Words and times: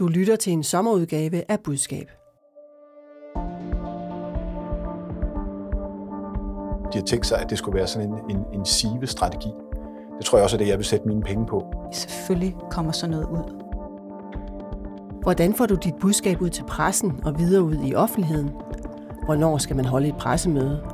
Du 0.00 0.06
lytter 0.06 0.36
til 0.36 0.52
en 0.52 0.62
sommerudgave 0.62 1.42
af 1.50 1.60
Budskab. 1.60 2.10
De 6.92 6.98
har 6.98 7.04
tænkt 7.06 7.26
sig, 7.26 7.38
at 7.38 7.50
det 7.50 7.58
skulle 7.58 7.78
være 7.78 7.86
sådan 7.86 8.08
en, 8.08 8.36
en, 8.36 8.44
en 8.52 8.66
sive-strategi. 8.66 9.48
Det 10.18 10.26
tror 10.26 10.38
jeg 10.38 10.44
også 10.44 10.56
er 10.56 10.58
det, 10.58 10.68
jeg 10.68 10.78
vil 10.78 10.84
sætte 10.84 11.08
mine 11.08 11.22
penge 11.22 11.46
på. 11.46 11.64
Selvfølgelig 11.92 12.56
kommer 12.70 12.92
sådan 12.92 13.10
noget 13.10 13.26
ud. 13.26 13.62
Hvordan 15.22 15.54
får 15.54 15.66
du 15.66 15.74
dit 15.74 15.94
budskab 16.00 16.40
ud 16.40 16.50
til 16.50 16.64
pressen 16.64 17.20
og 17.24 17.38
videre 17.38 17.62
ud 17.62 17.76
i 17.84 17.94
offentligheden? 17.94 18.50
Hvornår 19.24 19.58
skal 19.58 19.76
man 19.76 19.84
holde 19.84 20.08
et 20.08 20.16
pressemøde? 20.16 20.84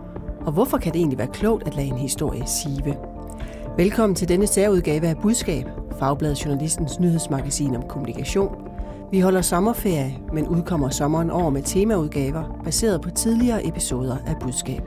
Og 0.47 0.53
hvorfor 0.53 0.79
kan 0.79 0.93
det 0.93 0.99
egentlig 0.99 1.19
være 1.19 1.33
klogt 1.33 1.67
at 1.67 1.75
lade 1.75 1.87
en 1.87 1.99
historie 1.99 2.47
sive? 2.47 2.97
Velkommen 3.77 4.15
til 4.15 4.29
denne 4.29 4.47
særudgave 4.47 5.07
af 5.07 5.17
Budskab, 5.17 5.65
Fagbladet 5.99 6.45
Journalistens 6.45 7.01
nyhedsmagasin 7.01 7.77
om 7.77 7.83
kommunikation. 7.83 8.66
Vi 9.11 9.21
holder 9.21 9.41
sommerferie, 9.41 10.19
men 10.33 10.49
udkommer 10.49 10.89
sommeren 10.89 11.31
over 11.31 11.51
med 11.51 11.63
temaudgaver, 11.63 12.61
baseret 12.65 13.01
på 13.01 13.11
tidligere 13.11 13.67
episoder 13.67 14.17
af 14.27 14.37
Budskab. 14.41 14.83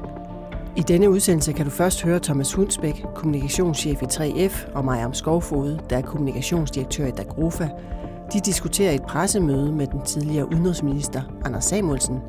I 0.76 0.82
denne 0.82 1.10
udsendelse 1.10 1.54
kan 1.54 1.66
du 1.66 1.72
først 1.72 2.04
høre 2.04 2.20
Thomas 2.20 2.54
Hundsbæk, 2.54 3.06
kommunikationschef 3.16 4.02
i 4.02 4.06
3F, 4.06 4.74
og 4.76 4.86
Maja 4.86 5.08
Skovfod, 5.14 5.78
der 5.90 5.98
er 5.98 6.02
kommunikationsdirektør 6.02 7.06
i 7.06 7.12
Dagrofa. 7.12 7.70
De 8.34 8.40
diskuterer 8.40 8.92
et 8.92 9.04
pressemøde 9.04 9.72
med 9.72 9.88
den 9.88 10.02
tidligere 10.02 10.46
udenrigsminister 10.46 11.22
Anders 11.46 11.66
Samuelsen. 11.66 12.20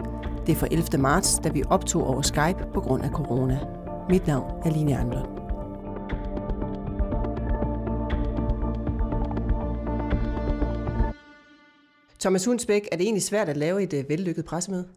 Det 0.46 0.52
er 0.52 0.57
fra 0.57 0.68
11. 0.70 0.98
marts, 0.98 1.38
da 1.45 1.48
vi 1.48 1.62
optog 1.70 2.07
over 2.07 2.23
Skype 2.23 2.65
på 2.74 2.80
grund 2.80 3.02
af 3.02 3.10
corona. 3.10 3.59
Mit 4.09 4.27
navn 4.27 4.51
er 4.65 4.70
Line 4.70 4.98
Arnlund. 4.98 5.40
Thomas 12.20 12.45
Hundsbæk, 12.45 12.88
er 12.92 12.97
det 12.97 13.05
egentlig 13.05 13.23
svært 13.23 13.48
at 13.48 13.56
lave 13.56 13.83
et 13.83 13.92
øh, 13.92 14.09
vellykket 14.09 14.45
pressemøde? 14.45 14.88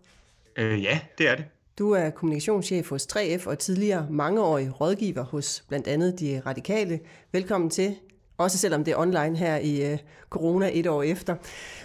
Øh, 0.55 0.83
ja, 0.83 0.99
det 1.17 1.29
er 1.29 1.35
det. 1.35 1.45
Du 1.79 1.91
er 1.91 2.09
kommunikationschef 2.09 2.89
hos 2.89 3.07
3F 3.15 3.47
og 3.47 3.59
tidligere 3.59 4.07
mangeårig 4.09 4.81
rådgiver 4.81 5.23
hos 5.23 5.63
blandt 5.67 5.87
andet 5.87 6.19
De 6.19 6.41
Radikale. 6.45 6.99
Velkommen 7.31 7.69
til, 7.69 7.95
også 8.37 8.57
selvom 8.57 8.83
det 8.83 8.91
er 8.91 8.97
online 8.97 9.37
her 9.37 9.57
i 9.57 9.93
uh, 9.93 9.99
corona 10.29 10.69
et 10.73 10.87
år 10.87 11.03
efter. 11.03 11.35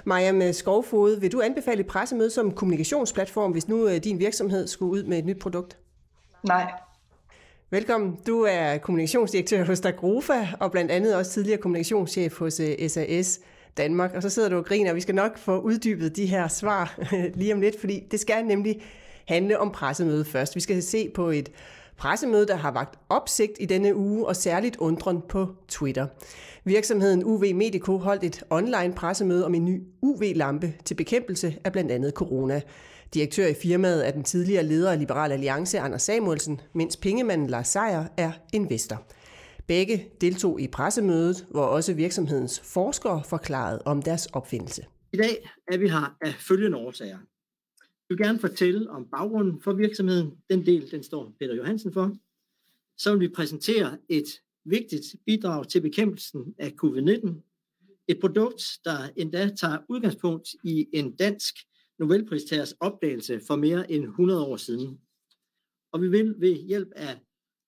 Maja 0.05 0.33
med 0.33 0.53
Skovfod, 0.53 1.21
vil 1.21 1.33
du 1.33 1.41
anbefale 1.41 1.81
et 1.81 1.87
pressemøde 1.87 2.31
som 2.31 2.53
kommunikationsplatform, 2.53 3.53
hvis 3.53 3.69
nu 3.69 3.85
uh, 3.85 3.97
din 3.97 4.19
virksomhed 4.19 4.67
skulle 4.67 4.93
ud 4.93 5.03
med 5.03 5.19
et 5.19 5.25
nyt 5.25 5.39
produkt? 5.39 5.79
Nej. 6.43 6.73
Velkommen. 7.71 8.19
Du 8.27 8.43
er 8.43 8.79
kommunikationsdirektør 8.79 9.65
hos 9.65 9.81
Dagrofa 9.81 10.47
og 10.61 10.73
blandt 10.73 10.91
andet 10.91 11.17
også 11.17 11.31
tidligere 11.31 11.61
kommunikationschef 11.61 12.39
hos 12.39 12.61
øh, 12.61 12.89
SAS. 12.91 13.41
Danmark, 13.79 14.15
og 14.15 14.23
så 14.23 14.31
sidder 14.31 14.49
du 14.49 14.57
og 14.57 14.65
griner, 14.65 14.91
og 14.91 14.97
vi 14.97 15.01
skal 15.01 15.15
nok 15.15 15.39
få 15.39 15.61
uddybet 15.61 16.17
de 16.17 16.27
her 16.27 16.49
svar 16.49 16.99
lige 17.41 17.55
om 17.55 17.61
lidt, 17.61 17.81
fordi 17.81 18.07
det 18.11 18.21
skal 18.21 18.45
nemlig 18.47 18.83
handle 19.29 19.59
om 19.59 19.71
pressemødet 19.71 20.27
først. 20.27 20.55
Vi 20.55 20.61
skal 20.61 20.83
se 20.83 21.09
på 21.15 21.31
et 21.31 21.49
pressemøde, 21.97 22.47
der 22.47 22.57
har 22.57 22.71
vagt 22.71 22.99
opsigt 23.09 23.53
i 23.61 23.67
denne 23.67 23.97
uge, 23.97 24.27
og 24.27 24.37
særligt 24.37 24.77
undren 24.77 25.23
på 25.29 25.47
Twitter. 25.69 26.07
Virksomheden 26.65 27.25
UV 27.25 27.45
Medico 27.55 27.99
holdt 27.99 28.25
et 28.25 28.43
online 28.51 28.93
pressemøde 28.97 29.45
om 29.45 29.55
en 29.55 29.65
ny 29.65 29.83
UV-lampe 30.03 30.73
til 30.85 30.95
bekæmpelse 30.95 31.57
af 31.65 31.73
blandt 31.73 31.93
andet 31.93 32.13
corona. 32.13 32.61
Direktør 33.15 33.47
i 33.47 33.55
firmaet 33.55 34.07
er 34.07 34.11
den 34.11 34.25
tidligere 34.25 34.63
leder 34.65 34.91
af 34.93 34.99
Liberal 34.99 35.33
Alliance, 35.33 35.79
Anders 35.79 36.03
Samuelsen, 36.03 36.61
mens 36.73 36.97
pengemanden 36.97 37.47
Lars 37.47 37.69
Seier 37.69 38.05
er 38.17 38.31
investor. 38.53 39.03
Begge 39.69 40.11
deltog 40.21 40.61
i 40.61 40.69
pressemødet, 40.69 41.47
hvor 41.51 41.63
også 41.63 41.95
virksomhedens 41.95 42.61
forskere 42.61 43.23
forklarede 43.25 43.83
om 43.85 44.03
deres 44.03 44.27
opfindelse. 44.27 44.87
I 45.13 45.17
dag 45.17 45.51
er 45.73 45.79
vi 45.79 45.89
her 45.89 46.17
af 46.21 46.35
følgende 46.35 46.79
årsager. 46.79 47.19
Jeg 47.79 48.09
vil 48.09 48.19
gerne 48.19 48.39
fortælle 48.39 48.91
om 48.91 49.09
baggrunden 49.11 49.61
for 49.63 49.73
virksomheden. 49.73 50.31
Den 50.51 50.67
del, 50.67 50.91
den 50.91 51.03
står 51.03 51.33
Peter 51.41 51.55
Johansen 51.55 51.93
for. 51.93 52.17
Så 52.99 53.11
vil 53.11 53.21
vi 53.21 53.35
præsentere 53.35 53.99
et 54.09 54.29
vigtigt 54.65 55.05
bidrag 55.27 55.69
til 55.69 55.81
bekæmpelsen 55.81 56.55
af 56.59 56.73
covid-19. 56.85 58.05
Et 58.09 58.21
produkt, 58.21 58.79
der 58.85 59.09
endda 59.17 59.49
tager 59.49 59.79
udgangspunkt 59.89 60.49
i 60.65 60.87
en 60.93 61.17
dansk 61.17 61.55
Nobelpristagers 61.99 62.73
opdagelse 62.73 63.41
for 63.47 63.57
mere 63.57 63.93
end 63.93 64.05
100 64.05 64.47
år 64.47 64.57
siden. 64.57 65.01
Og 65.93 66.03
vi 66.03 66.09
vil 66.09 66.35
ved 66.39 66.55
hjælp 66.55 66.89
af 66.97 67.19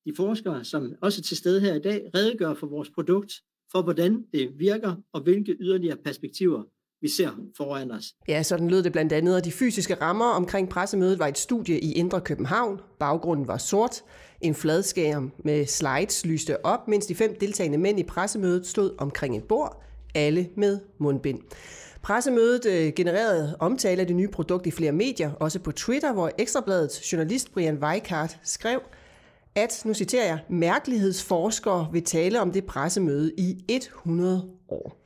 de 0.06 0.12
forskere, 0.16 0.64
som 0.64 0.92
også 1.00 1.20
er 1.20 1.22
til 1.22 1.36
stede 1.36 1.60
her 1.60 1.74
i 1.74 1.78
dag, 1.80 2.10
redegør 2.14 2.54
for 2.54 2.66
vores 2.66 2.90
produkt, 2.90 3.32
for 3.72 3.82
hvordan 3.82 4.24
det 4.32 4.50
virker 4.58 4.94
og 5.12 5.20
hvilke 5.20 5.56
yderligere 5.60 5.96
perspektiver 5.96 6.62
vi 7.02 7.08
ser 7.08 7.30
foran 7.56 7.90
os. 7.90 8.04
Ja, 8.28 8.42
sådan 8.42 8.70
lød 8.70 8.82
det 8.82 8.92
blandt 8.92 9.12
andet, 9.12 9.36
og 9.36 9.44
de 9.44 9.52
fysiske 9.52 9.94
rammer 9.94 10.24
omkring 10.24 10.68
pressemødet 10.68 11.18
var 11.18 11.26
et 11.26 11.38
studie 11.38 11.80
i 11.80 11.92
Indre 11.92 12.20
København. 12.20 12.80
Baggrunden 12.98 13.48
var 13.48 13.58
sort. 13.58 14.02
En 14.40 14.54
fladskærm 14.54 15.32
med 15.44 15.66
slides 15.66 16.26
lyste 16.26 16.66
op, 16.66 16.88
mens 16.88 17.06
de 17.06 17.14
fem 17.14 17.36
deltagende 17.40 17.78
mænd 17.78 18.00
i 18.00 18.02
pressemødet 18.02 18.66
stod 18.66 18.94
omkring 18.98 19.36
et 19.36 19.44
bord, 19.44 19.82
alle 20.14 20.48
med 20.56 20.80
mundbind. 20.98 21.40
Pressemødet 22.02 22.66
øh, 22.66 22.92
genererede 22.96 23.56
omtale 23.58 24.00
af 24.00 24.06
det 24.06 24.16
nye 24.16 24.28
produkt 24.28 24.66
i 24.66 24.70
flere 24.70 24.92
medier, 24.92 25.32
også 25.32 25.58
på 25.58 25.72
Twitter, 25.72 26.12
hvor 26.12 26.30
Ekstrabladets 26.38 27.12
journalist 27.12 27.52
Brian 27.52 27.78
Weikart 27.78 28.38
skrev– 28.42 28.80
at, 29.62 29.82
nu 29.84 29.94
citerer 29.94 30.26
jeg, 30.26 30.38
mærkelighedsforskere 30.48 31.88
vil 31.92 32.04
tale 32.04 32.40
om 32.40 32.52
det 32.52 32.64
pressemøde 32.64 33.32
i 33.38 33.64
100 33.68 34.48
år. 34.68 35.00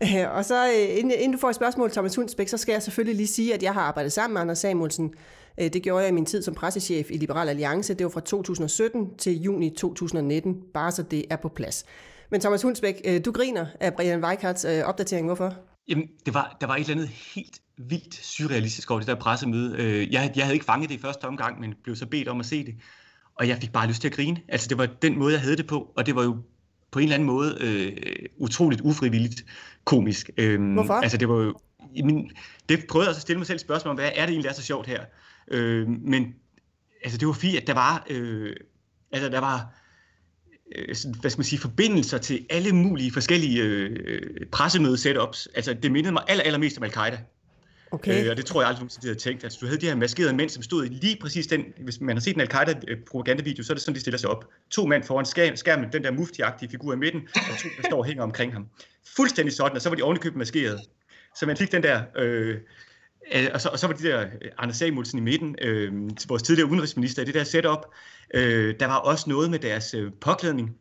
Og 0.36 0.44
så, 0.44 0.66
øh, 0.66 0.98
inden, 0.98 1.32
du 1.32 1.38
får 1.38 1.48
et 1.48 1.56
spørgsmål, 1.56 1.90
Thomas 1.90 2.16
Hundsbæk, 2.16 2.48
så 2.48 2.56
skal 2.56 2.72
jeg 2.72 2.82
selvfølgelig 2.82 3.16
lige 3.16 3.26
sige, 3.26 3.54
at 3.54 3.62
jeg 3.62 3.74
har 3.74 3.80
arbejdet 3.80 4.12
sammen 4.12 4.34
med 4.34 4.40
Anders 4.40 4.58
Samuelsen. 4.58 5.14
Øh, 5.60 5.72
det 5.72 5.82
gjorde 5.82 6.02
jeg 6.02 6.08
i 6.08 6.14
min 6.14 6.26
tid 6.26 6.42
som 6.42 6.54
pressechef 6.54 7.10
i 7.10 7.16
Liberal 7.16 7.48
Alliance. 7.48 7.94
Det 7.94 8.04
var 8.04 8.10
fra 8.10 8.20
2017 8.20 9.16
til 9.18 9.42
juni 9.42 9.70
2019, 9.70 10.56
bare 10.74 10.92
så 10.92 11.02
det 11.02 11.24
er 11.30 11.36
på 11.36 11.48
plads. 11.48 11.84
Men 12.30 12.40
Thomas 12.40 12.62
Hundsbæk, 12.62 13.00
øh, 13.04 13.24
du 13.24 13.32
griner 13.32 13.66
af 13.80 13.94
Brian 13.94 14.24
Weikarts 14.24 14.64
opdatering. 14.64 15.26
Hvorfor? 15.26 15.54
Jamen, 15.88 16.08
det 16.26 16.34
var, 16.34 16.56
der 16.60 16.66
var 16.66 16.76
et 16.76 16.80
eller 16.80 16.94
andet 16.94 17.08
helt 17.08 17.60
vildt 17.78 18.14
surrealistisk 18.14 18.90
over 18.90 19.00
det 19.00 19.08
der 19.08 19.14
pressemøde. 19.14 20.08
Jeg, 20.10 20.32
jeg 20.36 20.44
havde 20.44 20.54
ikke 20.54 20.64
fanget 20.64 20.88
det 20.88 20.94
i 20.94 20.98
første 20.98 21.24
omgang, 21.24 21.60
men 21.60 21.74
blev 21.82 21.96
så 21.96 22.06
bedt 22.06 22.28
om 22.28 22.40
at 22.40 22.46
se 22.46 22.66
det 22.66 22.74
og 23.40 23.48
jeg 23.48 23.58
fik 23.60 23.72
bare 23.72 23.88
lyst 23.88 24.00
til 24.00 24.08
at 24.08 24.14
grine. 24.14 24.40
Altså 24.48 24.68
det 24.68 24.78
var 24.78 24.86
den 24.86 25.18
måde, 25.18 25.32
jeg 25.32 25.40
havde 25.40 25.56
det 25.56 25.66
på, 25.66 25.92
og 25.96 26.06
det 26.06 26.14
var 26.14 26.22
jo 26.22 26.36
på 26.90 26.98
en 26.98 27.02
eller 27.02 27.14
anden 27.14 27.26
måde 27.26 27.56
øh, 27.60 27.96
utroligt 28.36 28.80
ufrivilligt 28.80 29.44
komisk. 29.84 30.30
Øhm, 30.36 30.72
Hvorfor? 30.72 30.94
Altså 30.94 31.16
det 31.16 31.28
var 31.28 31.34
jo, 31.34 31.54
min, 32.04 32.30
det 32.68 32.86
prøvede 32.88 33.06
jeg 33.06 33.08
også 33.08 33.18
at 33.18 33.22
stille 33.22 33.38
mig 33.38 33.46
selv 33.46 33.58
spørgsmål 33.58 33.90
om, 33.90 33.96
hvad 33.96 34.10
er 34.14 34.26
det 34.26 34.32
egentlig, 34.32 34.44
der 34.44 34.50
er 34.50 34.54
så 34.54 34.62
sjovt 34.62 34.86
her? 34.86 35.04
Øh, 35.50 35.88
men 35.88 36.34
altså 37.04 37.18
det 37.18 37.28
var 37.28 37.32
fordi, 37.32 37.56
at 37.56 37.66
der 37.66 37.74
var, 37.74 38.06
øh, 38.10 38.56
altså 39.12 39.28
der 39.28 39.40
var, 39.40 39.74
øh, 40.76 40.96
hvad 41.20 41.30
skal 41.30 41.38
man 41.38 41.44
sige, 41.44 41.58
forbindelser 41.58 42.18
til 42.18 42.46
alle 42.50 42.72
mulige 42.72 43.12
forskellige 43.12 43.62
øh, 43.62 44.46
pressemøde 44.52 44.96
setups. 44.96 45.48
Altså 45.54 45.74
det 45.74 45.92
mindede 45.92 46.12
mig 46.12 46.22
aller, 46.28 46.44
allermest 46.44 46.78
om 46.78 46.84
Al-Qaida. 46.84 47.18
Okay. 47.92 48.24
Øh, 48.24 48.30
og 48.30 48.36
det 48.36 48.46
tror 48.46 48.60
jeg 48.60 48.68
aldrig 48.68 48.80
nogensinde, 48.80 49.02
de 49.02 49.08
havde 49.08 49.20
tænkt. 49.20 49.44
Altså, 49.44 49.58
du 49.60 49.66
havde 49.66 49.80
de 49.80 49.86
her 49.86 49.94
maskerede 49.94 50.36
mænd, 50.36 50.50
som 50.50 50.62
stod 50.62 50.84
i 50.84 50.88
lige 50.88 51.16
præcis 51.20 51.46
den, 51.46 51.64
hvis 51.78 52.00
man 52.00 52.16
har 52.16 52.20
set 52.20 52.34
en 52.34 52.40
Al-Qaida-propagandavideo, 52.40 53.64
så 53.64 53.72
er 53.72 53.74
det 53.74 53.82
sådan, 53.82 53.94
de 53.94 54.00
stiller 54.00 54.18
sig 54.18 54.30
op. 54.30 54.44
To 54.70 54.86
mænd 54.86 55.02
foran 55.02 55.56
skærmen, 55.56 55.92
den 55.92 56.04
der 56.04 56.10
muftiagtige 56.10 56.70
figur 56.70 56.92
i 56.92 56.96
midten, 56.96 57.28
og 57.34 57.58
to, 57.58 57.68
der 57.76 57.88
står 57.88 57.98
og 57.98 58.04
hænger 58.04 58.22
omkring 58.22 58.52
ham. 58.52 58.66
Fuldstændig 59.16 59.54
sådan, 59.54 59.76
og 59.76 59.82
så 59.82 59.88
var 59.88 59.96
de 59.96 60.02
ovenikøbet 60.02 60.38
maskeret. 60.38 60.80
Så 61.36 61.46
man 61.46 61.56
fik 61.56 61.72
den 61.72 61.82
der... 61.82 62.02
Øh, 62.18 62.58
øh 63.34 63.48
og, 63.54 63.60
så, 63.60 63.68
og 63.68 63.78
så 63.78 63.86
var 63.86 63.94
de 63.94 64.02
der 64.02 64.20
øh, 64.20 64.50
Anders 64.58 64.76
Samuelsen 64.76 65.18
i 65.18 65.22
midten, 65.22 65.56
øh, 65.62 65.92
vores 66.28 66.42
tidligere 66.42 66.70
udenrigsminister, 66.70 67.22
i 67.22 67.24
det 67.24 67.34
der 67.34 67.44
setup. 67.44 67.86
Øh, 68.34 68.74
der 68.80 68.86
var 68.86 68.96
også 68.96 69.30
noget 69.30 69.50
med 69.50 69.58
deres 69.58 69.94
øh, 69.94 70.12
påklædning 70.20 70.76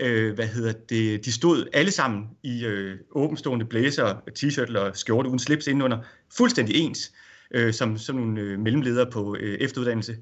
øh, 0.00 0.34
hvad 0.34 0.46
hedder 0.46 0.72
det, 0.72 1.24
de 1.24 1.32
stod 1.32 1.66
alle 1.72 1.90
sammen 1.90 2.28
i 2.42 2.64
øh, 2.64 2.98
åbenstående 3.10 3.64
blæser, 3.64 4.14
t-shirt 4.38 4.78
og 4.78 4.96
skjorte 4.96 5.28
uden 5.28 5.38
slips 5.38 5.66
indenunder, 5.66 5.98
fuldstændig 6.36 6.76
ens, 6.76 7.12
øh, 7.50 7.72
som, 7.72 7.98
som 7.98 8.16
nogle 8.16 8.40
øh, 8.40 8.58
mellemledere 8.58 9.10
på 9.10 9.36
øh, 9.40 9.58
efteruddannelse. 9.58 10.16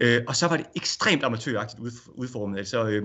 Øh, 0.00 0.20
og 0.28 0.36
så 0.36 0.48
var 0.48 0.56
det 0.56 0.66
ekstremt 0.76 1.24
amatøragtigt 1.24 1.80
udformet. 2.14 2.58
Altså, 2.58 2.88
øh, 2.88 3.02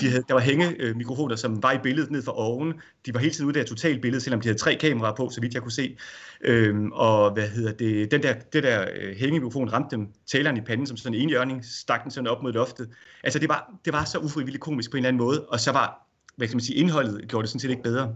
de 0.00 0.08
havde, 0.08 0.24
der 0.28 0.34
var 0.34 0.40
hængemikrofoner, 0.40 1.36
som 1.36 1.62
var 1.62 1.72
i 1.72 1.78
billedet 1.82 2.10
ned 2.10 2.22
for 2.22 2.32
oven. 2.32 2.72
De 3.06 3.14
var 3.14 3.20
hele 3.20 3.32
tiden 3.32 3.46
ude 3.46 3.58
der 3.58 3.64
totalt 3.64 4.02
billede, 4.02 4.20
selvom 4.20 4.40
de 4.40 4.48
havde 4.48 4.58
tre 4.58 4.74
kameraer 4.74 5.14
på, 5.14 5.30
så 5.30 5.40
vidt 5.40 5.54
jeg 5.54 5.62
kunne 5.62 5.72
se. 5.72 5.96
Øh, 6.44 6.76
og 6.92 7.32
hvad 7.32 7.48
hedder 7.48 7.72
det, 7.72 8.10
den 8.10 8.22
der, 8.22 8.34
det 8.52 8.62
der 8.62 8.86
øh, 9.00 9.16
hængemikrofon 9.16 9.72
ramte 9.72 9.96
dem 9.96 10.08
taleren 10.32 10.56
i 10.56 10.60
panden 10.60 10.86
som 10.86 10.96
sådan 10.96 11.14
en 11.14 11.22
enhjørning, 11.22 11.64
stak 11.64 12.02
den 12.02 12.10
sådan 12.10 12.26
op 12.26 12.42
mod 12.42 12.52
loftet. 12.52 12.88
Altså 13.24 13.38
det 13.38 13.48
var, 13.48 13.72
det 13.84 13.92
var 13.92 14.04
så 14.04 14.18
ufrivilligt 14.18 14.62
komisk 14.62 14.90
på 14.90 14.96
en 14.96 14.98
eller 14.98 15.08
anden 15.08 15.22
måde, 15.22 15.46
og 15.46 15.60
så 15.60 15.72
var, 15.72 16.06
hvad 16.36 16.48
kan 16.48 16.56
man 16.56 16.64
sige, 16.64 16.76
indholdet 16.76 17.28
gjorde 17.28 17.42
det 17.42 17.50
sådan 17.50 17.60
set 17.60 17.70
ikke 17.70 17.82
bedre. 17.82 18.14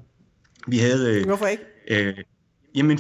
Vi 0.67 0.79
havde... 0.79 1.21
Øh, 1.21 1.27
Hvorfor 1.27 1.47
ikke? 1.47 1.65
Øh, 1.91 2.15
jamen, 2.75 2.99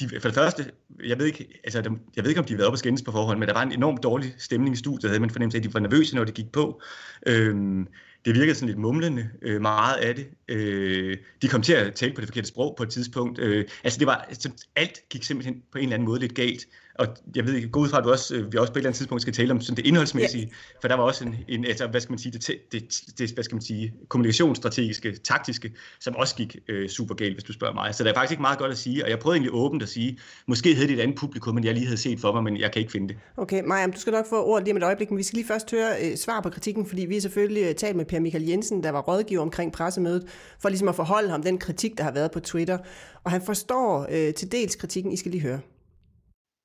de, 0.00 0.20
for 0.20 0.28
det 0.28 0.34
første, 0.34 0.70
jeg 1.04 1.18
ved, 1.18 1.26
ikke, 1.26 1.60
altså, 1.64 1.78
jeg 2.16 2.24
ved 2.24 2.30
ikke, 2.30 2.40
om 2.40 2.44
de 2.44 2.52
har 2.52 2.56
været 2.56 2.66
op 2.66 2.72
og 2.72 2.78
skændes 2.78 3.02
på 3.02 3.12
forhånd, 3.12 3.38
men 3.38 3.48
der 3.48 3.54
var 3.54 3.62
en 3.62 3.72
enormt 3.72 4.02
dårlig 4.02 4.34
stemning 4.38 4.74
i 4.74 4.78
studiet, 4.78 5.10
havde 5.10 5.20
man 5.20 5.30
fornemmelse 5.30 5.58
af, 5.58 5.60
at 5.60 5.68
de 5.68 5.74
var 5.74 5.80
nervøse, 5.80 6.16
når 6.16 6.24
de 6.24 6.32
gik 6.32 6.52
på. 6.52 6.82
Øhm, 7.26 7.86
det 8.24 8.34
virkede 8.34 8.54
sådan 8.54 8.68
lidt 8.68 8.78
mumlende, 8.78 9.30
øh, 9.42 9.60
meget 9.60 9.96
af 9.96 10.14
det. 10.14 10.26
Øh, 10.48 11.16
de 11.42 11.48
kom 11.48 11.62
til 11.62 11.72
at 11.72 11.94
tale 11.94 12.14
på 12.14 12.20
det 12.20 12.28
forkerte 12.28 12.48
sprog 12.48 12.74
på 12.76 12.82
et 12.82 12.90
tidspunkt. 12.90 13.38
Øh, 13.38 13.64
altså 13.84 13.98
det 13.98 14.06
var, 14.06 14.16
altså, 14.16 14.50
alt 14.76 15.08
gik 15.10 15.24
simpelthen 15.24 15.62
på 15.72 15.78
en 15.78 15.84
eller 15.84 15.94
anden 15.94 16.08
måde 16.08 16.20
lidt 16.20 16.34
galt 16.34 16.66
og 16.98 17.06
jeg 17.36 17.46
ved 17.46 17.54
ikke, 17.54 17.68
gå 17.68 17.80
ud 17.80 17.88
fra, 17.88 17.98
at 17.98 18.04
du 18.04 18.10
også, 18.10 18.34
øh, 18.34 18.52
vi 18.52 18.58
også 18.58 18.72
på 18.72 18.76
et 18.76 18.80
eller 18.80 18.88
andet 18.88 18.96
tidspunkt 18.96 19.22
skal 19.22 19.34
tale 19.34 19.50
om 19.50 19.60
sådan 19.60 19.76
det 19.76 19.86
indholdsmæssige, 19.86 20.44
ja. 20.44 20.78
for 20.80 20.88
der 20.88 20.94
var 20.94 21.02
også 21.02 21.24
en, 21.24 21.34
en 21.48 21.64
altså, 21.64 21.86
hvad 21.86 22.00
skal 22.00 22.12
man 22.12 22.18
sige, 22.18 22.32
det, 22.32 22.46
det, 22.72 23.00
det, 23.18 23.30
hvad 23.30 23.44
skal 23.44 23.54
man 23.54 23.62
sige, 23.62 23.94
kommunikationsstrategiske, 24.08 25.16
taktiske, 25.16 25.72
som 26.00 26.16
også 26.16 26.34
gik 26.36 26.56
øh, 26.68 26.88
super 26.88 27.14
galt, 27.14 27.34
hvis 27.34 27.44
du 27.44 27.52
spørger 27.52 27.74
mig. 27.74 27.94
Så 27.94 28.04
der 28.04 28.10
er 28.10 28.14
faktisk 28.14 28.30
ikke 28.30 28.40
meget 28.40 28.58
godt 28.58 28.72
at 28.72 28.78
sige, 28.78 29.04
og 29.04 29.10
jeg 29.10 29.18
prøvede 29.18 29.36
egentlig 29.36 29.54
åbent 29.54 29.82
at 29.82 29.88
sige, 29.88 30.18
måske 30.46 30.74
havde 30.74 30.88
det 30.88 30.94
et 30.94 31.00
andet 31.00 31.16
publikum, 31.16 31.54
men 31.54 31.64
jeg 31.64 31.74
lige 31.74 31.86
havde 31.86 32.00
set 32.00 32.20
for 32.20 32.32
mig, 32.32 32.42
men 32.42 32.56
jeg 32.56 32.72
kan 32.72 32.80
ikke 32.80 32.92
finde 32.92 33.08
det. 33.08 33.16
Okay, 33.36 33.62
Maja, 33.64 33.86
du 33.86 34.00
skal 34.00 34.12
nok 34.12 34.28
få 34.28 34.44
ordet 34.44 34.64
lige 34.64 34.72
om 34.72 34.76
et 34.76 34.82
øjeblik, 34.82 35.10
men 35.10 35.18
vi 35.18 35.22
skal 35.22 35.36
lige 35.36 35.46
først 35.46 35.70
høre 35.70 35.90
øh, 36.02 36.16
svar 36.16 36.40
på 36.40 36.50
kritikken, 36.50 36.86
fordi 36.86 37.06
vi 37.06 37.14
har 37.14 37.20
selvfølgelig 37.20 37.62
øh, 37.62 37.74
talt 37.74 37.96
med 37.96 38.04
Per 38.04 38.20
Michael 38.20 38.44
Jensen, 38.44 38.82
der 38.82 38.90
var 38.90 39.00
rådgiver 39.00 39.42
omkring 39.42 39.72
pressemødet, 39.72 40.24
for 40.62 40.68
ligesom 40.68 40.88
at 40.88 40.94
forholde 40.94 41.30
ham 41.30 41.42
den 41.42 41.58
kritik, 41.58 41.98
der 41.98 42.04
har 42.04 42.12
været 42.12 42.30
på 42.30 42.40
Twitter. 42.40 42.78
Og 43.24 43.30
han 43.30 43.42
forstår 43.42 44.06
øh, 44.10 44.34
til 44.34 44.52
dels 44.52 44.76
kritikken, 44.76 45.12
I 45.12 45.16
skal 45.16 45.30
lige 45.30 45.42
høre 45.42 45.60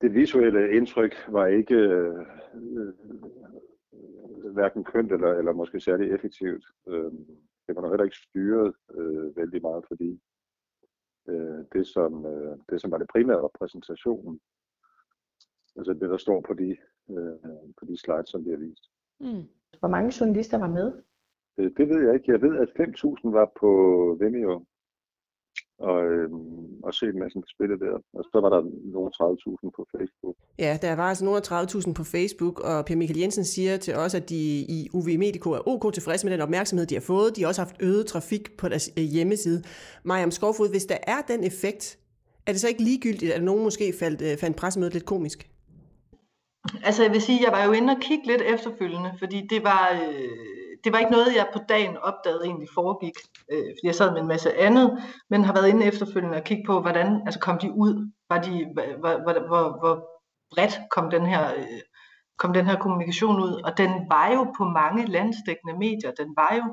det 0.02 0.14
visuelle 0.14 0.76
indtryk 0.76 1.14
var 1.28 1.46
ikke 1.46 1.74
øh, 1.74 2.26
øh, 2.54 2.94
hverken 4.52 4.84
kønt 4.84 5.12
eller, 5.12 5.32
eller 5.32 5.52
måske 5.52 5.80
særlig 5.80 6.12
effektivt. 6.12 6.64
Øh, 6.88 7.12
det 7.66 7.76
var 7.76 7.82
nok 7.82 7.92
heller 7.92 8.04
ikke 8.04 8.16
styret 8.16 8.74
øh, 8.94 9.36
vældig 9.36 9.62
meget, 9.62 9.84
fordi 9.88 10.20
øh, 11.28 11.64
det, 11.72 11.86
som, 11.86 12.26
øh, 12.26 12.56
det, 12.70 12.80
som 12.80 12.90
var 12.90 12.98
det 12.98 13.08
primære, 13.12 13.42
var 13.42 13.50
præsentationen. 13.58 14.40
Altså 15.76 15.92
det, 15.92 16.10
der 16.10 16.16
står 16.16 16.40
på 16.40 16.54
de, 16.54 16.70
øh, 17.10 17.36
på 17.78 17.84
de 17.88 17.96
slides, 17.96 18.28
som 18.28 18.44
vi 18.44 18.50
har 18.50 18.56
vist. 18.56 18.84
Mm. 19.20 19.44
Hvor 19.80 19.88
mange 19.88 20.12
journalister 20.20 20.58
var 20.58 20.68
med? 20.68 21.02
Det, 21.56 21.78
det 21.78 21.88
ved 21.88 22.04
jeg 22.04 22.14
ikke. 22.14 22.32
Jeg 22.32 22.42
ved, 22.42 22.56
at 22.58 22.68
5.000 22.68 23.30
var 23.30 23.52
på 23.60 23.70
Vimeo 24.20 24.66
og, 25.78 26.04
øh, 26.04 26.30
og 26.82 26.94
se 26.94 27.06
en 27.06 27.18
masse 27.18 27.38
spille 27.54 27.78
der. 27.78 27.94
Og 28.18 28.24
så 28.32 28.40
var 28.40 28.50
der 28.54 28.62
nogle 28.94 29.10
30.000 29.18 29.70
på 29.76 29.86
Facebook. 29.96 30.36
Ja, 30.58 30.78
der 30.82 30.96
var 30.96 31.08
altså 31.08 31.24
nogle 31.24 31.40
30.000 31.40 31.92
på 31.94 32.04
Facebook, 32.04 32.60
og 32.60 32.84
Per 32.84 32.96
Michael 32.96 33.20
Jensen 33.20 33.44
siger 33.44 33.76
til 33.76 33.94
os, 33.94 34.14
at 34.14 34.28
de 34.28 34.36
i 34.76 34.88
UV 34.92 35.08
Medico 35.18 35.50
er 35.50 35.68
ok 35.68 35.92
tilfredse 35.92 36.26
med 36.26 36.32
den 36.32 36.40
opmærksomhed, 36.40 36.86
de 36.86 36.94
har 36.94 37.00
fået. 37.00 37.36
De 37.36 37.40
har 37.40 37.48
også 37.48 37.60
haft 37.60 37.76
øget 37.82 38.06
trafik 38.06 38.56
på 38.56 38.68
deres 38.68 38.90
øh, 38.98 39.04
hjemmeside. 39.04 39.62
Mariam 40.04 40.30
Skovfod, 40.30 40.70
hvis 40.70 40.84
der 40.84 40.98
er 41.02 41.20
den 41.28 41.44
effekt, 41.44 41.98
er 42.46 42.52
det 42.52 42.60
så 42.60 42.68
ikke 42.68 42.82
ligegyldigt, 42.82 43.32
at 43.32 43.42
nogen 43.42 43.62
måske 43.62 43.94
faldt, 44.00 44.22
øh, 44.22 44.38
fandt 44.38 44.56
pressemødet 44.56 44.92
lidt 44.92 45.06
komisk? 45.06 45.48
Altså 46.84 47.02
jeg 47.02 47.12
vil 47.12 47.22
sige, 47.22 47.44
jeg 47.44 47.52
var 47.52 47.64
jo 47.64 47.72
inde 47.72 47.92
og 47.92 48.00
kigge 48.00 48.26
lidt 48.26 48.42
efterfølgende, 48.42 49.12
fordi 49.18 49.46
det 49.50 49.64
var... 49.64 49.90
Øh 49.92 50.61
det 50.84 50.92
var 50.92 50.98
ikke 50.98 51.12
noget, 51.12 51.34
jeg 51.36 51.48
på 51.52 51.58
dagen 51.68 51.96
opdagede 51.96 52.44
egentlig 52.44 52.68
foregik, 52.74 53.14
øh, 53.52 53.58
fordi 53.58 53.86
jeg 53.86 53.94
sad 53.94 54.12
med 54.12 54.20
en 54.20 54.28
masse 54.28 54.58
andet, 54.58 55.02
men 55.30 55.44
har 55.44 55.52
været 55.52 55.68
inde 55.68 55.86
efterfølgende 55.86 56.36
og 56.36 56.44
kigge 56.44 56.64
på, 56.66 56.80
hvordan 56.80 57.22
altså 57.26 57.40
kom 57.40 57.58
de 57.58 57.72
ud, 57.72 58.10
var 58.28 58.42
de, 58.42 58.66
hvor, 58.74 59.22
hvor, 59.22 59.46
hvor, 59.46 59.78
hvor 59.80 59.94
bredt 60.54 60.80
kom 60.90 61.10
den 61.10 61.26
her 61.26 61.54
øh, 61.54 61.80
kom 62.38 62.52
den 62.52 62.66
her 62.66 62.78
kommunikation 62.78 63.40
ud, 63.40 63.52
og 63.66 63.78
den 63.78 63.90
var 64.14 64.32
jo 64.32 64.42
på 64.58 64.64
mange 64.64 65.06
landstækkende 65.06 65.78
medier, 65.78 66.12
den 66.20 66.28
var 66.36 66.52
jo, 66.58 66.64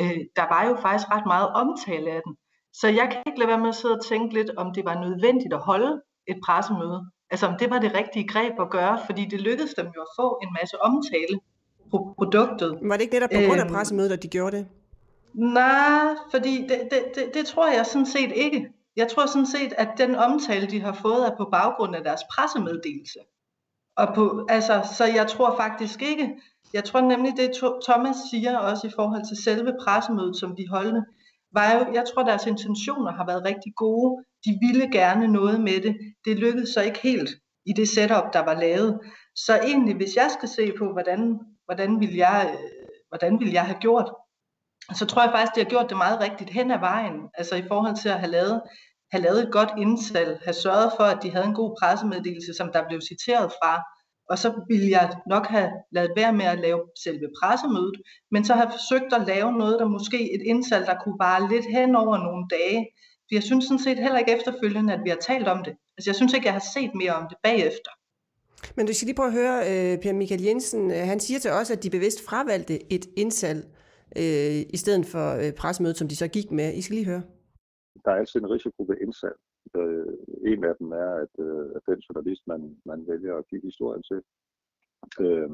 øh, 0.00 0.20
der 0.36 0.46
var 0.54 0.62
jo 0.68 0.74
faktisk 0.76 1.10
ret 1.10 1.26
meget 1.26 1.48
omtale 1.62 2.10
af 2.10 2.20
den. 2.26 2.36
Så 2.80 2.88
jeg 2.88 3.08
kan 3.12 3.22
ikke 3.26 3.38
lade 3.38 3.48
være 3.48 3.64
med 3.64 3.68
at 3.68 3.74
sidde 3.74 3.98
og 3.98 4.04
tænke 4.04 4.34
lidt, 4.34 4.50
om 4.56 4.74
det 4.74 4.84
var 4.84 5.00
nødvendigt 5.04 5.54
at 5.54 5.66
holde 5.70 6.02
et 6.26 6.38
pressemøde. 6.46 7.00
Altså 7.30 7.46
om 7.46 7.58
det 7.58 7.70
var 7.70 7.78
det 7.78 7.94
rigtige 7.94 8.28
greb 8.28 8.54
at 8.60 8.70
gøre, 8.70 8.98
fordi 9.06 9.24
det 9.24 9.40
lykkedes 9.40 9.74
dem 9.74 9.86
jo 9.96 10.00
at 10.06 10.14
få 10.18 10.38
en 10.42 10.50
masse 10.60 10.76
omtale 10.82 11.36
produktet. 11.98 12.78
Var 12.82 12.96
det 12.96 13.02
ikke 13.02 13.14
netop 13.14 13.30
på 13.30 13.40
grund 13.46 13.60
af 13.60 13.64
øhm, 13.64 13.74
pressemødet, 13.74 14.12
at 14.12 14.22
de 14.22 14.28
gjorde 14.28 14.56
det? 14.56 14.66
Nej, 15.34 16.14
fordi 16.30 16.66
det, 16.68 16.80
det, 16.90 17.02
det, 17.14 17.34
det 17.34 17.46
tror 17.46 17.72
jeg 17.72 17.86
sådan 17.86 18.06
set 18.06 18.32
ikke. 18.34 18.68
Jeg 18.96 19.08
tror 19.08 19.26
sådan 19.26 19.46
set, 19.46 19.72
at 19.78 19.88
den 19.98 20.14
omtale, 20.14 20.66
de 20.66 20.80
har 20.80 20.92
fået, 20.92 21.26
er 21.26 21.36
på 21.36 21.48
baggrund 21.52 21.96
af 21.96 22.04
deres 22.04 22.20
pressemeddelelse. 22.32 23.18
Og 23.96 24.14
på, 24.14 24.46
altså, 24.48 24.94
så 24.96 25.04
jeg 25.04 25.26
tror 25.26 25.56
faktisk 25.56 26.02
ikke, 26.02 26.30
jeg 26.72 26.84
tror 26.84 27.00
nemlig 27.00 27.32
det 27.36 27.50
Thomas 27.88 28.16
siger 28.30 28.58
også 28.58 28.86
i 28.86 28.90
forhold 28.96 29.24
til 29.28 29.44
selve 29.44 29.72
pressemødet, 29.84 30.36
som 30.36 30.56
de 30.56 30.68
holdte, 30.68 31.02
var 31.52 31.72
jo, 31.72 31.92
jeg 31.94 32.04
tror 32.14 32.22
deres 32.22 32.46
intentioner 32.46 33.12
har 33.12 33.26
været 33.26 33.44
rigtig 33.44 33.72
gode. 33.76 34.24
De 34.44 34.58
ville 34.62 34.92
gerne 34.92 35.28
noget 35.28 35.60
med 35.60 35.80
det. 35.80 35.96
Det 36.24 36.38
lykkedes 36.38 36.68
så 36.68 36.82
ikke 36.82 36.98
helt 36.98 37.30
i 37.66 37.72
det 37.72 37.88
setup, 37.88 38.32
der 38.32 38.44
var 38.44 38.60
lavet. 38.60 39.00
Så 39.36 39.58
egentlig, 39.58 39.96
hvis 39.96 40.16
jeg 40.16 40.30
skal 40.30 40.48
se 40.48 40.72
på, 40.78 40.92
hvordan 40.92 41.38
hvordan 41.64 42.00
ville 42.00 42.18
jeg, 42.18 42.56
øh, 42.58 42.88
hvordan 43.08 43.40
ville 43.40 43.54
jeg 43.54 43.66
have 43.66 43.78
gjort? 43.80 44.08
Så 44.94 45.06
tror 45.06 45.22
jeg 45.22 45.32
faktisk, 45.32 45.54
det 45.54 45.62
har 45.62 45.70
gjort 45.70 45.88
det 45.90 45.96
meget 45.96 46.20
rigtigt 46.20 46.50
hen 46.50 46.70
ad 46.70 46.78
vejen, 46.78 47.16
altså 47.34 47.54
i 47.56 47.68
forhold 47.68 47.96
til 47.96 48.08
at 48.08 48.20
have 48.20 48.30
lavet, 48.30 48.62
have 49.12 49.22
lavet 49.22 49.42
et 49.42 49.52
godt 49.52 49.72
indsalg, 49.78 50.40
have 50.44 50.54
sørget 50.54 50.92
for, 50.96 51.04
at 51.04 51.22
de 51.22 51.30
havde 51.30 51.46
en 51.46 51.54
god 51.54 51.76
pressemeddelelse, 51.80 52.54
som 52.54 52.72
der 52.72 52.88
blev 52.88 53.00
citeret 53.00 53.52
fra, 53.58 53.82
og 54.30 54.38
så 54.38 54.48
ville 54.70 54.90
jeg 54.90 55.06
nok 55.26 55.46
have 55.46 55.70
lavet 55.92 56.12
være 56.16 56.32
med 56.32 56.44
at 56.44 56.58
lave 56.58 56.82
selve 57.04 57.28
pressemødet, 57.40 57.96
men 58.30 58.44
så 58.44 58.54
have 58.54 58.70
forsøgt 58.70 59.12
at 59.12 59.26
lave 59.26 59.52
noget, 59.52 59.80
der 59.80 59.88
måske 59.96 60.34
et 60.34 60.42
indsalg, 60.52 60.86
der 60.86 61.02
kunne 61.02 61.18
vare 61.18 61.48
lidt 61.52 61.66
hen 61.76 61.96
over 61.96 62.16
nogle 62.18 62.44
dage. 62.50 62.80
For 63.24 63.32
jeg 63.36 63.42
synes 63.42 63.64
sådan 63.64 63.84
set 63.86 63.98
heller 63.98 64.18
ikke 64.18 64.36
efterfølgende, 64.36 64.94
at 64.94 65.04
vi 65.04 65.10
har 65.10 65.20
talt 65.30 65.48
om 65.48 65.64
det. 65.64 65.74
Altså 65.96 66.10
jeg 66.10 66.16
synes 66.16 66.32
ikke, 66.32 66.46
jeg 66.46 66.58
har 66.60 66.66
set 66.74 66.94
mere 66.94 67.14
om 67.20 67.26
det 67.30 67.38
bagefter. 67.42 67.92
Men 68.76 68.86
du 68.86 68.92
skal 68.92 69.06
lige 69.06 69.20
prøve 69.20 69.32
at 69.32 69.38
høre, 69.42 69.58
uh, 69.70 70.00
Per 70.02 70.12
Michael 70.12 70.42
Jensen, 70.42 70.84
uh, 70.86 71.02
han 71.12 71.20
siger 71.20 71.40
til 71.40 71.50
os, 71.50 71.70
at 71.70 71.82
de 71.82 71.90
bevidst 71.90 72.20
fravalgte 72.28 72.92
et 72.92 73.06
indsalg 73.16 73.62
uh, 74.16 74.60
i 74.76 74.76
stedet 74.82 75.06
for 75.06 75.26
uh, 75.40 75.54
pressemødet, 75.60 75.96
som 75.96 76.08
de 76.08 76.16
så 76.16 76.28
gik 76.28 76.50
med. 76.50 76.74
I 76.74 76.82
skal 76.82 76.96
lige 76.96 77.10
høre. 77.12 77.22
Der 78.04 78.10
er 78.10 78.16
altid 78.16 78.40
en 78.40 78.50
risiko 78.50 78.80
ved 78.88 78.96
indsalg. 79.04 79.38
Uh, 79.78 80.12
en 80.52 80.64
af 80.64 80.74
dem 80.80 80.90
er, 81.04 81.10
at, 81.24 81.34
uh, 81.46 81.66
at 81.76 81.82
den 81.88 81.98
journalist, 82.06 82.42
man, 82.46 82.60
man 82.90 83.00
vælger 83.10 83.34
at 83.36 83.48
give 83.50 83.62
historien 83.70 84.02
til, 84.10 84.20
uh, 85.24 85.50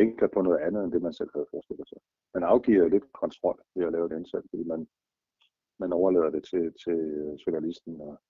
vinkler 0.00 0.28
på 0.34 0.40
noget 0.42 0.60
andet, 0.66 0.84
end 0.84 0.92
det 0.92 1.02
man 1.02 1.12
selv 1.12 1.30
havde 1.34 1.50
forestillet 1.50 1.88
sig. 1.88 1.98
Man 2.34 2.42
afgiver 2.42 2.88
lidt 2.88 3.12
kontrol 3.12 3.58
ved 3.74 3.86
at 3.86 3.92
lave 3.92 4.06
et 4.06 4.16
indsalg, 4.18 4.44
fordi 4.50 4.64
man, 4.64 4.88
man 5.78 5.92
overlader 5.92 6.30
det 6.30 6.44
til, 6.50 6.64
til 6.84 6.98
journalisten 7.46 8.00
og, 8.00 8.20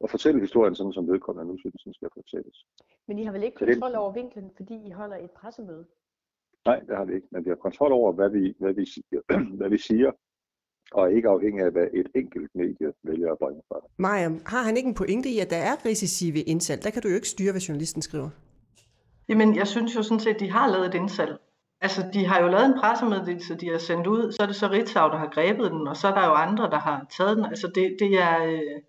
og 0.00 0.10
fortælle 0.10 0.40
historien 0.40 0.74
sådan, 0.74 0.92
som 0.92 1.08
vedkommende 1.08 1.52
nu 1.52 1.58
synes, 1.58 1.82
den 1.84 1.94
skal 1.94 2.08
fortælles. 2.14 2.64
Men 3.08 3.18
I 3.18 3.24
har 3.24 3.32
vel 3.32 3.42
ikke 3.42 3.56
kontrol 3.56 3.94
over 3.94 4.12
vinklen, 4.12 4.50
fordi 4.56 4.74
I 4.86 4.90
holder 4.90 5.16
et 5.16 5.30
pressemøde? 5.30 5.84
Nej, 6.66 6.78
det 6.78 6.96
har 6.96 7.04
vi 7.04 7.14
ikke. 7.14 7.28
Men 7.30 7.44
vi 7.44 7.50
har 7.50 7.56
kontrol 7.56 7.92
over, 7.92 8.12
hvad 8.12 8.30
vi, 8.30 8.54
hvad 8.58 8.72
vi, 8.72 8.84
siger, 8.86 9.20
hvad 9.58 9.68
vi 9.68 9.78
siger, 9.78 10.10
og 10.92 11.12
ikke 11.12 11.28
afhængig 11.28 11.64
af, 11.64 11.70
hvad 11.70 11.86
et 11.94 12.08
enkelt 12.14 12.50
medie 12.54 12.92
vælger 13.02 13.32
at 13.32 13.38
bringe 13.38 13.62
fra. 13.68 13.80
Maja, 13.96 14.28
har 14.46 14.62
han 14.62 14.76
ikke 14.76 14.88
en 14.88 14.94
pointe 14.94 15.28
i, 15.28 15.38
at 15.38 15.50
der 15.50 15.56
er 15.56 15.84
risici 15.86 16.30
ved 16.34 16.42
indsalg? 16.46 16.84
Der 16.84 16.90
kan 16.90 17.02
du 17.02 17.08
jo 17.08 17.14
ikke 17.14 17.28
styre, 17.28 17.52
hvad 17.52 17.60
journalisten 17.60 18.02
skriver. 18.02 18.30
Jamen, 19.28 19.56
jeg 19.56 19.66
synes 19.66 19.96
jo 19.96 20.02
sådan 20.02 20.20
set, 20.20 20.34
at 20.34 20.40
de 20.40 20.50
har 20.50 20.70
lavet 20.70 20.86
et 20.86 20.94
indsalg. 20.94 21.38
Altså, 21.80 22.00
de 22.14 22.26
har 22.26 22.40
jo 22.42 22.48
lavet 22.48 22.66
en 22.66 22.80
pressemeddelelse, 22.80 23.54
de 23.54 23.68
har 23.70 23.78
sendt 23.78 24.06
ud, 24.06 24.32
så 24.32 24.42
er 24.42 24.46
det 24.46 24.56
så 24.56 24.68
Ritzau, 24.70 25.08
der 25.08 25.18
har 25.18 25.30
grebet 25.34 25.70
den, 25.70 25.88
og 25.88 25.96
så 25.96 26.08
er 26.08 26.14
der 26.14 26.26
jo 26.26 26.32
andre, 26.32 26.70
der 26.70 26.78
har 26.78 27.06
taget 27.16 27.36
den. 27.36 27.44
Altså, 27.44 27.66
det, 27.66 27.96
det 28.00 28.12
er... 28.22 28.44
Øh 28.44 28.82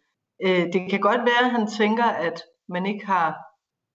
Øh, 0.46 0.74
det 0.74 0.90
kan 0.90 1.00
godt 1.00 1.22
være, 1.22 1.46
at 1.46 1.52
han 1.52 1.68
tænker, 1.68 2.04
at 2.04 2.44
man 2.70 2.86
ikke 2.86 3.06
har, 3.06 3.38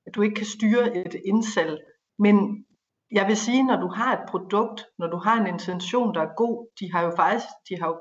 at 0.06 0.14
du 0.14 0.22
ikke 0.22 0.34
kan 0.34 0.46
styre 0.46 0.96
et 0.96 1.14
indsalg, 1.24 1.78
men 2.18 2.64
jeg 3.12 3.26
vil 3.26 3.36
sige, 3.36 3.66
når 3.66 3.80
du 3.80 3.88
har 3.88 4.12
et 4.12 4.28
produkt, 4.28 4.86
når 4.98 5.06
du 5.06 5.16
har 5.16 5.40
en 5.40 5.46
intention, 5.46 6.14
der 6.14 6.20
er 6.20 6.36
god, 6.36 6.68
de 6.80 6.92
har 6.92 7.02
jo 7.02 7.12
faktisk, 7.16 7.46
de 7.68 7.80
har 7.80 7.88
jo, 7.88 7.98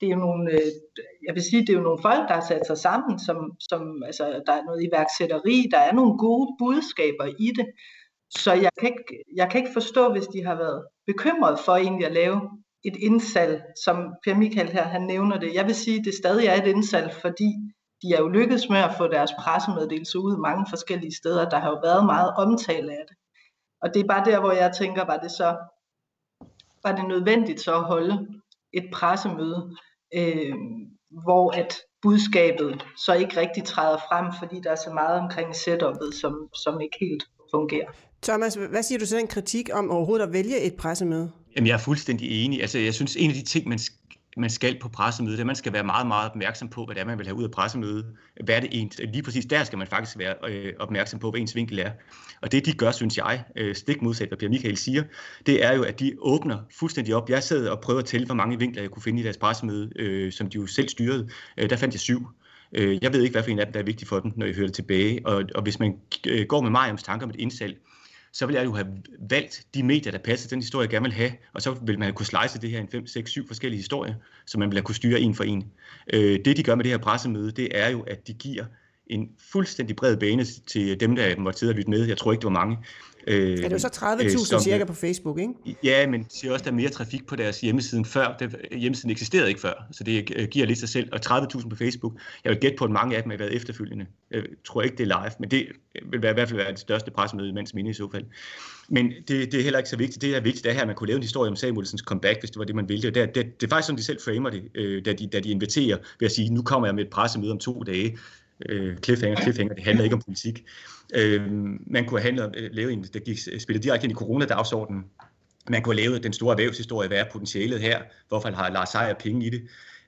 det 0.00 0.06
er 0.06 0.10
jo 0.10 0.18
nogle, 0.18 0.52
øh, 0.52 0.70
jeg 1.26 1.34
vil 1.34 1.42
sige, 1.42 1.60
det 1.60 1.68
er 1.68 1.78
jo 1.78 1.88
nogle 1.88 2.02
folk, 2.02 2.28
der 2.28 2.34
har 2.34 2.46
sat 2.48 2.66
sig 2.66 2.78
sammen, 2.78 3.18
som, 3.18 3.36
som 3.70 4.02
altså, 4.06 4.24
der 4.46 4.52
er 4.52 4.64
noget 4.64 4.84
iværksætteri, 4.84 5.68
der 5.70 5.78
er 5.78 5.92
nogle 5.92 6.18
gode 6.18 6.56
budskaber 6.58 7.26
i 7.38 7.48
det. 7.58 7.66
Så 8.30 8.52
jeg 8.52 8.70
kan, 8.80 8.88
ikke, 8.88 9.24
jeg 9.36 9.50
kan 9.50 9.60
ikke 9.60 9.72
forstå, 9.72 10.12
hvis 10.12 10.26
de 10.26 10.44
har 10.44 10.54
været 10.54 10.86
bekymret 11.06 11.58
for 11.64 11.72
egentlig 11.72 12.06
at 12.06 12.12
lave 12.12 12.40
et 12.86 12.96
indsalg, 12.96 13.62
som 13.84 13.96
Per 14.24 14.34
Michael 14.34 14.68
her, 14.68 14.84
han 14.84 15.02
nævner 15.02 15.38
det. 15.38 15.54
Jeg 15.54 15.66
vil 15.66 15.74
sige, 15.74 15.98
at 15.98 16.04
det 16.04 16.14
stadig 16.14 16.46
er 16.46 16.62
et 16.62 16.66
indsalg, 16.66 17.14
fordi 17.20 17.50
de 18.02 18.14
er 18.14 18.18
jo 18.18 18.28
lykkedes 18.28 18.68
med 18.68 18.78
at 18.78 18.94
få 18.98 19.06
deres 19.08 19.30
pressemeddelelse 19.38 20.18
ud 20.18 20.36
mange 20.36 20.66
forskellige 20.70 21.16
steder. 21.16 21.48
Der 21.48 21.58
har 21.58 21.70
jo 21.70 21.78
været 21.82 22.06
meget 22.06 22.34
omtale 22.36 22.92
af 22.92 23.04
det. 23.08 23.16
Og 23.82 23.94
det 23.94 24.00
er 24.02 24.06
bare 24.06 24.24
der, 24.24 24.40
hvor 24.40 24.52
jeg 24.52 24.72
tænker, 24.78 25.04
var 25.04 25.16
det 25.16 25.30
så 25.30 25.56
var 26.84 26.96
det 26.96 27.08
nødvendigt 27.08 27.60
så 27.60 27.74
at 27.74 27.84
holde 27.84 28.26
et 28.72 28.84
pressemøde, 28.92 29.76
øh, 30.14 30.54
hvor 31.24 31.50
at 31.50 31.74
budskabet 32.02 32.86
så 33.06 33.14
ikke 33.14 33.40
rigtig 33.40 33.64
træder 33.64 33.98
frem, 34.08 34.26
fordi 34.38 34.60
der 34.64 34.70
er 34.70 34.76
så 34.76 34.90
meget 34.90 35.20
omkring 35.20 35.56
setupet, 35.56 36.14
som, 36.20 36.48
som 36.64 36.80
ikke 36.80 36.96
helt 37.00 37.24
fungerer. 37.54 37.90
Thomas, 38.22 38.54
hvad 38.54 38.82
siger 38.82 38.98
du 38.98 39.06
til 39.06 39.18
den 39.18 39.26
kritik 39.26 39.68
om 39.72 39.90
overhovedet 39.90 40.26
at 40.26 40.32
vælge 40.32 40.60
et 40.60 40.76
pressemøde? 40.76 41.32
Jamen, 41.56 41.66
jeg 41.66 41.74
er 41.74 41.78
fuldstændig 41.78 42.44
enig. 42.44 42.60
Altså, 42.60 42.78
jeg 42.78 42.94
synes, 42.94 43.16
en 43.16 43.30
af 43.30 43.36
de 43.36 43.42
ting, 43.42 43.68
man 43.68 43.78
man 44.36 44.50
skal 44.50 44.78
på 44.80 44.88
pressemødet, 44.88 45.40
at 45.40 45.46
man 45.46 45.56
skal 45.56 45.72
være 45.72 45.84
meget, 45.84 46.06
meget 46.06 46.30
opmærksom 46.30 46.68
på, 46.68 46.84
hvad 46.84 46.94
det 46.94 47.00
er, 47.00 47.04
man 47.04 47.18
vil 47.18 47.26
have 47.26 47.36
ud 47.36 47.44
af 47.44 47.50
pressemødet. 47.50 48.06
Hvad 48.44 48.56
er 48.56 48.60
det 48.60 48.68
ens? 48.72 49.00
Lige 49.12 49.22
præcis 49.22 49.46
der 49.46 49.64
skal 49.64 49.78
man 49.78 49.86
faktisk 49.86 50.18
være 50.18 50.34
øh, 50.48 50.72
opmærksom 50.78 51.20
på, 51.20 51.30
hvad 51.30 51.40
ens 51.40 51.54
vinkel 51.54 51.78
er. 51.78 51.90
Og 52.42 52.52
det, 52.52 52.66
de 52.66 52.72
gør, 52.72 52.90
synes 52.90 53.16
jeg, 53.16 53.44
øh, 53.56 53.74
stik 53.74 54.02
modsat, 54.02 54.28
hvad 54.28 54.38
Pierre 54.38 54.50
Michael 54.50 54.76
siger, 54.76 55.02
det 55.46 55.64
er 55.64 55.74
jo, 55.74 55.82
at 55.82 56.00
de 56.00 56.12
åbner 56.18 56.58
fuldstændig 56.78 57.14
op. 57.14 57.30
Jeg 57.30 57.42
sad 57.42 57.68
og 57.68 57.80
prøvede 57.80 58.02
at 58.02 58.06
tælle, 58.06 58.26
hvor 58.26 58.34
mange 58.34 58.58
vinkler 58.58 58.82
jeg 58.82 58.90
kunne 58.90 59.02
finde 59.02 59.20
i 59.20 59.24
deres 59.24 59.36
pressemøde, 59.36 59.90
øh, 59.96 60.32
som 60.32 60.50
de 60.50 60.56
jo 60.56 60.66
selv 60.66 60.88
styrede. 60.88 61.28
Øh, 61.58 61.70
der 61.70 61.76
fandt 61.76 61.94
jeg 61.94 62.00
syv. 62.00 62.28
Øh, 62.72 62.98
jeg 63.02 63.12
ved 63.12 63.22
ikke, 63.22 63.32
hvad 63.32 63.42
for 63.42 63.50
en 63.50 63.58
af 63.58 63.66
dem, 63.66 63.72
der 63.72 63.80
er 63.80 63.84
vigtig 63.84 64.08
for 64.08 64.20
dem, 64.20 64.32
når 64.36 64.46
jeg 64.46 64.54
hører 64.54 64.66
det 64.66 64.74
tilbage. 64.74 65.26
Og, 65.26 65.44
og 65.54 65.62
hvis 65.62 65.78
man 65.78 65.94
øh, 66.26 66.46
går 66.48 66.60
med 66.60 66.70
mig 66.70 66.90
om 66.90 66.96
tanker 66.96 67.26
om 67.26 67.30
et 67.30 67.36
indsalg, 67.36 67.76
så 68.38 68.46
vil 68.46 68.54
jeg 68.54 68.64
jo 68.64 68.72
have 68.72 68.86
valgt 69.30 69.66
de 69.74 69.82
medier, 69.82 70.12
der 70.12 70.18
passer 70.18 70.48
den 70.48 70.60
historie, 70.60 70.84
jeg 70.84 70.90
gerne 70.90 71.04
vil 71.04 71.12
have, 71.12 71.32
og 71.52 71.62
så 71.62 71.76
vil 71.82 71.98
man 71.98 72.14
kunne 72.14 72.26
slice 72.26 72.60
det 72.60 72.70
her 72.70 72.82
i 72.82 72.86
5, 72.92 73.06
6, 73.06 73.30
7 73.30 73.46
forskellige 73.46 73.78
historier, 73.78 74.14
som 74.46 74.58
man 74.58 74.70
vil 74.70 74.82
kunne 74.82 74.94
styre 74.94 75.20
en 75.20 75.34
for 75.34 75.44
en. 75.44 75.72
Øh, 76.12 76.44
det, 76.44 76.56
de 76.56 76.62
gør 76.62 76.74
med 76.74 76.84
det 76.84 76.92
her 76.92 76.98
pressemøde, 76.98 77.50
det 77.50 77.68
er 77.78 77.88
jo, 77.88 78.00
at 78.00 78.26
de 78.26 78.32
giver 78.32 78.64
en 79.06 79.28
fuldstændig 79.52 79.96
bred 79.96 80.16
bane 80.16 80.44
til 80.44 81.00
dem, 81.00 81.16
der 81.16 81.38
måtte 81.38 81.58
sidde 81.58 81.70
og 81.70 81.76
lytte 81.76 81.90
med. 81.90 82.06
Jeg 82.06 82.18
tror 82.18 82.32
ikke, 82.32 82.40
det 82.40 82.46
var 82.46 82.60
mange. 82.60 82.78
Øh, 83.28 83.50
ja, 83.50 83.64
det 83.64 83.72
jo 83.72 83.78
så 83.78 83.88
30.000 83.88 84.54
øh, 84.54 84.60
cirka 84.60 84.84
på 84.84 84.92
Facebook, 84.92 85.38
ikke? 85.38 85.78
Ja, 85.82 86.06
men 86.06 86.22
det 86.22 86.44
er 86.44 86.52
også, 86.52 86.64
der 86.64 86.70
er 86.70 86.74
mere 86.74 86.88
trafik 86.88 87.26
på 87.26 87.36
deres 87.36 87.60
hjemmeside 87.60 88.04
før. 88.04 88.36
Det, 88.38 88.56
hjemmesiden 88.72 89.10
eksisterede 89.10 89.48
ikke 89.48 89.60
før, 89.60 89.86
så 89.92 90.04
det 90.04 90.32
øh, 90.36 90.48
giver 90.48 90.66
lidt 90.66 90.78
sig 90.78 90.88
selv. 90.88 91.08
Og 91.12 91.20
30.000 91.26 91.68
på 91.68 91.76
Facebook. 91.76 92.12
Jeg 92.44 92.50
vil 92.50 92.60
gætte 92.60 92.76
på, 92.76 92.84
at 92.84 92.90
mange 92.90 93.16
af 93.16 93.22
dem 93.22 93.30
har 93.30 93.38
været 93.38 93.54
efterfølgende. 93.54 94.06
Jeg 94.30 94.42
tror 94.64 94.82
ikke, 94.82 94.96
det 94.96 95.12
er 95.12 95.20
live, 95.20 95.32
men 95.38 95.50
det 95.50 95.66
vil 96.10 96.22
være, 96.22 96.30
i 96.30 96.34
hvert 96.34 96.48
fald 96.48 96.60
være 96.60 96.70
det 96.70 96.78
største 96.78 97.10
pressemøde 97.10 97.48
i 97.48 97.52
mands 97.52 97.74
minde 97.74 97.90
i 97.90 97.94
så 97.94 98.08
fald. 98.12 98.24
Men 98.88 99.12
det, 99.28 99.28
det 99.28 99.54
er 99.54 99.62
heller 99.62 99.78
ikke 99.78 99.90
så 99.90 99.96
vigtigt. 99.96 100.22
Det 100.22 100.36
er 100.36 100.40
vigtigt, 100.40 100.66
er 100.66 100.72
her, 100.72 100.80
at 100.80 100.86
man 100.86 100.96
kunne 100.96 101.08
lave 101.08 101.16
en 101.16 101.22
historie 101.22 101.50
om 101.50 101.56
Samuelsens 101.56 102.00
comeback, 102.00 102.40
hvis 102.40 102.50
det 102.50 102.58
var 102.58 102.64
det, 102.64 102.74
man 102.74 102.88
ville. 102.88 103.10
Det, 103.10 103.34
det, 103.34 103.60
det 103.60 103.66
er 103.66 103.70
faktisk 103.70 103.86
sådan, 103.86 103.98
de 103.98 104.04
selv 104.04 104.18
framer 104.24 104.50
det, 104.50 104.62
øh, 104.74 105.04
da, 105.04 105.12
de, 105.12 105.26
da 105.26 105.40
de 105.40 105.50
inviterer 105.50 105.98
ved 106.20 106.26
at 106.26 106.32
sige, 106.32 106.54
nu 106.54 106.62
kommer 106.62 106.88
jeg 106.88 106.94
med 106.94 107.04
et 107.04 107.10
pressemøde 107.10 107.52
om 107.52 107.58
to 107.58 107.82
dage. 107.82 108.18
Øh, 108.68 108.96
cliffhanger, 108.98 109.40
cliffhanger, 109.40 109.74
det 109.74 109.84
handler 109.84 110.04
ikke 110.04 110.16
om 110.16 110.22
politik. 110.22 110.64
Øh, 111.14 111.42
man 111.86 112.06
kunne 112.06 112.20
have 112.20 112.32
handlet, 112.32 112.70
øh, 112.78 112.92
en, 112.92 113.04
der 113.04 113.20
gik, 113.20 113.38
øh, 113.52 113.60
spillet 113.60 113.84
direkte 113.84 114.04
ind 114.04 114.12
i 114.12 114.14
coronadagsordenen. 114.14 115.04
Man 115.68 115.82
kunne 115.82 115.94
have 115.94 116.04
lavet 116.04 116.22
den 116.22 116.32
store 116.32 116.52
erhvervshistorie, 116.52 117.08
hvad 117.08 117.18
er 117.18 117.24
potentialet 117.32 117.80
her? 117.80 118.02
Hvorfor 118.28 118.50
har 118.50 118.70
Lars 118.70 118.88
Seier 118.88 119.14
penge 119.14 119.46
i 119.46 119.50
det? 119.50 119.62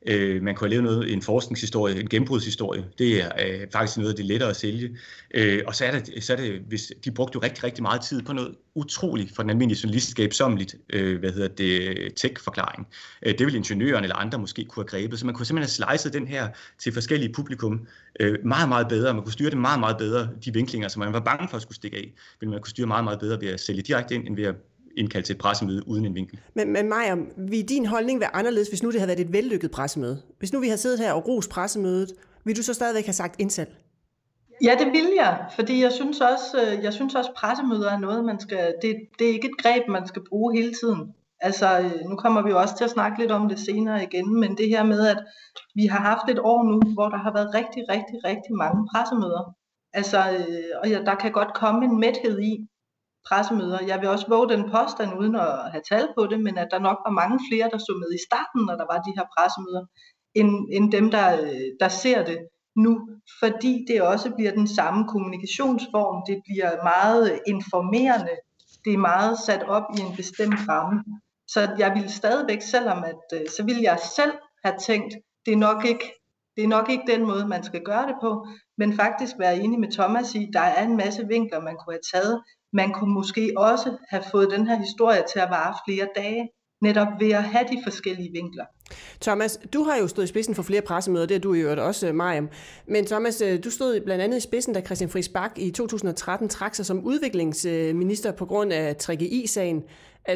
Øh, 0.07 0.43
man 0.43 0.55
kunne 0.55 0.65
have 0.65 0.71
lavet 0.71 0.85
noget, 0.85 1.13
en 1.13 1.23
forskningshistorie, 1.23 2.01
en 2.01 2.09
gennembrudshistorie. 2.09 2.85
Det 2.99 3.23
er 3.23 3.31
øh, 3.47 3.67
faktisk 3.73 3.99
noget 3.99 4.11
af 4.11 4.17
det 4.17 4.25
lettere 4.25 4.51
at 4.51 4.57
sælge. 4.57 4.97
Øh, 5.35 5.63
og 5.67 5.75
så 5.75 5.85
er, 5.85 5.99
det, 5.99 6.25
så 6.25 6.33
er 6.33 6.37
det, 6.37 6.61
hvis 6.69 6.93
de 7.05 7.11
brugte 7.11 7.37
jo 7.37 7.41
rigtig, 7.41 7.65
rigtig 7.65 7.83
meget 7.83 8.01
tid 8.01 8.23
på 8.23 8.33
noget 8.33 8.55
utroligt 8.75 9.35
for 9.35 9.43
den 9.43 9.51
almindelige 9.51 9.81
journalistskab 9.83 10.33
somligt, 10.33 10.77
øh, 10.91 11.19
hvad 11.19 11.33
hedder 11.33 11.49
det, 11.49 12.15
tech-forklaring. 12.17 12.87
Øh, 13.23 13.33
det 13.33 13.47
ville 13.47 13.59
ingeniøren 13.59 14.05
eller 14.05 14.17
andre 14.17 14.39
måske 14.39 14.65
kunne 14.65 14.85
have 14.91 15.01
grebet. 15.01 15.19
Så 15.19 15.27
man 15.27 15.35
kunne 15.35 15.47
simpelthen 15.47 15.85
have 15.87 15.99
slicet 15.99 16.13
den 16.13 16.29
her 16.29 16.49
til 16.79 16.93
forskellige 16.93 17.33
publikum 17.33 17.87
øh, 18.21 18.39
meget, 18.45 18.69
meget 18.69 18.89
bedre. 18.89 19.15
Man 19.15 19.23
kunne 19.23 19.33
styre 19.33 19.51
det 19.51 19.59
meget, 19.59 19.81
meget 19.81 19.97
bedre, 19.99 20.29
de 20.45 20.53
vinklinger, 20.53 20.89
som 20.89 21.01
man 21.01 21.13
var 21.13 21.21
bange 21.21 21.49
for 21.49 21.57
at 21.57 21.63
skulle 21.63 21.77
stikke 21.77 21.97
af, 21.97 22.13
ville 22.41 22.51
man 22.51 22.61
kunne 22.61 22.71
styre 22.71 22.87
meget, 22.87 23.05
meget 23.05 23.19
bedre 23.19 23.41
ved 23.41 23.49
at 23.49 23.61
sælge 23.61 23.83
direkte 23.83 24.15
ind, 24.15 24.27
end 24.27 24.37
ved 24.37 24.45
at 24.45 24.55
indkaldt 24.99 25.27
til 25.27 25.33
et 25.33 25.39
pressemøde 25.39 25.89
uden 25.89 26.05
en 26.05 26.15
vinkel. 26.15 26.39
Men, 26.55 26.73
men 26.73 26.89
Maja, 26.89 27.17
vil 27.37 27.69
din 27.69 27.87
holdning 27.87 28.21
være 28.21 28.37
anderledes, 28.37 28.69
hvis 28.69 28.83
nu 28.83 28.91
det 28.91 29.01
havde 29.01 29.09
været 29.09 29.21
et 29.21 29.33
vellykket 29.33 29.71
pressemøde? 29.71 30.23
Hvis 30.39 30.53
nu 30.53 30.61
vi 30.61 30.67
havde 30.67 30.79
siddet 30.79 30.99
her 30.99 31.13
og 31.13 31.29
ros 31.29 31.49
pressemødet, 31.49 32.13
vil 32.45 32.57
du 32.57 32.63
så 32.63 32.75
stadigvæk 32.75 33.05
have 33.05 33.13
sagt 33.13 33.41
indsat? 33.41 33.69
Ja, 34.63 34.77
det 34.79 34.87
vil 34.93 35.13
jeg, 35.17 35.47
fordi 35.55 35.83
jeg 35.83 35.93
synes 35.93 36.21
også, 36.21 36.57
øh, 36.63 36.85
jeg 36.85 36.93
synes 36.93 37.15
også 37.15 37.33
pressemøder 37.37 37.91
er 37.91 37.99
noget, 37.99 38.25
man 38.25 38.41
skal, 38.41 38.75
det, 38.83 38.97
det 39.19 39.29
er 39.29 39.33
ikke 39.33 39.49
et 39.49 39.63
greb, 39.63 39.89
man 39.89 40.07
skal 40.07 40.23
bruge 40.29 40.57
hele 40.57 40.75
tiden. 40.75 41.15
Altså, 41.41 41.81
øh, 41.81 42.11
nu 42.11 42.17
kommer 42.17 42.43
vi 42.43 42.51
jo 42.51 42.61
også 42.61 42.77
til 42.77 42.85
at 42.85 42.91
snakke 42.91 43.19
lidt 43.19 43.31
om 43.31 43.49
det 43.49 43.59
senere 43.59 44.03
igen, 44.03 44.41
men 44.41 44.57
det 44.57 44.69
her 44.69 44.85
med, 44.85 45.07
at 45.07 45.19
vi 45.75 45.87
har 45.87 46.01
haft 46.01 46.31
et 46.31 46.39
år 46.39 46.63
nu, 46.71 46.95
hvor 46.95 47.09
der 47.09 47.19
har 47.19 47.33
været 47.33 47.55
rigtig, 47.55 47.83
rigtig, 47.89 48.19
rigtig 48.25 48.55
mange 48.55 48.89
pressemøder. 48.93 49.55
Altså, 49.93 50.19
øh, 50.19 50.83
og 50.83 50.91
ja, 50.91 50.99
der 51.05 51.15
kan 51.15 51.33
godt 51.33 51.55
komme 51.55 51.85
en 51.85 52.01
mæthed 52.01 52.41
i, 52.41 52.67
pressemøder. 53.29 53.81
Jeg 53.91 54.01
vil 54.01 54.09
også 54.09 54.27
våge 54.29 54.49
den 54.49 54.71
påstand 54.75 55.19
uden 55.21 55.35
at 55.37 55.71
have 55.73 55.83
tal 55.89 56.09
på 56.19 56.27
det, 56.31 56.41
men 56.41 56.59
at 56.59 56.69
der 56.71 56.79
nok 56.79 56.99
var 57.07 57.13
mange 57.23 57.39
flere, 57.49 57.71
der 57.73 57.79
så 57.79 57.93
med 58.03 58.11
i 58.15 58.25
starten, 58.29 58.61
når 58.67 58.77
der 58.81 58.87
var 58.93 58.99
de 59.07 59.17
her 59.17 59.27
pressemøder, 59.37 59.85
end, 60.35 60.51
end 60.77 60.93
dem, 60.93 61.11
der, 61.11 61.27
der 61.81 61.89
ser 61.89 62.25
det 62.25 62.39
nu, 62.85 63.09
fordi 63.41 63.85
det 63.89 64.03
også 64.03 64.31
bliver 64.37 64.53
den 64.53 64.69
samme 64.69 65.09
kommunikationsform. 65.09 66.23
Det 66.31 66.39
bliver 66.47 66.71
meget 66.93 67.41
informerende. 67.47 68.35
Det 68.85 68.93
er 68.93 69.07
meget 69.13 69.39
sat 69.47 69.63
op 69.77 69.87
i 69.97 70.01
en 70.01 70.17
bestemt 70.17 70.61
ramme. 70.69 71.05
Så 71.49 71.61
jeg 71.79 71.93
vil 71.97 72.11
stadigvæk, 72.11 72.63
selvom 72.63 73.05
at, 73.05 73.25
øh, 73.35 73.47
så 73.57 73.65
vil 73.65 73.79
jeg 73.81 73.99
selv 74.17 74.33
have 74.65 74.79
tænkt, 74.87 75.15
det 75.47 75.53
er 75.53 75.57
nok 75.57 75.85
ikke 75.85 76.07
det 76.59 76.65
er 76.65 76.69
nok 76.69 76.91
ikke 76.91 77.13
den 77.13 77.27
måde, 77.27 77.49
man 77.49 77.65
skal 77.65 77.83
gøre 77.85 78.07
det 78.07 78.17
på, 78.23 78.47
men 78.79 78.97
faktisk 78.97 79.35
være 79.39 79.57
enig 79.57 79.81
med 79.81 79.93
Thomas 79.93 80.35
i, 80.35 80.51
der 80.53 80.61
er 80.61 80.85
en 80.85 80.97
masse 80.97 81.27
vinkler, 81.29 81.61
man 81.61 81.77
kunne 81.77 81.95
have 81.95 82.09
taget, 82.15 82.43
man 82.73 82.93
kunne 82.93 83.15
måske 83.15 83.53
også 83.57 83.97
have 84.11 84.23
fået 84.31 84.51
den 84.51 84.67
her 84.67 84.77
historie 84.77 85.23
til 85.33 85.39
at 85.39 85.51
vare 85.51 85.75
flere 85.87 86.09
dage, 86.17 86.49
netop 86.83 87.09
ved 87.21 87.31
at 87.31 87.43
have 87.43 87.65
de 87.73 87.79
forskellige 87.85 88.31
vinkler. 88.33 88.65
Thomas, 89.21 89.61
du 89.73 89.83
har 89.83 89.97
jo 89.97 90.07
stået 90.09 90.25
i 90.25 90.29
spidsen 90.29 90.55
for 90.55 90.63
flere 90.63 90.83
pressemøder, 90.83 91.27
det 91.27 91.35
er 91.35 91.41
du 91.41 91.53
jo 91.53 91.87
også, 91.87 92.09
øh, 92.09 92.15
Mariam. 92.15 92.49
Men 92.87 93.07
Thomas, 93.07 93.41
øh, 93.41 93.65
du 93.65 93.71
stod 93.71 94.01
blandt 94.01 94.25
andet 94.25 94.37
i 94.37 94.41
spidsen, 94.41 94.75
da 94.75 94.81
Christian 94.81 95.11
Friis 95.11 95.29
Bak 95.29 95.53
i 95.57 95.71
2013 95.71 96.49
trak 96.49 96.75
sig 96.75 96.87
som 96.87 97.05
udviklingsminister 97.05 98.33
på 98.33 98.47
grund 98.47 98.73
af 98.73 98.97
3GI-sagen. 99.03 99.83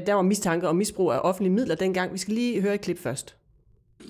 Der 0.06 0.14
var 0.14 0.22
mistanke 0.22 0.68
om 0.68 0.76
misbrug 0.76 1.12
af 1.12 1.20
offentlige 1.22 1.52
midler 1.52 1.74
dengang. 1.74 2.12
Vi 2.12 2.18
skal 2.18 2.34
lige 2.34 2.60
høre 2.60 2.74
et 2.74 2.80
klip 2.80 2.98
først. 2.98 3.36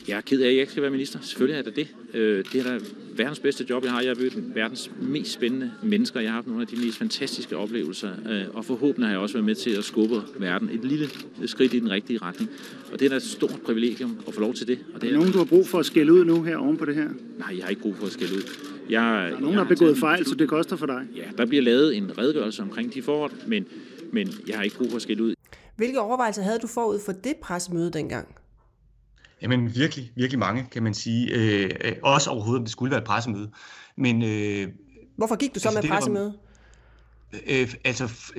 Jeg 0.08 0.16
er 0.16 0.20
ked 0.20 0.40
af, 0.40 0.46
at 0.46 0.52
jeg 0.52 0.60
ikke 0.60 0.72
skal 0.72 0.82
være 0.82 0.90
minister. 0.90 1.18
Selvfølgelig 1.22 1.58
er 1.58 1.62
det 1.62 1.76
det. 1.76 1.88
Øh, 2.14 2.44
det 2.52 2.66
er 2.66 2.78
da 2.78 2.84
verdens 3.16 3.38
bedste 3.38 3.66
job, 3.70 3.84
jeg 3.84 3.92
har. 3.92 4.00
Jeg 4.00 4.10
har 4.10 4.22
mødt 4.22 4.54
verdens 4.54 4.90
mest 5.00 5.32
spændende 5.32 5.72
mennesker. 5.82 6.20
Jeg 6.20 6.30
har 6.30 6.34
haft 6.34 6.46
nogle 6.46 6.62
af 6.62 6.68
de 6.68 6.76
mest 6.76 6.98
fantastiske 6.98 7.56
oplevelser. 7.56 8.10
Øh, 8.30 8.44
og 8.54 8.64
forhåbentlig 8.64 9.06
har 9.06 9.12
jeg 9.12 9.20
også 9.20 9.34
været 9.34 9.44
med 9.44 9.54
til 9.54 9.70
at 9.70 9.84
skubbe 9.84 10.22
verden 10.38 10.70
et 10.72 10.84
lille 10.84 11.08
skridt 11.46 11.74
i 11.74 11.78
den 11.78 11.90
rigtige 11.90 12.18
retning. 12.18 12.50
Og 12.92 12.98
det 13.00 13.04
er 13.04 13.08
da 13.08 13.16
et 13.16 13.22
stort 13.22 13.60
privilegium 13.64 14.18
at 14.28 14.34
få 14.34 14.40
lov 14.40 14.54
til 14.54 14.66
det. 14.66 14.78
Og 14.94 15.00
det 15.00 15.08
er, 15.08 15.12
er 15.12 15.16
nogen, 15.16 15.32
du 15.32 15.38
har 15.38 15.44
brug 15.44 15.68
for 15.68 15.78
at 15.78 15.86
skælde 15.86 16.12
ud 16.12 16.24
nu 16.24 16.42
her 16.42 16.56
oven 16.56 16.76
på 16.76 16.84
det 16.84 16.94
her? 16.94 17.08
Nej, 17.38 17.56
jeg 17.56 17.64
har 17.64 17.70
ikke 17.70 17.82
brug 17.82 17.96
for 17.96 18.06
at 18.06 18.12
skælde 18.12 18.34
ud. 18.34 18.42
Jeg, 18.90 19.00
der 19.00 19.36
er 19.36 19.40
nogen, 19.40 19.56
der 19.56 19.62
har 19.64 19.68
begået 19.68 19.98
fejl, 19.98 20.26
så 20.26 20.34
det 20.34 20.48
koster 20.48 20.76
for 20.76 20.86
dig. 20.86 21.02
Ja, 21.16 21.24
der 21.38 21.46
bliver 21.46 21.62
lavet 21.62 21.96
en 21.96 22.18
redegørelse 22.18 22.62
omkring 22.62 22.94
de 22.94 23.02
forhold, 23.02 23.32
men, 23.46 23.66
men 24.12 24.28
jeg 24.46 24.56
har 24.56 24.62
ikke 24.62 24.76
brug 24.76 24.90
for 24.90 24.96
at 24.96 25.02
skælde 25.02 25.22
ud. 25.22 25.34
Hvilke 25.76 26.00
overvejelser 26.00 26.42
havde 26.42 26.58
du 26.58 26.66
forud 26.66 26.98
for 27.04 27.12
det 27.12 27.36
pressemøde 27.36 27.90
dengang? 27.92 28.41
Jamen 29.42 29.74
virkelig, 29.74 30.12
virkelig 30.16 30.38
mange, 30.38 30.66
kan 30.72 30.82
man 30.82 30.94
sige. 30.94 31.34
Øh, 31.34 31.70
øh, 31.80 31.92
også 32.02 32.30
overhovedet, 32.30 32.58
om 32.58 32.64
det 32.64 32.72
skulle 32.72 32.90
være 32.90 33.00
et 33.00 33.06
pressemøde. 33.06 33.50
Men, 33.96 34.22
øh, 34.22 34.68
Hvorfor 35.16 35.36
gik 35.36 35.54
du 35.54 35.60
så 35.60 35.68
altså, 35.68 35.82
med 35.82 35.90
pressemøde? 35.90 36.34
Øh, 37.46 37.74
altså, 37.84 38.32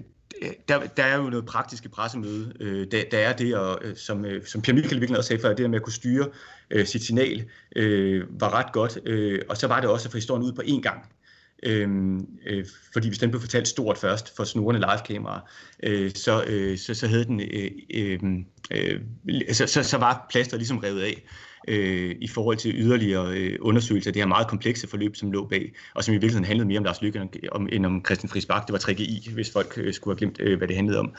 der, 0.68 0.88
der 0.98 1.04
er 1.04 1.18
jo 1.18 1.30
noget 1.30 1.46
praktisk 1.46 1.86
i 1.86 1.88
pressemøde. 1.88 2.54
Øh, 2.60 2.88
der, 2.92 3.04
der 3.12 3.18
er 3.18 3.34
det, 3.36 3.56
og, 3.56 3.80
øh, 3.82 3.96
som, 3.98 4.26
øh, 4.26 4.46
som 4.46 4.62
Pierre 4.62 4.76
Michael 4.76 5.02
virkelig 5.02 5.18
også 5.18 5.28
sagde 5.28 5.42
før, 5.42 5.54
det 5.54 5.70
med 5.70 5.80
at 5.80 5.84
kunne 5.84 5.94
styre 5.94 6.30
øh, 6.72 6.86
sit 6.86 7.04
signal 7.04 7.46
øh, 7.76 8.42
var 8.42 8.54
ret 8.54 8.72
godt. 8.74 9.00
Øh, 9.06 9.42
og 9.50 9.58
så 9.58 9.68
var 9.68 9.80
det 9.80 9.90
også 9.90 10.08
at 10.08 10.12
få 10.12 10.18
historien 10.18 10.44
ud 10.44 10.54
på 10.54 10.62
én 10.62 10.82
gang. 10.82 11.06
Øhm, 11.66 12.28
øh, 12.46 12.66
fordi 12.94 13.08
hvis 13.08 13.20
den 13.20 13.30
blev 13.30 13.42
fortalt 13.42 13.68
stort 13.68 13.98
først 13.98 14.36
for 14.36 14.44
snurrende 14.44 14.88
livekameraer, 14.88 15.40
øh, 15.84 16.12
så, 16.16 16.44
øh, 16.48 16.78
så, 16.78 16.94
så 16.94 17.08
havde 17.08 17.26
den 17.26 17.42
øh, 17.42 17.72
øh, 17.94 18.20
øh, 18.72 19.02
så, 19.52 19.68
så, 19.68 19.84
så 19.84 19.98
var 19.98 20.26
plaster 20.30 20.58
ligesom 20.58 20.78
revet 20.78 21.02
af 21.02 21.24
øh, 21.68 22.16
i 22.22 22.28
forhold 22.28 22.58
til 22.58 22.76
yderligere 22.76 23.38
øh, 23.38 23.58
undersøgelser 23.62 24.10
af 24.10 24.14
det 24.14 24.22
her 24.22 24.28
meget 24.28 24.48
komplekse 24.48 24.88
forløb, 24.88 25.16
som 25.16 25.32
lå 25.32 25.46
bag, 25.46 25.74
og 25.96 26.04
som 26.04 26.14
i 26.14 26.16
virkeligheden 26.16 26.46
handlede 26.46 26.68
mere 26.68 26.78
om 26.78 26.84
Lars 26.84 27.02
Lykke 27.02 27.28
om, 27.52 27.70
end 27.72 27.86
om 27.86 28.06
Christian 28.06 28.30
Friis 28.30 28.46
Bak. 28.46 28.68
Det 28.68 28.74
var 28.74 28.80
3GI, 28.80 29.34
hvis 29.34 29.52
folk 29.52 29.74
øh, 29.78 29.94
skulle 29.94 30.14
have 30.14 30.18
glemt, 30.18 30.40
øh, 30.40 30.58
hvad 30.58 30.68
det 30.68 30.76
handlede 30.76 31.00
om. 31.00 31.14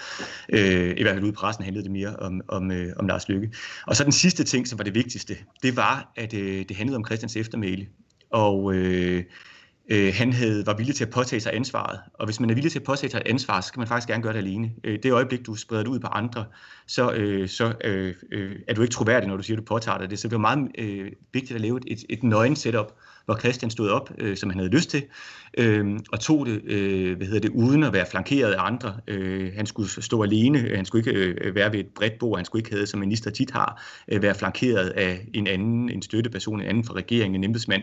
Øh, 0.49 0.95
I 0.97 1.03
hvert 1.03 1.15
fald 1.15 1.23
ude 1.23 1.33
i 1.33 1.35
pressen 1.35 1.65
handlede 1.65 1.85
det 1.85 1.93
mere 1.93 2.17
om, 2.17 2.41
om, 2.49 2.71
øh, 2.71 2.93
om 2.97 3.07
Lars 3.07 3.29
Lykke. 3.29 3.51
Og 3.87 3.97
så 3.97 4.05
den 4.05 4.13
sidste 4.13 4.45
ting, 4.45 4.69
som 4.69 4.79
var 4.79 4.85
det 4.85 4.95
vigtigste, 4.95 5.37
det 5.63 5.77
var, 5.77 6.13
at 6.17 6.35
øh, 6.35 6.65
det 6.69 6.77
handlede 6.77 6.97
om 6.97 7.05
Christians 7.07 7.37
eftermæle. 7.37 7.87
Og 8.31 8.75
øh, 8.75 9.25
øh, 9.89 10.15
han 10.15 10.33
havde, 10.33 10.67
var 10.67 10.77
villig 10.77 10.95
til 10.95 11.05
at 11.05 11.11
påtage 11.11 11.41
sig 11.41 11.55
ansvaret. 11.55 12.01
Og 12.15 12.25
hvis 12.25 12.41
man 12.41 12.51
er 12.51 12.55
villig 12.55 12.73
til 12.73 12.79
at 12.79 12.85
påtage 12.85 13.11
sig 13.11 13.19
et 13.19 13.27
ansvar, 13.27 13.61
så 13.61 13.73
kan 13.73 13.81
man 13.81 13.89
faktisk 13.89 14.09
gerne 14.09 14.23
gøre 14.23 14.33
det 14.33 14.39
alene. 14.39 14.73
Øh, 14.85 14.99
det 15.03 15.13
øjeblik, 15.13 15.47
du 15.47 15.55
spreder 15.55 15.83
det 15.83 15.91
ud 15.91 15.99
på 15.99 16.07
andre, 16.07 16.45
så, 16.87 17.13
øh, 17.13 17.49
så 17.49 17.75
øh, 17.85 18.15
øh, 18.33 18.57
er 18.69 18.75
du 18.75 18.83
ikke 18.83 18.93
troværdig, 18.93 19.29
når 19.29 19.37
du 19.37 19.43
siger, 19.43 19.57
at 19.57 19.61
du 19.61 19.65
påtager 19.65 19.99
dig 19.99 20.11
det. 20.11 20.19
Så 20.19 20.29
det 20.29 20.35
er 20.35 20.39
meget 20.39 20.69
øh, 20.79 21.13
vigtigt 21.33 21.55
at 21.55 21.61
lave 21.61 21.81
et, 21.87 22.05
et 22.09 22.23
nøgen 22.23 22.57
setup, 22.57 22.93
hvor 23.25 23.39
Christian 23.39 23.71
stod 23.71 23.89
op, 23.89 24.11
øh, 24.19 24.37
som 24.37 24.51
han 24.51 24.59
havde 24.59 24.71
lyst 24.71 24.91
til, 24.91 25.03
øh, 25.59 25.99
og 26.13 26.21
tog 26.21 26.47
det, 26.47 26.63
øh, 26.65 27.17
hvad 27.17 27.27
hedder 27.27 27.41
det, 27.41 27.51
uden 27.51 27.83
at 27.83 27.93
være 27.93 28.07
flankeret 28.11 28.53
af 28.53 28.63
andre. 28.67 28.97
Øh, 29.07 29.53
han 29.57 29.67
skulle 29.67 29.89
stå 30.03 30.23
alene, 30.23 30.59
øh, 30.59 30.77
han 30.77 30.85
skulle 30.85 31.11
ikke 31.11 31.21
øh, 31.21 31.55
være 31.55 31.73
ved 31.73 31.79
et 31.79 31.89
bredt 31.97 32.19
bord, 32.19 32.39
han 32.39 32.45
skulle 32.45 32.61
ikke 32.61 32.75
have, 32.75 32.87
som 32.87 33.01
minister 33.01 33.31
tit 33.31 33.51
har, 33.51 33.83
øh, 34.09 34.23
være 34.23 34.35
flankeret 34.35 34.89
af 34.89 35.27
en 35.35 35.47
anden, 35.47 35.91
en 35.91 36.03
støtteperson, 36.03 36.61
en 36.61 36.67
anden 36.67 36.85
fra 36.85 36.95
regeringen, 36.95 37.35
en 37.35 37.45
embedsmand 37.45 37.83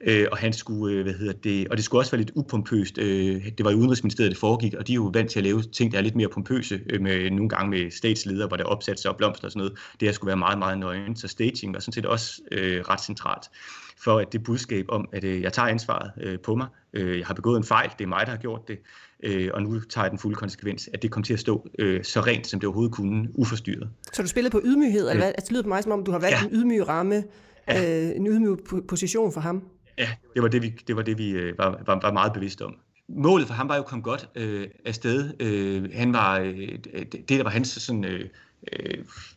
øh, 0.00 0.26
og 0.32 0.38
han 0.38 0.52
skulle, 0.52 0.94
øh, 0.94 1.02
hvad 1.02 1.14
hedder 1.14 1.32
det, 1.32 1.68
og 1.68 1.76
det 1.76 1.84
skulle 1.84 2.00
også 2.00 2.12
være 2.12 2.20
lidt 2.20 2.32
upompøst. 2.34 2.98
Øh, 2.98 3.44
det 3.58 3.64
var 3.64 3.70
i 3.70 3.74
Udenrigsministeriet, 3.74 4.30
det 4.30 4.38
foregik, 4.38 4.74
og 4.74 4.86
de 4.86 4.92
er 4.92 4.94
jo 4.94 5.10
vant 5.14 5.30
til 5.30 5.38
at 5.38 5.44
lave 5.44 5.62
ting, 5.62 5.92
der 5.92 5.98
er 5.98 6.02
lidt 6.02 6.16
mere 6.16 6.28
pompøse, 6.28 6.80
øh, 6.90 7.00
med 7.00 7.30
nogle 7.30 7.48
gange 7.48 7.70
med 7.70 7.90
statsledere, 7.90 8.48
hvor 8.48 8.56
der 8.56 8.64
opsat 8.64 9.00
sig 9.00 9.10
og 9.10 9.16
blomster 9.16 9.44
og 9.44 9.52
sådan 9.52 9.60
noget. 9.60 9.78
Det 10.00 10.08
her 10.08 10.12
skulle 10.12 10.28
være 10.28 10.36
meget, 10.36 10.58
meget 10.58 10.78
nøgen, 10.78 11.16
så 11.16 11.28
staging 11.28 11.74
var 11.74 11.80
sådan 11.80 11.92
set 11.92 12.06
også 12.06 12.42
øh, 12.52 12.80
ret 12.80 13.00
centralt 13.00 13.50
for 13.98 14.18
at 14.18 14.32
det 14.32 14.42
budskab 14.42 14.86
om, 14.88 15.08
at 15.12 15.24
øh, 15.24 15.42
jeg 15.42 15.52
tager 15.52 15.68
ansvaret 15.68 16.10
øh, 16.20 16.38
på 16.40 16.54
mig, 16.54 16.66
øh, 16.92 17.18
jeg 17.18 17.26
har 17.26 17.34
begået 17.34 17.56
en 17.56 17.64
fejl, 17.64 17.90
det 17.98 18.04
er 18.04 18.08
mig, 18.08 18.26
der 18.26 18.30
har 18.30 18.38
gjort 18.38 18.68
det, 18.68 18.78
øh, 19.22 19.50
og 19.54 19.62
nu 19.62 19.80
tager 19.80 20.04
jeg 20.04 20.10
den 20.10 20.18
fulde 20.18 20.36
konsekvens, 20.36 20.88
at 20.94 21.02
det 21.02 21.10
kom 21.10 21.22
til 21.22 21.32
at 21.32 21.40
stå 21.40 21.68
øh, 21.78 22.04
så 22.04 22.20
rent, 22.20 22.46
som 22.46 22.60
det 22.60 22.66
overhovedet 22.66 22.94
kunne, 22.94 23.28
uforstyrret. 23.34 23.90
Så 24.12 24.22
du 24.22 24.28
spillede 24.28 24.52
på 24.52 24.60
ydmyghed, 24.64 25.10
eller 25.10 25.22
hvad? 25.22 25.28
Altså, 25.28 25.44
det 25.44 25.50
lyder 25.52 25.62
på 25.62 25.68
mig, 25.68 25.82
som 25.82 25.92
om 25.92 26.04
du 26.04 26.10
har 26.10 26.18
valgt 26.18 26.42
ja. 26.42 26.44
en 26.44 26.50
ydmyg 26.52 26.88
ramme, 26.88 27.24
ja. 27.68 28.08
øh, 28.08 28.16
en 28.16 28.26
ydmyg 28.26 28.58
position 28.88 29.32
for 29.32 29.40
ham. 29.40 29.62
Ja, 29.98 30.08
det 30.34 30.42
var 30.42 30.48
det, 30.48 30.62
vi, 30.62 30.74
det, 30.86 30.96
var, 30.96 31.02
det, 31.02 31.18
vi 31.18 31.30
øh, 31.30 31.58
var, 31.58 31.82
var, 31.86 32.00
var 32.02 32.12
meget 32.12 32.32
bevidste 32.32 32.64
om. 32.64 32.74
Målet 33.08 33.46
for 33.46 33.54
ham 33.54 33.68
var 33.68 33.76
jo 33.76 33.82
kommet 33.82 34.04
godt 34.04 34.28
øh, 34.34 34.68
afsted. 34.84 35.30
Øh, 35.40 35.90
han 35.94 36.12
var, 36.12 36.38
øh, 36.38 36.78
det, 37.12 37.28
der 37.28 37.42
var 37.42 37.50
hans 37.50 37.68
sådan, 37.68 38.04
øh, 38.04 38.28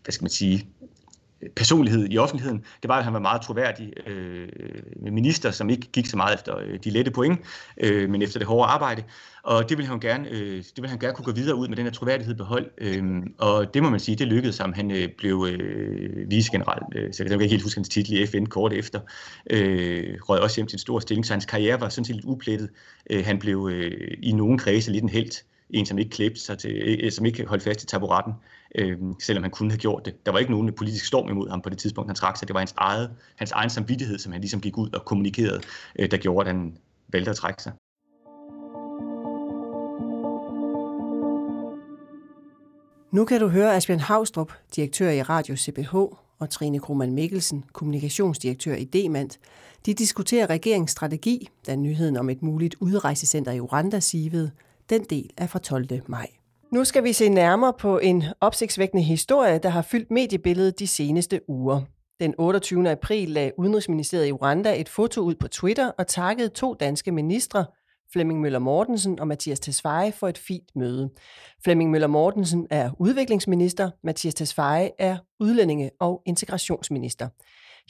hvad 0.03 0.11
skal 0.11 0.23
man 0.23 0.29
sige, 0.29 0.67
personlighed 1.55 2.08
i 2.12 2.17
offentligheden, 2.17 2.63
det 2.81 2.88
var, 2.88 2.98
at 2.98 3.03
han 3.03 3.13
var 3.13 3.19
meget 3.19 3.41
troværdig 3.41 3.93
øh, 4.08 4.48
minister, 5.01 5.51
som 5.51 5.69
ikke 5.69 5.88
gik 5.91 6.05
så 6.05 6.17
meget 6.17 6.36
efter 6.36 6.58
øh, 6.58 6.79
de 6.84 6.89
lette 6.89 7.12
point, 7.12 7.39
øh, 7.77 8.10
men 8.10 8.22
efter 8.22 8.39
det 8.39 8.48
hårde 8.48 8.69
arbejde. 8.69 9.03
Og 9.43 9.69
det 9.69 9.77
vil 9.77 9.86
han 9.86 10.00
gerne, 10.00 10.29
øh, 10.29 10.58
det 10.58 10.81
vil 10.81 10.89
han 10.89 11.00
gerne 11.00 11.13
kunne 11.13 11.25
gå 11.25 11.31
videre 11.31 11.55
ud 11.55 11.67
med 11.67 11.77
den 11.77 11.86
her 11.86 11.91
troværdighed 11.91 12.36
behold. 12.36 12.72
Øh, 12.77 13.03
og 13.38 13.74
det 13.74 13.84
må 13.84 13.89
man 13.89 14.00
sige, 14.00 14.15
det 14.15 14.27
lykkedes 14.27 14.58
ham. 14.58 14.74
Han 14.74 14.91
øh, 14.91 15.10
blev 15.17 15.48
øh, 15.51 16.31
vicegeneral, 16.31 16.81
øh, 16.96 17.13
så 17.13 17.24
jeg 17.24 17.29
kan 17.29 17.41
ikke 17.41 17.53
helt 17.53 17.63
huske 17.63 17.77
hans 17.77 17.89
titel 17.89 18.13
i 18.13 18.27
FN 18.27 18.46
kort 18.46 18.74
efter. 18.74 19.00
Øh, 19.50 20.17
røg 20.29 20.39
også 20.39 20.55
hjem 20.55 20.67
til 20.67 20.75
en 20.75 20.79
stor 20.79 21.00
stilling, 21.00 21.25
så 21.25 21.34
hans 21.34 21.46
karriere 21.46 21.81
var 21.81 21.89
sådan 21.89 22.05
set 22.05 22.15
lidt 22.15 22.25
uplettet. 22.25 22.69
Øh, 23.10 23.25
han 23.25 23.39
blev 23.39 23.69
øh, 23.72 24.17
i 24.24 24.31
nogle 24.31 24.60
kredse 24.60 24.91
lidt 24.91 25.03
en 25.03 25.10
helt 25.10 25.43
en, 25.69 25.85
som 25.85 25.97
ikke 25.97 26.11
klæbte 26.11 26.39
sig 26.39 26.57
til, 26.57 27.11
som 27.11 27.25
ikke 27.25 27.45
holdt 27.45 27.63
fast 27.63 27.83
i 27.83 27.85
taburetten, 27.85 28.33
øh, 28.75 28.97
selvom 29.21 29.43
han 29.43 29.51
kunne 29.51 29.71
have 29.71 29.79
gjort 29.79 30.05
det. 30.05 30.25
Der 30.25 30.31
var 30.31 30.39
ikke 30.39 30.51
nogen 30.51 30.73
politisk 30.73 31.05
storm 31.05 31.29
imod 31.29 31.49
ham 31.49 31.61
på 31.61 31.69
det 31.69 31.77
tidspunkt, 31.77 32.09
han 32.09 32.15
trak 32.15 32.38
sig. 32.38 32.47
Det 32.47 32.53
var 32.53 32.59
hans, 32.59 32.73
eget, 32.77 33.11
hans 33.35 33.51
egen 33.51 33.69
samvittighed, 33.69 34.19
som 34.19 34.31
han 34.31 34.41
ligesom 34.41 34.61
gik 34.61 34.77
ud 34.77 34.89
og 34.93 35.05
kommunikerede, 35.05 35.61
øh, 35.99 36.11
der 36.11 36.17
gjorde, 36.17 36.49
at 36.49 36.55
han 36.55 36.77
valgte 37.09 37.31
at 37.31 37.38
trække 37.38 37.63
sig. 37.63 37.71
Nu 43.11 43.25
kan 43.25 43.39
du 43.39 43.47
høre 43.47 43.75
Asbjørn 43.75 43.99
Havstrup, 43.99 44.53
direktør 44.75 45.09
i 45.09 45.21
Radio 45.21 45.55
CBH, 45.55 45.95
og 46.39 46.49
Trine 46.49 46.79
Krohmann 46.79 47.13
Mikkelsen, 47.13 47.63
kommunikationsdirektør 47.73 48.75
i 48.75 48.83
Demand. 48.83 49.29
De 49.85 49.93
diskuterer 49.93 50.49
regeringsstrategi, 50.49 51.49
da 51.67 51.75
nyheden 51.75 52.17
om 52.17 52.29
et 52.29 52.41
muligt 52.41 52.75
udrejsecenter 52.79 53.51
i 53.51 53.59
Rwanda 53.59 53.99
sivede. 53.99 54.51
Den 54.89 55.03
del 55.03 55.29
er 55.38 55.48
fra 55.48 55.60
12. 55.60 55.88
maj. 56.08 56.27
Nu 56.72 56.84
skal 56.84 57.03
vi 57.03 57.13
se 57.13 57.29
nærmere 57.29 57.74
på 57.79 58.00
en 58.00 58.24
opsigtsvækkende 58.41 59.03
historie, 59.03 59.58
der 59.58 59.69
har 59.69 59.81
fyldt 59.81 60.12
mediebilledet 60.12 60.79
de 60.79 60.88
seneste 60.88 61.41
uger. 61.48 61.81
Den 62.19 62.36
28. 62.38 62.89
april 62.89 63.29
lagde 63.29 63.51
Udenrigsministeriet 63.58 64.27
i 64.27 64.31
Rwanda 64.31 64.79
et 64.79 64.89
foto 64.89 65.22
ud 65.22 65.36
på 65.36 65.48
Twitter 65.48 65.91
og 65.98 66.08
takkede 66.08 66.50
to 66.50 66.74
danske 66.74 67.12
ministre, 67.12 67.65
Flemming 68.13 68.41
Møller 68.41 68.60
Mortensen 68.60 69.19
og 69.19 69.27
Mathias 69.27 69.60
Tesfaye 69.60 70.12
for 70.12 70.27
et 70.27 70.38
fint 70.38 70.75
møde. 70.75 71.10
Flemming 71.63 71.91
Møller 71.91 72.08
Mortensen 72.08 72.67
er 72.69 72.91
udviklingsminister, 73.00 73.91
Mathias 74.03 74.36
Tesfaye 74.36 74.89
er 75.00 75.17
udlændinge- 75.39 75.91
og 76.00 76.22
integrationsminister. 76.25 77.27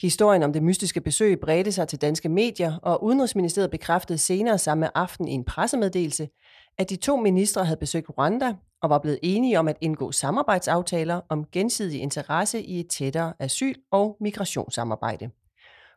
Historien 0.00 0.42
om 0.42 0.52
det 0.52 0.62
mystiske 0.62 1.00
besøg 1.00 1.40
bredte 1.40 1.72
sig 1.72 1.88
til 1.88 2.00
danske 2.00 2.28
medier, 2.28 2.78
og 2.82 3.04
Udenrigsministeriet 3.04 3.70
bekræftede 3.70 4.18
senere 4.18 4.58
samme 4.58 4.96
aften 4.96 5.28
i 5.28 5.32
en 5.32 5.44
pressemeddelelse, 5.44 6.28
at 6.78 6.90
de 6.90 6.96
to 6.96 7.16
ministre 7.16 7.64
havde 7.64 7.80
besøgt 7.80 8.10
Rwanda 8.18 8.54
og 8.82 8.90
var 8.90 8.98
blevet 8.98 9.18
enige 9.22 9.58
om 9.58 9.68
at 9.68 9.76
indgå 9.80 10.12
samarbejdsaftaler 10.12 11.20
om 11.28 11.44
gensidig 11.52 12.00
interesse 12.00 12.62
i 12.62 12.80
et 12.80 12.88
tættere 12.88 13.32
asyl- 13.38 13.82
og 13.90 14.16
migrationssamarbejde. 14.20 15.30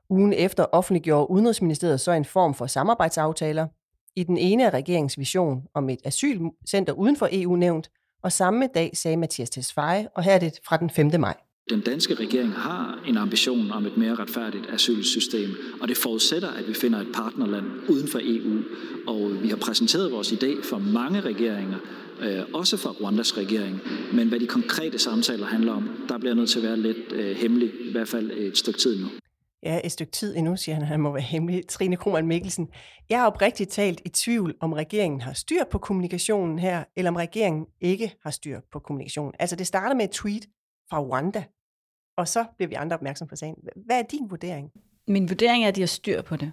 Ugen 0.10 0.34
efter 0.34 0.66
offentliggjorde 0.72 1.30
Udenrigsministeriet 1.30 2.02
så 2.02 2.12
en 2.12 2.26
form 2.26 2.54
for 2.54 2.66
samarbejdsaftaler. 2.66 3.68
I 4.16 4.24
den 4.24 4.38
ene 4.38 4.66
af 4.66 4.70
regeringens 4.70 5.20
vision 5.20 5.64
om 5.74 5.90
et 5.90 6.00
asylcenter 6.06 6.94
uden 6.94 7.16
for 7.16 7.30
EU 7.32 7.56
nævnt, 7.56 7.92
og 8.24 8.32
samme 8.32 8.68
dag 8.68 8.98
sagde 8.98 9.18
Mathias 9.18 9.50
Tesfaye, 9.50 10.08
og 10.16 10.24
her 10.24 10.34
er 10.34 10.40
det 10.40 10.60
fra 10.68 10.78
den 10.78 10.90
5. 10.90 11.12
maj. 11.20 11.36
Den 11.70 11.82
danske 11.82 12.16
regering 12.16 12.52
har 12.52 13.04
en 13.08 13.18
ambition 13.18 13.72
om 13.72 13.86
et 13.86 13.98
mere 13.98 14.16
retfærdigt 14.16 14.70
asylsystem, 14.74 15.50
og 15.82 15.88
det 15.88 15.98
forudsætter, 15.98 16.50
at 16.50 16.68
vi 16.68 16.74
finder 16.74 17.00
et 17.00 17.08
partnerland 17.14 17.66
uden 17.90 18.08
for 18.08 18.20
EU. 18.24 18.62
Og 19.08 19.44
vi 19.44 19.48
har 19.50 19.56
præsenteret 19.56 20.12
vores 20.12 20.32
idé 20.32 20.64
for 20.70 20.78
mange 20.78 21.22
regeringer, 21.22 21.78
øh, 22.22 22.42
også 22.54 22.78
for 22.78 22.90
Rwandas 22.90 23.38
regering. 23.38 23.82
Men 24.14 24.28
hvad 24.28 24.40
de 24.40 24.48
konkrete 24.48 25.00
samtaler 25.00 25.46
handler 25.46 25.74
om, 25.74 25.90
der 26.10 26.18
bliver 26.18 26.34
nødt 26.34 26.50
til 26.50 26.60
at 26.60 26.66
være 26.66 26.78
lidt 26.78 27.12
øh, 27.12 27.36
hemmelig, 27.36 27.72
i 27.80 27.92
hvert 27.92 28.08
fald 28.08 28.32
et 28.32 28.58
stykke 28.58 28.80
tid 28.80 29.02
nu. 29.02 29.08
Ja, 29.64 29.80
et 29.84 29.92
stykke 29.92 30.12
tid 30.12 30.36
endnu, 30.36 30.56
siger 30.58 30.76
han, 30.76 30.86
han 30.86 31.00
må 31.00 31.12
være 31.12 31.22
hemmelig. 31.22 31.68
Trine 31.68 31.98
Krohmann 31.98 32.28
Mikkelsen. 32.28 32.68
Jeg 33.10 33.20
har 33.20 33.28
oprigtigt 33.28 33.70
talt 33.70 34.02
i 34.06 34.10
tvivl, 34.10 34.56
om 34.60 34.74
regeringen 34.74 35.22
har 35.22 35.34
styr 35.34 35.64
på 35.72 35.78
kommunikationen 35.78 36.60
her, 36.60 36.84
eller 36.96 37.12
om 37.12 37.16
regeringen 37.16 37.66
ikke 37.82 38.14
har 38.24 38.32
styr 38.32 38.60
på 38.72 38.80
kommunikationen. 38.80 39.34
Altså, 39.40 39.56
det 39.56 39.68
starter 39.68 39.96
med 39.96 40.06
et 40.06 40.12
tweet 40.12 40.44
fra 40.94 41.02
Rwanda, 41.02 41.44
og 42.18 42.28
så 42.28 42.46
bliver 42.58 42.70
vi 42.70 42.76
andre 42.76 42.96
opmærksom 42.96 43.28
på 43.28 43.36
sagen. 43.36 43.56
Hvad 43.86 44.00
er 44.00 44.04
din 44.04 44.30
vurdering? 44.30 44.72
Min 45.08 45.30
vurdering 45.30 45.64
er, 45.64 45.68
at 45.68 45.76
de 45.76 45.82
har 45.82 45.88
styr 45.88 46.22
på 46.22 46.36
det. 46.36 46.52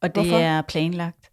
Og 0.00 0.14
det 0.14 0.22
Hvorfor? 0.22 0.38
er 0.38 0.62
planlagt. 0.62 1.30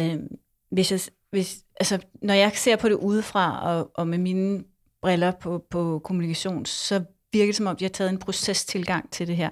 Øhm, 0.00 0.28
hvis 0.70 0.92
jeg, 0.92 1.00
hvis, 1.30 1.64
altså, 1.80 1.98
når 2.22 2.34
jeg 2.34 2.52
ser 2.54 2.76
på 2.76 2.88
det 2.88 2.94
udefra, 2.94 3.70
og, 3.70 3.90
og 3.94 4.08
med 4.08 4.18
mine 4.18 4.64
briller 5.02 5.30
på, 5.30 5.64
på 5.70 6.00
kommunikation, 6.04 6.66
så 6.66 7.04
virker 7.32 7.48
det 7.48 7.56
som 7.56 7.66
om, 7.66 7.76
de 7.76 7.84
har 7.84 7.90
taget 7.90 8.10
en 8.10 8.18
procestilgang 8.18 9.12
til 9.12 9.26
det 9.26 9.36
her. 9.36 9.50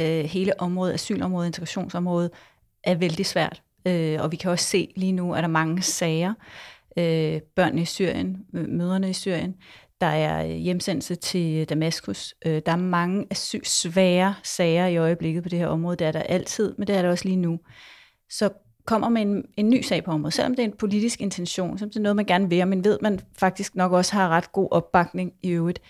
Øh, 0.00 0.24
hele 0.24 0.60
området, 0.60 0.94
asylområdet, 0.94 1.46
integrationsområdet, 1.46 2.30
er 2.84 2.94
vældig 2.94 3.26
svært. 3.26 3.62
Øh, 3.86 4.22
og 4.22 4.32
vi 4.32 4.36
kan 4.36 4.50
også 4.50 4.64
se 4.64 4.92
lige 4.96 5.12
nu, 5.12 5.34
at 5.34 5.38
der 5.38 5.48
er 5.48 5.52
mange 5.52 5.82
sager, 5.82 6.34
øh, 6.96 7.40
børnene 7.56 7.82
i 7.82 7.84
Syrien, 7.84 8.46
møderne 8.52 9.10
i 9.10 9.12
Syrien, 9.12 9.54
der 10.00 10.06
er 10.06 10.44
øh, 10.44 10.50
hjemsendelse 10.50 11.14
til 11.14 11.60
øh, 11.60 11.66
Damaskus. 11.68 12.34
Øh, 12.46 12.62
der 12.66 12.72
er 12.72 12.76
mange 12.76 13.26
svære 13.64 14.34
sager 14.42 14.86
i 14.86 14.96
øjeblikket 14.96 15.42
på 15.42 15.48
det 15.48 15.58
her 15.58 15.66
område. 15.66 15.96
Det 15.96 16.06
er 16.06 16.12
der 16.12 16.22
altid, 16.22 16.74
men 16.78 16.86
det 16.86 16.96
er 16.96 17.02
der 17.02 17.10
også 17.10 17.24
lige 17.24 17.36
nu. 17.36 17.58
Så 18.30 18.50
kommer 18.84 19.08
med 19.08 19.22
en, 19.22 19.44
en 19.56 19.70
ny 19.70 19.82
sag 19.82 20.04
på 20.04 20.10
området, 20.10 20.34
selvom 20.34 20.54
det 20.54 20.62
er 20.62 20.66
en 20.66 20.76
politisk 20.78 21.20
intention, 21.20 21.78
selvom 21.78 21.90
det 21.90 21.96
er 21.96 22.02
noget, 22.02 22.16
man 22.16 22.24
gerne 22.24 22.48
vil, 22.48 22.66
men 22.66 22.84
ved, 22.84 22.98
man 23.02 23.20
faktisk 23.38 23.74
nok 23.74 23.92
også 23.92 24.12
har 24.12 24.28
ret 24.28 24.52
god 24.52 24.68
opbakning 24.70 25.32
i 25.42 25.50
øvrigt, 25.50 25.80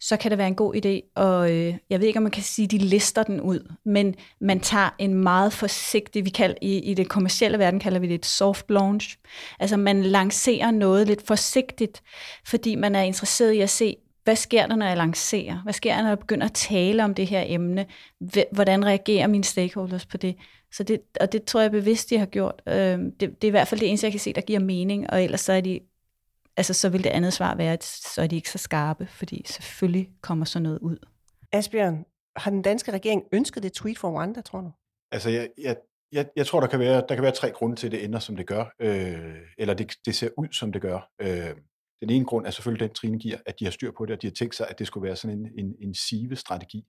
så 0.00 0.16
kan 0.16 0.30
det 0.30 0.38
være 0.38 0.48
en 0.48 0.54
god 0.54 0.74
idé. 0.74 1.12
Og 1.14 1.52
øh, 1.52 1.74
jeg 1.90 2.00
ved 2.00 2.06
ikke, 2.06 2.16
om 2.16 2.22
man 2.22 2.32
kan 2.32 2.42
sige, 2.42 2.64
at 2.64 2.70
de 2.70 2.78
lister 2.78 3.22
den 3.22 3.40
ud, 3.40 3.72
men 3.84 4.14
man 4.40 4.60
tager 4.60 4.90
en 4.98 5.14
meget 5.14 5.52
forsigtig, 5.52 6.24
vi 6.24 6.30
kalder, 6.30 6.56
i, 6.62 6.78
i 6.78 6.94
det 6.94 7.08
kommercielle 7.08 7.58
verden 7.58 7.80
kalder 7.80 7.98
vi 7.98 8.06
det 8.06 8.14
et 8.14 8.26
soft 8.26 8.70
launch. 8.70 9.16
Altså 9.58 9.76
man 9.76 10.02
lancerer 10.02 10.70
noget 10.70 11.06
lidt 11.06 11.26
forsigtigt, 11.26 12.02
fordi 12.46 12.74
man 12.74 12.94
er 12.94 13.02
interesseret 13.02 13.52
i 13.52 13.60
at 13.60 13.70
se, 13.70 13.96
hvad 14.24 14.36
sker 14.36 14.66
der, 14.66 14.76
når 14.76 14.86
jeg 14.86 14.96
lancerer? 14.96 15.60
Hvad 15.62 15.72
sker 15.72 15.94
der, 15.94 16.02
når 16.02 16.08
jeg 16.08 16.18
begynder 16.18 16.46
at 16.46 16.52
tale 16.52 17.04
om 17.04 17.14
det 17.14 17.26
her 17.26 17.44
emne? 17.46 17.86
Hvordan 18.52 18.86
reagerer 18.86 19.26
mine 19.26 19.44
stakeholders 19.44 20.06
på 20.06 20.16
det? 20.16 20.36
Så 20.72 20.82
det, 20.82 21.00
og 21.20 21.32
det 21.32 21.44
tror 21.44 21.60
jeg 21.60 21.70
bevidst, 21.70 22.10
de 22.10 22.18
har 22.18 22.26
gjort. 22.26 22.62
Øh, 22.66 22.74
det, 22.74 23.20
det 23.20 23.44
er 23.44 23.46
i 23.46 23.50
hvert 23.50 23.68
fald 23.68 23.80
det 23.80 23.88
eneste, 23.88 24.04
jeg 24.04 24.12
kan 24.12 24.20
se, 24.20 24.32
der 24.32 24.40
giver 24.40 24.60
mening, 24.60 25.10
og 25.10 25.24
ellers 25.24 25.40
så 25.40 25.52
er 25.52 25.60
de 25.60 25.80
altså 26.56 26.74
så 26.74 26.88
vil 26.88 27.04
det 27.04 27.10
andet 27.10 27.32
svar 27.32 27.54
være, 27.54 27.72
at 27.72 27.84
så 27.84 28.22
er 28.22 28.26
de 28.26 28.36
ikke 28.36 28.50
så 28.50 28.58
skarpe, 28.58 29.06
fordi 29.06 29.42
selvfølgelig 29.46 30.10
kommer 30.20 30.44
sådan 30.44 30.62
noget 30.62 30.78
ud. 30.78 30.98
Asbjørn, 31.52 32.04
har 32.36 32.50
den 32.50 32.62
danske 32.62 32.92
regering 32.92 33.22
ønsket 33.32 33.62
det 33.62 33.72
tweet 33.72 33.98
fra 33.98 34.08
Rwanda, 34.08 34.40
tror 34.40 34.60
du? 34.60 34.70
Altså, 35.12 35.30
jeg, 35.30 35.48
jeg, 35.58 35.76
jeg, 36.12 36.26
jeg 36.36 36.46
tror, 36.46 36.60
der 36.60 36.66
kan, 36.66 36.78
være, 36.78 37.04
der 37.08 37.14
kan 37.14 37.22
være 37.22 37.32
tre 37.32 37.50
grunde 37.50 37.76
til, 37.76 37.86
at 37.86 37.92
det 37.92 38.04
ender, 38.04 38.18
som 38.18 38.36
det 38.36 38.46
gør, 38.46 38.64
øh, 38.80 39.36
eller 39.58 39.74
det, 39.74 39.92
det 40.06 40.14
ser 40.14 40.28
ud, 40.38 40.48
som 40.52 40.72
det 40.72 40.82
gør. 40.82 41.10
Øh, 41.22 41.54
den 42.00 42.10
ene 42.10 42.24
grund 42.24 42.46
er 42.46 42.50
selvfølgelig 42.50 42.88
den, 42.88 42.94
Trine 42.94 43.18
giver, 43.18 43.38
at 43.46 43.60
de 43.60 43.64
har 43.64 43.72
styr 43.72 43.92
på 43.98 44.06
det, 44.06 44.16
og 44.16 44.22
de 44.22 44.26
har 44.26 44.32
tænkt 44.32 44.54
sig, 44.54 44.66
at 44.70 44.78
det 44.78 44.86
skulle 44.86 45.06
være 45.06 45.16
sådan 45.16 45.38
en, 45.38 45.48
en, 45.58 45.74
en 45.80 45.94
sive-strategi. 45.94 46.84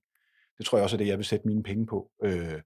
Det 0.58 0.65
tror 0.65 0.78
jeg 0.78 0.84
også 0.84 0.95
er 0.95 0.97
det, 0.97 1.08
jeg 1.08 1.17
vil 1.17 1.26
sætte 1.26 1.47
mine 1.47 1.63
penge 1.63 1.86
på. 1.86 2.12
Øh, 2.24 2.62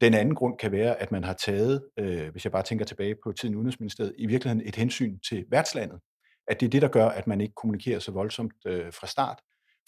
den 0.00 0.14
anden 0.14 0.34
grund 0.34 0.58
kan 0.58 0.72
være, 0.72 1.02
at 1.02 1.12
man 1.12 1.24
har 1.24 1.32
taget, 1.32 1.84
øh, 1.98 2.28
hvis 2.28 2.44
jeg 2.44 2.52
bare 2.52 2.62
tænker 2.62 2.84
tilbage 2.84 3.14
på 3.24 3.32
tiden 3.32 3.54
i 3.54 3.56
Udenrigsministeriet, 3.56 4.14
i 4.18 4.26
virkeligheden 4.26 4.68
et 4.68 4.76
hensyn 4.76 5.18
til 5.18 5.44
værtslandet 5.50 6.00
at 6.48 6.60
det 6.60 6.66
er 6.66 6.70
det, 6.70 6.82
der 6.82 6.88
gør, 6.88 7.08
at 7.08 7.26
man 7.26 7.40
ikke 7.40 7.54
kommunikerer 7.54 7.98
så 7.98 8.12
voldsomt 8.12 8.52
øh, 8.66 8.92
fra 8.92 9.06
start. 9.06 9.38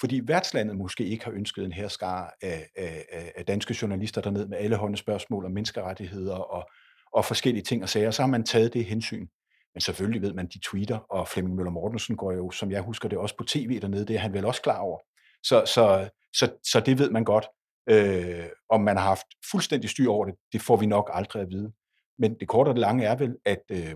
fordi 0.00 0.20
værtslandet 0.24 0.76
måske 0.76 1.04
ikke 1.04 1.24
har 1.24 1.32
ønsket 1.32 1.64
en 1.64 1.72
herskare 1.72 2.30
af, 2.42 2.68
af, 2.76 3.32
af 3.36 3.46
danske 3.46 3.76
journalister 3.82 4.20
derned 4.20 4.48
med 4.48 4.58
alle 4.58 4.76
hånde 4.76 4.96
spørgsmål 4.96 5.44
om 5.44 5.50
menneskerettigheder 5.50 6.34
og, 6.34 6.70
og 7.12 7.24
forskellige 7.24 7.62
ting 7.62 7.82
og 7.82 7.88
sager, 7.88 8.10
så 8.10 8.22
har 8.22 8.28
man 8.28 8.44
taget 8.44 8.74
det 8.74 8.84
hensyn. 8.84 9.26
Men 9.74 9.80
selvfølgelig 9.80 10.22
ved 10.22 10.32
man, 10.32 10.46
de 10.46 10.58
tweeter, 10.58 10.98
og 10.98 11.28
Flemming 11.28 11.56
Møller 11.56 11.70
Mortensen 11.70 12.16
går 12.16 12.32
jo, 12.32 12.50
som 12.50 12.70
jeg 12.70 12.82
husker 12.82 13.08
det, 13.08 13.18
også 13.18 13.36
på 13.36 13.44
tv 13.44 13.80
dernede, 13.80 14.06
det 14.06 14.16
er 14.16 14.20
han 14.20 14.32
vel 14.32 14.44
også 14.44 14.62
klar 14.62 14.78
over. 14.78 14.98
Så, 15.42 15.64
så, 15.66 16.08
så, 16.32 16.52
så 16.72 16.80
det 16.80 16.98
ved 16.98 17.10
man 17.10 17.24
godt. 17.24 17.46
Øh, 17.90 18.46
om 18.70 18.80
man 18.80 18.96
har 18.96 19.04
haft 19.04 19.26
fuldstændig 19.50 19.90
styr 19.90 20.10
over 20.10 20.24
det, 20.24 20.34
det 20.52 20.62
får 20.62 20.76
vi 20.76 20.86
nok 20.86 21.10
aldrig 21.12 21.42
at 21.42 21.50
vide. 21.50 21.72
Men 22.18 22.34
det 22.40 22.48
korte 22.48 22.68
og 22.68 22.74
det 22.74 22.80
lange 22.80 23.04
er 23.04 23.16
vel, 23.16 23.36
at, 23.44 23.62
øh, 23.70 23.94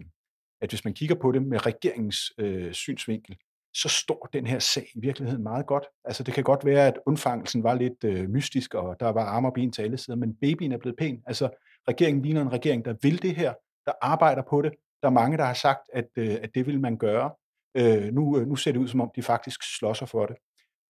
at 0.60 0.70
hvis 0.70 0.84
man 0.84 0.94
kigger 0.94 1.14
på 1.14 1.32
det 1.32 1.42
med 1.42 1.66
regeringens 1.66 2.32
øh, 2.38 2.72
synsvinkel, 2.72 3.36
så 3.74 3.88
står 3.88 4.28
den 4.32 4.46
her 4.46 4.58
sag 4.58 4.86
i 4.94 5.00
virkeligheden 5.00 5.42
meget 5.42 5.66
godt. 5.66 5.84
Altså 6.04 6.22
det 6.22 6.34
kan 6.34 6.44
godt 6.44 6.64
være, 6.64 6.86
at 6.86 6.98
undfangelsen 7.06 7.62
var 7.62 7.74
lidt 7.74 8.04
øh, 8.04 8.30
mystisk, 8.30 8.74
og 8.74 8.96
der 9.00 9.08
var 9.08 9.24
arme 9.24 9.48
og 9.48 9.54
ben 9.54 9.72
til 9.72 9.82
alle 9.82 9.98
sider, 9.98 10.16
men 10.16 10.34
babyen 10.34 10.72
er 10.72 10.78
blevet 10.78 10.98
pæn. 10.98 11.22
Altså 11.26 11.50
regeringen 11.88 12.22
ligner 12.22 12.42
en 12.42 12.52
regering, 12.52 12.84
der 12.84 12.94
vil 13.02 13.22
det 13.22 13.36
her, 13.36 13.54
der 13.86 13.92
arbejder 14.02 14.42
på 14.50 14.62
det. 14.62 14.72
Der 15.02 15.08
er 15.08 15.12
mange, 15.12 15.36
der 15.36 15.44
har 15.44 15.54
sagt, 15.54 15.80
at, 15.92 16.08
øh, 16.16 16.36
at 16.42 16.50
det 16.54 16.66
vil 16.66 16.80
man 16.80 16.96
gøre. 16.96 17.30
Øh, 17.76 18.14
nu, 18.14 18.38
øh, 18.38 18.46
nu 18.46 18.56
ser 18.56 18.72
det 18.72 18.78
ud, 18.78 18.88
som 18.88 19.00
om 19.00 19.10
de 19.16 19.22
faktisk 19.22 19.78
slås 19.78 20.02
for 20.06 20.26
det. 20.26 20.36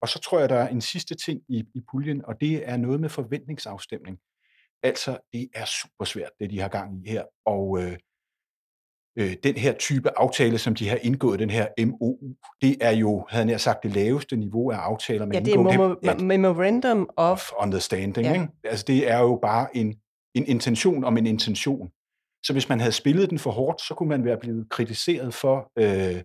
Og 0.01 0.09
så 0.09 0.19
tror 0.19 0.39
jeg, 0.39 0.49
der 0.49 0.55
er 0.55 0.67
en 0.67 0.81
sidste 0.81 1.15
ting 1.15 1.41
i, 1.49 1.63
i 1.75 1.81
puljen, 1.91 2.25
og 2.25 2.41
det 2.41 2.69
er 2.69 2.77
noget 2.77 3.01
med 3.01 3.09
forventningsafstemning. 3.09 4.19
Altså, 4.83 5.17
det 5.33 5.49
er 5.53 5.65
super 5.65 6.05
svært, 6.05 6.31
det 6.39 6.49
de 6.49 6.59
har 6.59 6.67
gang 6.67 7.05
i 7.05 7.09
her. 7.09 7.23
Og 7.45 7.81
øh, 7.81 7.97
øh, 9.19 9.33
den 9.43 9.55
her 9.55 9.73
type 9.73 10.19
aftale, 10.19 10.57
som 10.57 10.75
de 10.75 10.89
har 10.89 10.97
indgået, 11.01 11.39
den 11.39 11.49
her 11.49 11.67
MOU, 11.85 12.17
det 12.61 12.77
er 12.81 12.91
jo, 12.91 13.25
havde 13.29 13.49
jeg 13.49 13.61
sagt, 13.61 13.83
det 13.83 13.91
laveste 13.95 14.35
niveau 14.35 14.71
af 14.71 14.77
aftaler, 14.77 15.25
man 15.25 15.33
Ja, 15.33 15.39
det 15.39 15.53
er 15.53 15.57
memo- 15.57 16.23
Memorandum 16.23 17.09
of... 17.17 17.51
of 17.51 17.63
understanding. 17.63 18.27
Ja. 18.27 18.33
Ikke? 18.33 18.47
Altså, 18.63 18.85
det 18.87 19.09
er 19.11 19.19
jo 19.19 19.39
bare 19.41 19.77
en, 19.77 19.95
en 20.35 20.45
intention 20.45 21.03
om 21.03 21.17
en 21.17 21.25
intention. 21.27 21.89
Så 22.43 22.53
hvis 22.53 22.69
man 22.69 22.79
havde 22.79 22.91
spillet 22.91 23.29
den 23.29 23.39
for 23.39 23.51
hårdt, 23.51 23.81
så 23.81 23.93
kunne 23.93 24.09
man 24.09 24.25
være 24.25 24.37
blevet 24.37 24.69
kritiseret 24.69 25.33
for 25.33 25.71
øh, 25.79 26.15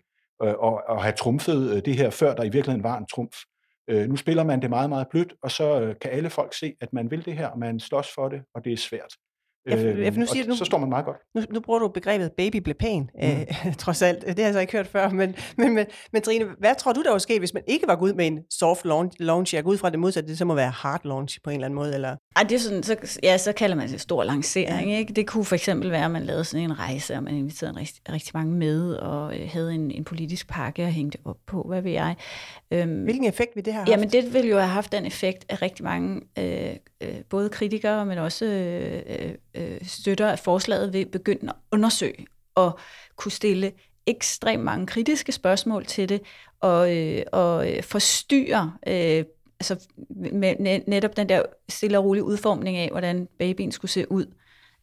øh, 0.43 0.55
at, 0.65 0.83
at 0.91 1.03
have 1.03 1.13
trumfet 1.13 1.71
øh, 1.71 1.83
det 1.85 1.97
her, 1.97 2.11
før 2.11 2.35
der 2.35 2.43
i 2.43 2.49
virkeligheden 2.49 2.83
var 2.83 2.99
en 2.99 3.07
trumf. 3.07 3.37
Øh, 3.91 4.09
nu 4.09 4.17
spiller 4.17 4.45
man 4.45 4.63
det 4.63 4.71
meget, 4.71 4.89
meget 4.89 5.07
blødt, 5.11 5.35
og 5.43 5.51
så 5.51 5.81
øh, 5.81 5.95
kan 6.01 6.11
alle 6.11 6.31
folk 6.31 6.55
se, 6.55 6.75
at 6.81 6.93
man 6.93 7.11
vil 7.11 7.25
det 7.25 7.35
her, 7.37 7.47
og 7.47 7.59
man 7.59 7.81
slås 7.81 8.09
for 8.15 8.29
det, 8.29 8.43
og 8.55 8.65
det 8.65 8.73
er 8.73 8.77
svært. 8.77 9.13
Ja, 9.71 9.75
for- 9.75 10.01
ja, 10.03 10.09
for 10.09 10.15
nu 10.17 10.23
og 10.23 10.29
siger 10.29 10.47
du- 10.47 10.57
så 10.57 10.65
står 10.65 10.79
man 10.79 10.89
meget 10.89 11.05
godt. 11.05 11.17
Nu, 11.35 11.43
nu 11.51 11.61
bruger 11.61 11.79
du 11.79 11.89
begrebet 11.89 12.33
baby 12.37 12.57
blev 12.57 12.75
pæn, 12.75 13.11
mm. 13.23 13.29
øh, 13.29 13.75
trods 13.79 14.03
alt. 14.03 14.27
Det 14.27 14.39
har 14.39 14.45
jeg 14.45 14.53
så 14.55 14.61
ikke 14.61 14.73
hørt 14.73 14.87
før. 14.87 15.09
Men, 15.09 15.35
men, 15.59 15.75
men, 15.75 15.87
men 16.13 16.23
Trine, 16.23 16.45
hvad 16.59 16.75
tror 16.79 16.93
du, 16.93 17.03
der 17.03 17.11
var 17.11 17.19
sket, 17.19 17.39
hvis 17.39 17.55
man 17.55 17.63
ikke 17.67 17.87
var 17.87 17.97
gået 17.97 18.11
ud 18.11 18.15
med 18.15 18.27
en 18.27 18.39
soft 18.51 18.85
launch? 18.85 19.17
launch? 19.21 19.55
Jeg 19.55 19.65
går 19.65 19.71
ud 19.71 19.77
fra 19.79 19.91
det 19.91 19.99
modsatte, 19.99 20.29
det 20.29 20.39
så 20.39 20.45
må 20.45 20.55
være 20.55 20.71
hard 20.71 21.01
launch 21.05 21.39
på 21.45 21.51
en 21.51 21.55
eller 21.57 21.65
anden 21.67 21.75
måde. 21.75 21.95
Eller? 21.95 22.17
Ej, 22.37 22.43
det 22.43 22.53
er 22.55 22.59
sådan, 22.59 22.83
så, 22.83 23.19
ja, 23.23 23.39
så 23.39 23.53
kalder 23.53 23.77
man 23.77 23.89
det 23.89 24.01
stor 24.01 24.25
lancering. 24.25 24.93
Ikke? 24.99 25.13
Det 25.13 25.27
kunne 25.27 25.45
for 25.45 25.55
eksempel 25.55 25.91
være, 25.91 26.05
at 26.05 26.11
man 26.11 26.23
lavede 26.23 26.45
sådan 26.45 26.65
en 26.65 26.79
rejse, 26.79 27.15
og 27.15 27.23
man 27.23 27.35
inviterede 27.35 27.71
en 27.71 27.77
rigtig, 27.81 28.13
rigtig 28.13 28.31
mange 28.35 28.53
med, 28.53 28.93
og 28.95 29.39
øh, 29.39 29.49
havde 29.53 29.75
en, 29.75 29.91
en 29.91 30.05
politisk 30.05 30.49
pakke 30.49 30.83
og 30.85 30.91
hængte 30.91 31.19
op 31.25 31.37
på, 31.47 31.63
hvad 31.69 31.83
ved 31.83 31.93
jeg. 31.93 32.15
Øhm, 32.71 33.03
Hvilken 33.03 33.25
effekt 33.25 33.51
vil 33.57 33.65
det 33.65 33.73
have 33.73 33.81
haft? 33.81 33.91
Jamen, 33.91 34.09
det 34.11 34.35
ville 34.35 34.49
jo 34.51 34.57
have 34.59 34.69
haft 34.69 34.93
den 34.93 35.07
effekt, 35.07 35.45
at 35.49 35.63
rigtig 35.63 35.85
mange, 35.85 36.21
øh, 36.39 36.71
øh, 37.01 37.25
både 37.29 37.49
kritikere, 37.49 38.07
men 38.07 38.19
også 38.19 38.45
øh, 38.45 39.03
øh, 39.07 39.35
øh 39.55 39.87
støtter 39.87 40.29
af 40.29 40.39
forslaget, 40.39 40.93
vil 40.93 41.07
begynde 41.07 41.49
at 41.49 41.55
undersøge 41.73 42.27
og 42.55 42.79
kunne 43.17 43.33
stille 43.33 43.73
ekstremt 44.07 44.65
mange 44.65 44.87
kritiske 44.87 45.33
spørgsmål 45.33 45.85
til 45.85 46.09
det, 46.09 46.21
og, 46.61 46.97
øh, 46.97 47.23
og 47.33 47.73
øh, 47.73 47.83
forstyrre 47.83 48.73
øh, 48.87 49.25
altså 49.61 49.89
med 50.33 50.81
netop 50.87 51.17
den 51.17 51.29
der 51.29 51.43
stille 51.69 51.99
og 51.99 52.05
rolige 52.05 52.25
udformning 52.25 52.77
af, 52.77 52.89
hvordan 52.91 53.29
babyen 53.39 53.73
skulle 53.73 53.91
se 53.91 54.13
ud. 54.13 54.27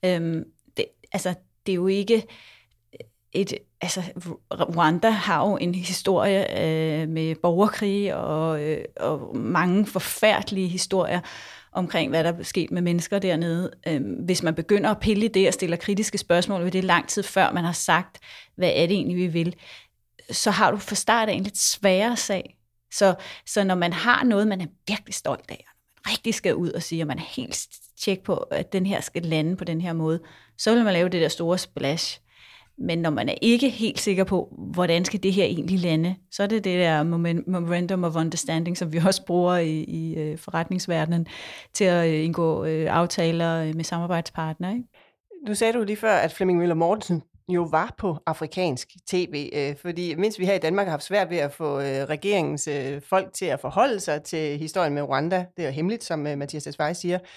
Øhm, 0.05 0.43
det, 0.77 0.85
altså, 1.11 1.33
det 1.65 1.71
er 1.71 1.75
jo 1.75 1.87
ikke 1.87 2.23
et, 3.31 3.53
altså 3.81 4.01
Rwanda 4.51 5.09
har 5.09 5.49
jo 5.49 5.57
en 5.57 5.75
historie 5.75 6.61
øh, 6.61 7.09
med 7.09 7.35
borgerkrig 7.35 8.15
og, 8.15 8.61
øh, 8.63 8.85
og 8.99 9.37
mange 9.37 9.85
forfærdelige 9.85 10.67
historier 10.67 11.19
omkring, 11.75 12.09
hvad 12.09 12.23
der 12.23 12.33
er 12.33 12.43
sket 12.43 12.71
med 12.71 12.81
mennesker 12.81 13.19
dernede. 13.19 13.71
Øhm, 13.87 14.13
hvis 14.13 14.43
man 14.43 14.55
begynder 14.55 14.89
at 14.89 14.99
pille 14.99 15.25
i 15.25 15.27
det 15.27 15.47
og 15.47 15.53
stiller 15.53 15.77
kritiske 15.77 16.17
spørgsmål 16.17 16.63
ved 16.63 16.71
det 16.71 16.83
lang 16.83 17.07
tid 17.07 17.23
før 17.23 17.51
man 17.51 17.63
har 17.63 17.71
sagt, 17.71 18.19
hvad 18.55 18.71
er 18.75 18.87
det 18.87 18.95
egentlig, 18.95 19.17
vi 19.17 19.27
vil, 19.27 19.55
så 20.31 20.51
har 20.51 20.71
du 20.71 20.77
fra 20.77 20.95
start 20.95 21.29
af 21.29 21.33
en 21.33 21.43
lidt 21.43 21.57
sværere 21.57 22.17
sag. 22.17 22.57
Så, 22.93 23.15
så 23.45 23.63
når 23.63 23.75
man 23.75 23.93
har 23.93 24.23
noget, 24.23 24.47
man 24.47 24.61
er 24.61 24.65
virkelig 24.87 25.13
stolt 25.13 25.51
af, 25.51 25.65
og 25.67 26.01
man 26.05 26.11
rigtig 26.11 26.33
skal 26.33 26.55
ud 26.55 26.71
og 26.71 26.83
sige, 26.83 27.01
at 27.01 27.07
man 27.07 27.17
er 27.17 27.23
helt 27.35 27.67
tjek 27.99 28.23
på, 28.23 28.35
at 28.35 28.73
den 28.73 28.85
her 28.85 29.01
skal 29.01 29.21
lande 29.21 29.55
på 29.55 29.63
den 29.63 29.81
her 29.81 29.93
måde, 29.93 30.19
så 30.57 30.73
vil 30.73 30.83
man 30.83 30.93
lave 30.93 31.09
det 31.09 31.21
der 31.21 31.27
store 31.27 31.57
splash. 31.57 32.19
Men 32.77 32.99
når 32.99 33.09
man 33.09 33.29
er 33.29 33.35
ikke 33.41 33.69
helt 33.69 33.99
sikker 33.99 34.23
på, 34.23 34.53
hvordan 34.73 35.05
skal 35.05 35.23
det 35.23 35.33
her 35.33 35.45
egentlig 35.45 35.79
lande, 35.79 36.15
så 36.31 36.43
er 36.43 36.47
det 36.47 36.63
det 36.63 36.79
der 36.79 37.03
memorandum 37.03 38.03
of 38.03 38.15
understanding, 38.15 38.77
som 38.77 38.93
vi 38.93 38.97
også 38.97 39.25
bruger 39.25 39.57
i, 39.57 39.83
i 39.83 40.15
øh, 40.15 40.37
forretningsverdenen 40.37 41.27
til 41.73 41.83
at 41.83 42.09
øh, 42.09 42.25
indgå 42.25 42.65
øh, 42.65 42.95
aftaler 42.95 43.73
med 43.73 43.83
samarbejdspartnere. 43.83 44.71
Ikke? 44.71 44.87
Nu 45.47 45.55
sagde 45.55 45.73
du 45.73 45.83
lige 45.83 45.97
før, 45.97 46.13
at 46.13 46.31
Flemming 46.31 46.59
Møller 46.59 46.75
Mortensen 46.75 47.23
jo 47.49 47.67
var 47.71 47.95
på 47.97 48.17
afrikansk 48.25 48.89
tv, 49.07 49.49
øh, 49.53 49.75
fordi 49.81 50.15
mens 50.15 50.39
vi 50.39 50.45
her 50.45 50.53
i 50.53 50.59
Danmark 50.59 50.85
har 50.85 50.91
haft 50.91 51.03
svært 51.03 51.29
ved 51.29 51.37
at 51.37 51.51
få 51.51 51.79
øh, 51.79 51.85
regeringens 51.85 52.67
øh, 52.67 53.01
folk 53.01 53.33
til 53.33 53.45
at 53.45 53.59
forholde 53.59 53.99
sig 53.99 54.23
til 54.23 54.57
historien 54.57 54.93
med 54.93 55.01
Rwanda, 55.01 55.45
det 55.57 55.63
er 55.63 55.67
jo 55.67 55.73
hemmeligt, 55.73 56.03
som 56.03 56.27
øh, 56.27 56.37
Mathias 56.37 56.63
Desvej 56.63 56.93
siger, 56.93 57.19
øh, 57.21 57.27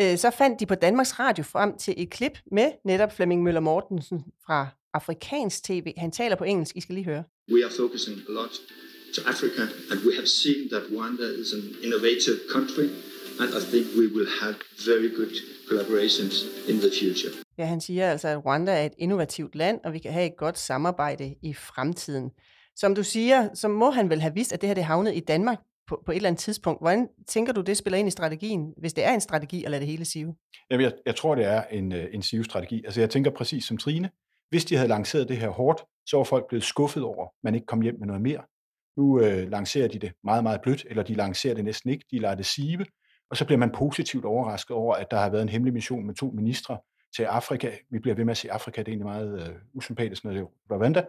så 0.00 0.30
fandt 0.38 0.60
de 0.60 0.66
på 0.66 0.74
Danmarks 0.74 1.18
Radio 1.20 1.44
frem 1.44 1.76
til 1.78 1.94
et 1.96 2.10
klip 2.10 2.38
med 2.52 2.72
netop 2.84 3.12
Flemming 3.12 3.42
Møller 3.42 3.60
Mortensen 3.60 4.24
fra 4.46 4.68
afrikansk 4.94 5.64
tv. 5.64 5.92
Han 5.96 6.12
taler 6.12 6.36
på 6.36 6.44
engelsk, 6.44 6.76
I 6.76 6.80
skal 6.80 6.94
lige 6.94 7.04
høre. 7.04 7.24
We 7.52 7.64
are 7.64 7.72
focusing 7.76 8.16
a 8.28 8.32
lot 8.32 8.50
to 9.14 9.22
Africa, 9.26 9.62
and 9.90 9.98
we 10.06 10.14
have 10.14 10.26
seen 10.26 10.68
that 10.72 10.82
Rwanda 10.92 11.26
is 11.42 11.52
an 11.52 11.64
innovative 11.82 12.38
country, 12.52 12.88
and 13.40 13.48
I 13.60 13.62
think 13.72 13.86
we 14.00 14.06
will 14.16 14.30
have 14.42 14.54
very 14.86 15.10
good 15.18 15.34
collaborations 15.68 16.34
in 16.68 16.76
the 16.84 16.90
future. 17.00 17.32
Ja, 17.58 17.64
han 17.64 17.80
siger 17.80 18.10
altså, 18.10 18.28
at 18.28 18.46
Rwanda 18.46 18.72
er 18.72 18.86
et 18.86 18.92
innovativt 18.98 19.54
land, 19.54 19.80
og 19.84 19.92
vi 19.92 19.98
kan 19.98 20.12
have 20.12 20.26
et 20.26 20.36
godt 20.36 20.58
samarbejde 20.58 21.34
i 21.42 21.54
fremtiden. 21.54 22.30
Som 22.76 22.94
du 22.94 23.02
siger, 23.02 23.48
så 23.54 23.68
må 23.68 23.90
han 23.90 24.10
vel 24.10 24.20
have 24.20 24.34
vidst, 24.34 24.52
at 24.52 24.60
det 24.60 24.66
her 24.66 24.74
det 24.74 24.84
havnet 24.84 25.16
i 25.16 25.20
Danmark 25.20 25.58
på, 25.86 26.02
på 26.06 26.12
et 26.12 26.16
eller 26.16 26.28
andet 26.28 26.40
tidspunkt. 26.40 26.80
Hvordan 26.80 27.08
tænker 27.26 27.52
du, 27.52 27.60
det 27.60 27.76
spiller 27.76 27.98
ind 27.98 28.08
i 28.08 28.10
strategien, 28.10 28.74
hvis 28.76 28.92
det 28.92 29.04
er 29.04 29.14
en 29.14 29.20
strategi 29.20 29.64
at 29.64 29.70
lade 29.70 29.80
det 29.80 29.88
hele 29.88 30.04
sive? 30.04 30.34
Jamen, 30.70 30.84
jeg, 30.84 30.92
jeg 31.06 31.16
tror, 31.16 31.34
det 31.34 31.44
er 31.44 31.62
en, 31.62 31.92
øh, 31.92 32.06
en 32.12 32.22
sive-strategi. 32.22 32.84
Altså, 32.84 33.00
jeg 33.00 33.10
tænker 33.10 33.30
præcis 33.30 33.64
som 33.64 33.76
Trine. 33.76 34.10
Hvis 34.48 34.64
de 34.64 34.76
havde 34.76 34.88
lanceret 34.88 35.28
det 35.28 35.36
her 35.36 35.48
hårdt, 35.48 35.84
så 36.06 36.16
var 36.16 36.24
folk 36.24 36.48
blevet 36.48 36.64
skuffet 36.64 37.02
over, 37.02 37.24
at 37.24 37.30
man 37.42 37.54
ikke 37.54 37.66
kom 37.66 37.80
hjem 37.80 37.98
med 37.98 38.06
noget 38.06 38.22
mere. 38.22 38.42
Nu 38.96 39.20
øh, 39.20 39.50
lancerer 39.50 39.88
de 39.88 39.98
det 39.98 40.12
meget, 40.24 40.42
meget 40.42 40.60
blødt, 40.62 40.86
eller 40.90 41.02
de 41.02 41.14
lancerer 41.14 41.54
det 41.54 41.64
næsten 41.64 41.90
ikke. 41.90 42.04
De 42.10 42.18
lader 42.18 42.34
det 42.34 42.46
sive, 42.46 42.86
og 43.30 43.36
så 43.36 43.44
bliver 43.44 43.58
man 43.58 43.70
positivt 43.70 44.24
overrasket 44.24 44.76
over, 44.76 44.94
at 44.94 45.10
der 45.10 45.16
har 45.16 45.30
været 45.30 45.42
en 45.42 45.48
hemmelig 45.48 45.74
mission 45.74 46.06
med 46.06 46.14
to 46.14 46.30
ministre 46.30 46.78
til 47.16 47.22
Afrika. 47.22 47.70
Vi 47.90 47.98
bliver 47.98 48.14
ved 48.14 48.24
med 48.24 48.30
at 48.30 48.36
sige 48.36 48.52
Afrika, 48.52 48.80
det 48.80 48.88
er 48.88 48.92
egentlig 48.92 49.06
meget 49.06 49.48
øh, 49.48 49.54
usympatisk, 49.74 50.24
når 50.24 50.32
det 50.32 50.40
er 50.40 50.46
Rwanda, 50.70 51.04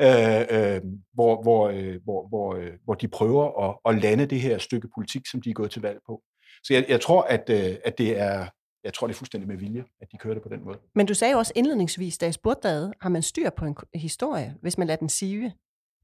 øh, 0.00 0.74
øh, 0.74 0.80
hvor, 1.14 1.42
hvor, 1.42 1.68
øh, 1.68 2.00
hvor, 2.04 2.28
hvor, 2.28 2.54
øh, 2.54 2.72
hvor 2.84 2.94
de 2.94 3.08
prøver 3.08 3.68
at, 3.68 3.94
at 3.94 4.02
lande 4.02 4.26
det 4.26 4.40
her 4.40 4.58
stykke 4.58 4.88
politik, 4.94 5.26
som 5.26 5.42
de 5.42 5.50
er 5.50 5.54
gået 5.54 5.70
til 5.70 5.82
valg 5.82 5.98
på. 6.06 6.22
Så 6.64 6.74
jeg, 6.74 6.84
jeg 6.88 7.00
tror, 7.00 7.22
at, 7.22 7.50
øh, 7.50 7.76
at 7.84 7.98
det 7.98 8.18
er, 8.18 8.46
jeg 8.84 8.94
tror, 8.94 9.06
det 9.06 9.14
er 9.14 9.18
fuldstændig 9.18 9.48
med 9.48 9.56
vilje, 9.56 9.84
at 10.00 10.12
de 10.12 10.16
kører 10.16 10.34
det 10.34 10.42
på 10.42 10.48
den 10.48 10.64
måde. 10.64 10.78
Men 10.94 11.06
du 11.06 11.14
sagde 11.14 11.32
jo 11.32 11.38
også 11.38 11.52
indledningsvis, 11.56 12.18
da 12.18 12.26
jeg 12.26 12.34
spurgte 12.34 12.68
dig, 12.68 12.92
har 13.00 13.08
man 13.08 13.22
styr 13.22 13.50
på 13.50 13.64
en 13.64 13.76
historie, 13.94 14.54
hvis 14.62 14.78
man 14.78 14.86
lader 14.86 14.98
den 14.98 15.08
sive? 15.08 15.52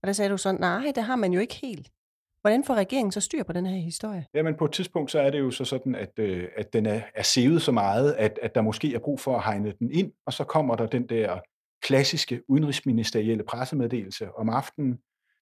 Og 0.03 0.07
der 0.07 0.13
sagde 0.13 0.31
du 0.31 0.37
sådan, 0.37 0.61
nej, 0.61 0.93
det 0.95 1.03
har 1.05 1.17
man 1.17 1.33
jo 1.33 1.41
ikke 1.41 1.55
helt. 1.55 1.91
Hvordan 2.41 2.65
får 2.65 2.75
regeringen 2.75 3.13
så 3.13 3.21
styr 3.21 3.43
på 3.43 3.53
den 3.53 3.67
her 3.67 3.77
historie? 3.77 4.27
Jamen 4.35 4.55
på 4.55 4.65
et 4.65 4.73
tidspunkt, 4.73 5.11
så 5.11 5.21
er 5.21 5.31
det 5.31 5.39
jo 5.39 5.51
så 5.51 5.65
sådan, 5.65 5.95
at, 5.95 6.19
øh, 6.19 6.49
at 6.57 6.73
den 6.73 6.87
er, 6.87 7.01
er 7.15 7.23
sevet 7.23 7.63
så 7.63 7.73
meget, 7.73 8.13
at, 8.13 8.39
at 8.43 8.55
der 8.55 8.63
måske 8.63 8.95
er 8.95 8.99
brug 8.99 9.21
for 9.21 9.37
at 9.37 9.45
hegne 9.45 9.73
den 9.79 9.91
ind, 9.91 10.13
og 10.27 10.33
så 10.33 10.45
kommer 10.45 10.77
der 10.77 10.87
den 10.87 11.09
der 11.09 11.39
klassiske 11.83 12.43
udenrigsministerielle 12.49 13.45
pressemeddelelse 13.45 14.29
om 14.35 14.49
aftenen, 14.49 14.99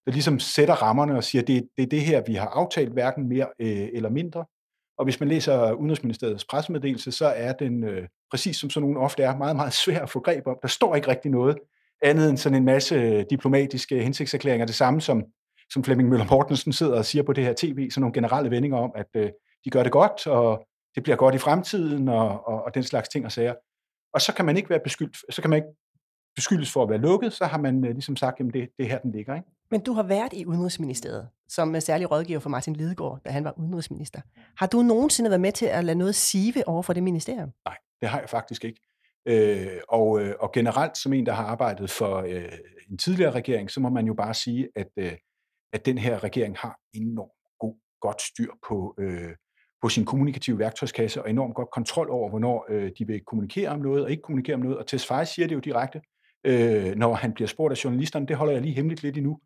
der 0.06 0.12
ligesom 0.12 0.38
sætter 0.38 0.74
rammerne 0.74 1.16
og 1.16 1.24
siger, 1.24 1.42
det, 1.42 1.68
det 1.76 1.82
er 1.82 1.86
det 1.86 2.00
her, 2.00 2.22
vi 2.26 2.34
har 2.34 2.46
aftalt, 2.46 2.92
hverken 2.92 3.28
mere 3.28 3.46
øh, 3.60 3.88
eller 3.92 4.10
mindre. 4.10 4.44
Og 4.98 5.04
hvis 5.04 5.20
man 5.20 5.28
læser 5.28 5.72
Udenrigsministeriets 5.72 6.44
pressemeddelelse, 6.44 7.12
så 7.12 7.26
er 7.26 7.52
den, 7.52 7.84
øh, 7.84 8.08
præcis 8.30 8.56
som 8.56 8.70
sådan 8.70 8.82
nogen 8.88 9.04
ofte 9.04 9.22
er, 9.22 9.36
meget, 9.36 9.56
meget 9.56 9.72
svær 9.72 10.02
at 10.02 10.10
få 10.10 10.20
greb 10.20 10.46
om. 10.46 10.58
Der 10.62 10.68
står 10.68 10.94
ikke 10.94 11.08
rigtig 11.08 11.30
noget 11.30 11.58
andet 12.02 12.30
end 12.30 12.36
sådan 12.36 12.58
en 12.58 12.64
masse 12.64 12.94
øh, 12.94 13.24
diplomatiske 13.30 14.02
hensigtserklæringer. 14.02 14.66
Det 14.66 14.74
samme 14.74 15.00
som, 15.00 15.24
som 15.72 15.84
Flemming 15.84 16.08
Møller 16.08 16.26
Mortensen 16.30 16.72
sidder 16.72 16.98
og 16.98 17.04
siger 17.04 17.22
på 17.22 17.32
det 17.32 17.44
her 17.44 17.54
tv, 17.56 17.90
sådan 17.90 18.00
nogle 18.00 18.14
generelle 18.14 18.50
vendinger 18.50 18.78
om, 18.78 18.92
at 18.94 19.06
øh, 19.16 19.30
de 19.64 19.70
gør 19.70 19.82
det 19.82 19.92
godt, 19.92 20.26
og 20.26 20.66
det 20.94 21.02
bliver 21.02 21.16
godt 21.16 21.34
i 21.34 21.38
fremtiden, 21.38 22.08
og, 22.08 22.48
og, 22.48 22.64
og 22.64 22.74
den 22.74 22.82
slags 22.82 23.08
ting 23.08 23.24
og 23.24 23.32
sager. 23.32 23.54
Og 24.12 24.20
så 24.20 24.34
kan 24.34 24.44
man 24.44 24.56
ikke 24.56 24.70
være 24.70 24.80
beskyldt, 24.84 25.34
så 25.34 25.42
kan 25.42 25.50
man 25.50 25.56
ikke 25.56 25.68
beskyldes 26.34 26.72
for 26.72 26.82
at 26.82 26.88
være 26.88 26.98
lukket, 26.98 27.32
så 27.32 27.44
har 27.44 27.58
man 27.58 27.84
øh, 27.84 27.90
ligesom 27.90 28.16
sagt, 28.16 28.40
at 28.40 28.46
det, 28.46 28.68
det 28.78 28.84
er 28.84 28.88
her, 28.88 28.98
den 28.98 29.12
ligger. 29.12 29.34
Ikke? 29.34 29.48
Men 29.70 29.80
du 29.80 29.92
har 29.92 30.02
været 30.02 30.32
i 30.32 30.46
Udenrigsministeriet 30.46 31.28
som 31.48 31.80
særlig 31.80 32.10
rådgiver 32.10 32.40
for 32.40 32.50
Martin 32.50 32.76
Lidegaard, 32.76 33.20
da 33.24 33.30
han 33.30 33.44
var 33.44 33.58
udenrigsminister. 33.58 34.20
Har 34.56 34.66
du 34.66 34.82
nogensinde 34.82 35.30
været 35.30 35.40
med 35.40 35.52
til 35.52 35.66
at 35.66 35.84
lade 35.84 35.98
noget 35.98 36.14
sive 36.14 36.68
over 36.68 36.82
for 36.82 36.92
det 36.92 37.02
ministerium? 37.02 37.50
Nej, 37.64 37.76
det 38.00 38.08
har 38.08 38.20
jeg 38.20 38.28
faktisk 38.28 38.64
ikke. 38.64 38.80
Øh, 39.26 39.80
og, 39.88 40.20
øh, 40.20 40.34
og 40.40 40.52
generelt 40.52 40.98
som 40.98 41.12
en, 41.12 41.26
der 41.26 41.32
har 41.32 41.44
arbejdet 41.44 41.90
for 41.90 42.16
øh, 42.16 42.52
en 42.90 42.98
tidligere 42.98 43.30
regering, 43.30 43.70
så 43.70 43.80
må 43.80 43.88
man 43.88 44.06
jo 44.06 44.14
bare 44.14 44.34
sige, 44.34 44.68
at, 44.76 44.88
øh, 44.96 45.12
at 45.76 45.86
den 45.86 45.98
her 45.98 46.24
regering 46.24 46.56
har 46.58 46.78
enormt 46.94 47.32
god, 47.60 47.74
godt 48.00 48.22
styr 48.22 48.50
på, 48.68 48.94
øh, 48.98 49.30
på 49.82 49.88
sin 49.88 50.04
kommunikative 50.04 50.58
værktøjskasse 50.58 51.22
og 51.22 51.30
enormt 51.30 51.54
godt 51.54 51.70
kontrol 51.70 52.10
over, 52.10 52.28
hvornår 52.30 52.66
øh, 52.68 52.90
de 52.98 53.06
vil 53.06 53.20
kommunikere 53.26 53.68
om 53.68 53.80
noget 53.80 54.04
og 54.04 54.10
ikke 54.10 54.22
kommunikere 54.22 54.54
om 54.54 54.60
noget. 54.60 54.78
Og 54.78 54.86
Tesfaye 54.86 55.26
siger 55.26 55.48
det 55.48 55.54
jo 55.54 55.60
direkte, 55.60 56.00
øh, 56.44 56.94
når 56.96 57.14
han 57.14 57.32
bliver 57.32 57.48
spurgt 57.48 57.72
af 57.72 57.84
journalisterne. 57.84 58.26
Det 58.26 58.36
holder 58.36 58.52
jeg 58.52 58.62
lige 58.62 58.74
hemmeligt 58.74 59.02
lidt 59.02 59.16
endnu. 59.16 59.38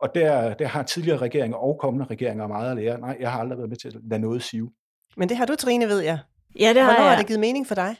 Og 0.00 0.14
der, 0.14 0.54
der 0.54 0.66
har 0.66 0.82
tidligere 0.82 1.18
regeringer 1.18 1.56
og 1.56 1.78
kommende 1.80 2.06
regeringer 2.06 2.46
meget 2.46 2.70
at 2.70 2.76
lære. 2.76 3.00
Nej, 3.00 3.16
jeg 3.20 3.32
har 3.32 3.40
aldrig 3.40 3.58
været 3.58 3.68
med 3.68 3.76
til 3.76 3.88
at 3.88 3.96
lade 4.10 4.20
noget 4.20 4.42
sive. 4.42 4.70
Men 5.16 5.28
det 5.28 5.36
har 5.36 5.46
du, 5.46 5.54
Trine, 5.54 5.86
ved 5.86 6.00
jeg. 6.00 6.18
Ja, 6.58 6.68
det 6.68 6.82
har 6.82 6.84
Hvornår 6.84 7.00
jeg. 7.00 7.10
har 7.10 7.16
det 7.18 7.26
givet 7.26 7.40
mening 7.40 7.66
for 7.66 7.74
dig? 7.74 7.96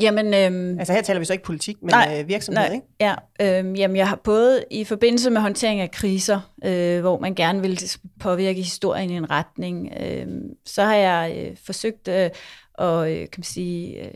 Jamen, 0.00 0.34
øhm, 0.34 0.78
Altså 0.78 0.92
her 0.92 1.02
taler 1.02 1.18
vi 1.18 1.24
så 1.24 1.32
ikke 1.32 1.44
politik, 1.44 1.76
men 1.82 1.90
nej, 1.90 2.18
øh, 2.20 2.28
virksomhed, 2.28 2.62
nej, 2.62 2.74
ikke? 2.74 2.86
Ja, 3.00 3.14
øhm, 3.58 3.74
jamen 3.74 3.96
jeg 3.96 4.08
har 4.08 4.20
både 4.24 4.64
i 4.70 4.84
forbindelse 4.84 5.30
med 5.30 5.40
håndtering 5.40 5.80
af 5.80 5.90
kriser, 5.90 6.52
øh, 6.64 7.00
hvor 7.00 7.18
man 7.18 7.34
gerne 7.34 7.60
vil 7.60 7.80
påvirke 8.20 8.62
historien 8.62 9.10
i 9.10 9.16
en 9.16 9.30
retning, 9.30 9.92
øh, 10.00 10.26
så 10.66 10.82
har 10.82 10.94
jeg 10.94 11.36
øh, 11.38 11.56
forsøgt 11.64 12.08
øh, 12.08 12.30
at 12.78 13.08
øh, 13.08 13.18
kan 13.18 13.28
man 13.36 13.44
sige, 13.44 14.04
øh, 14.04 14.10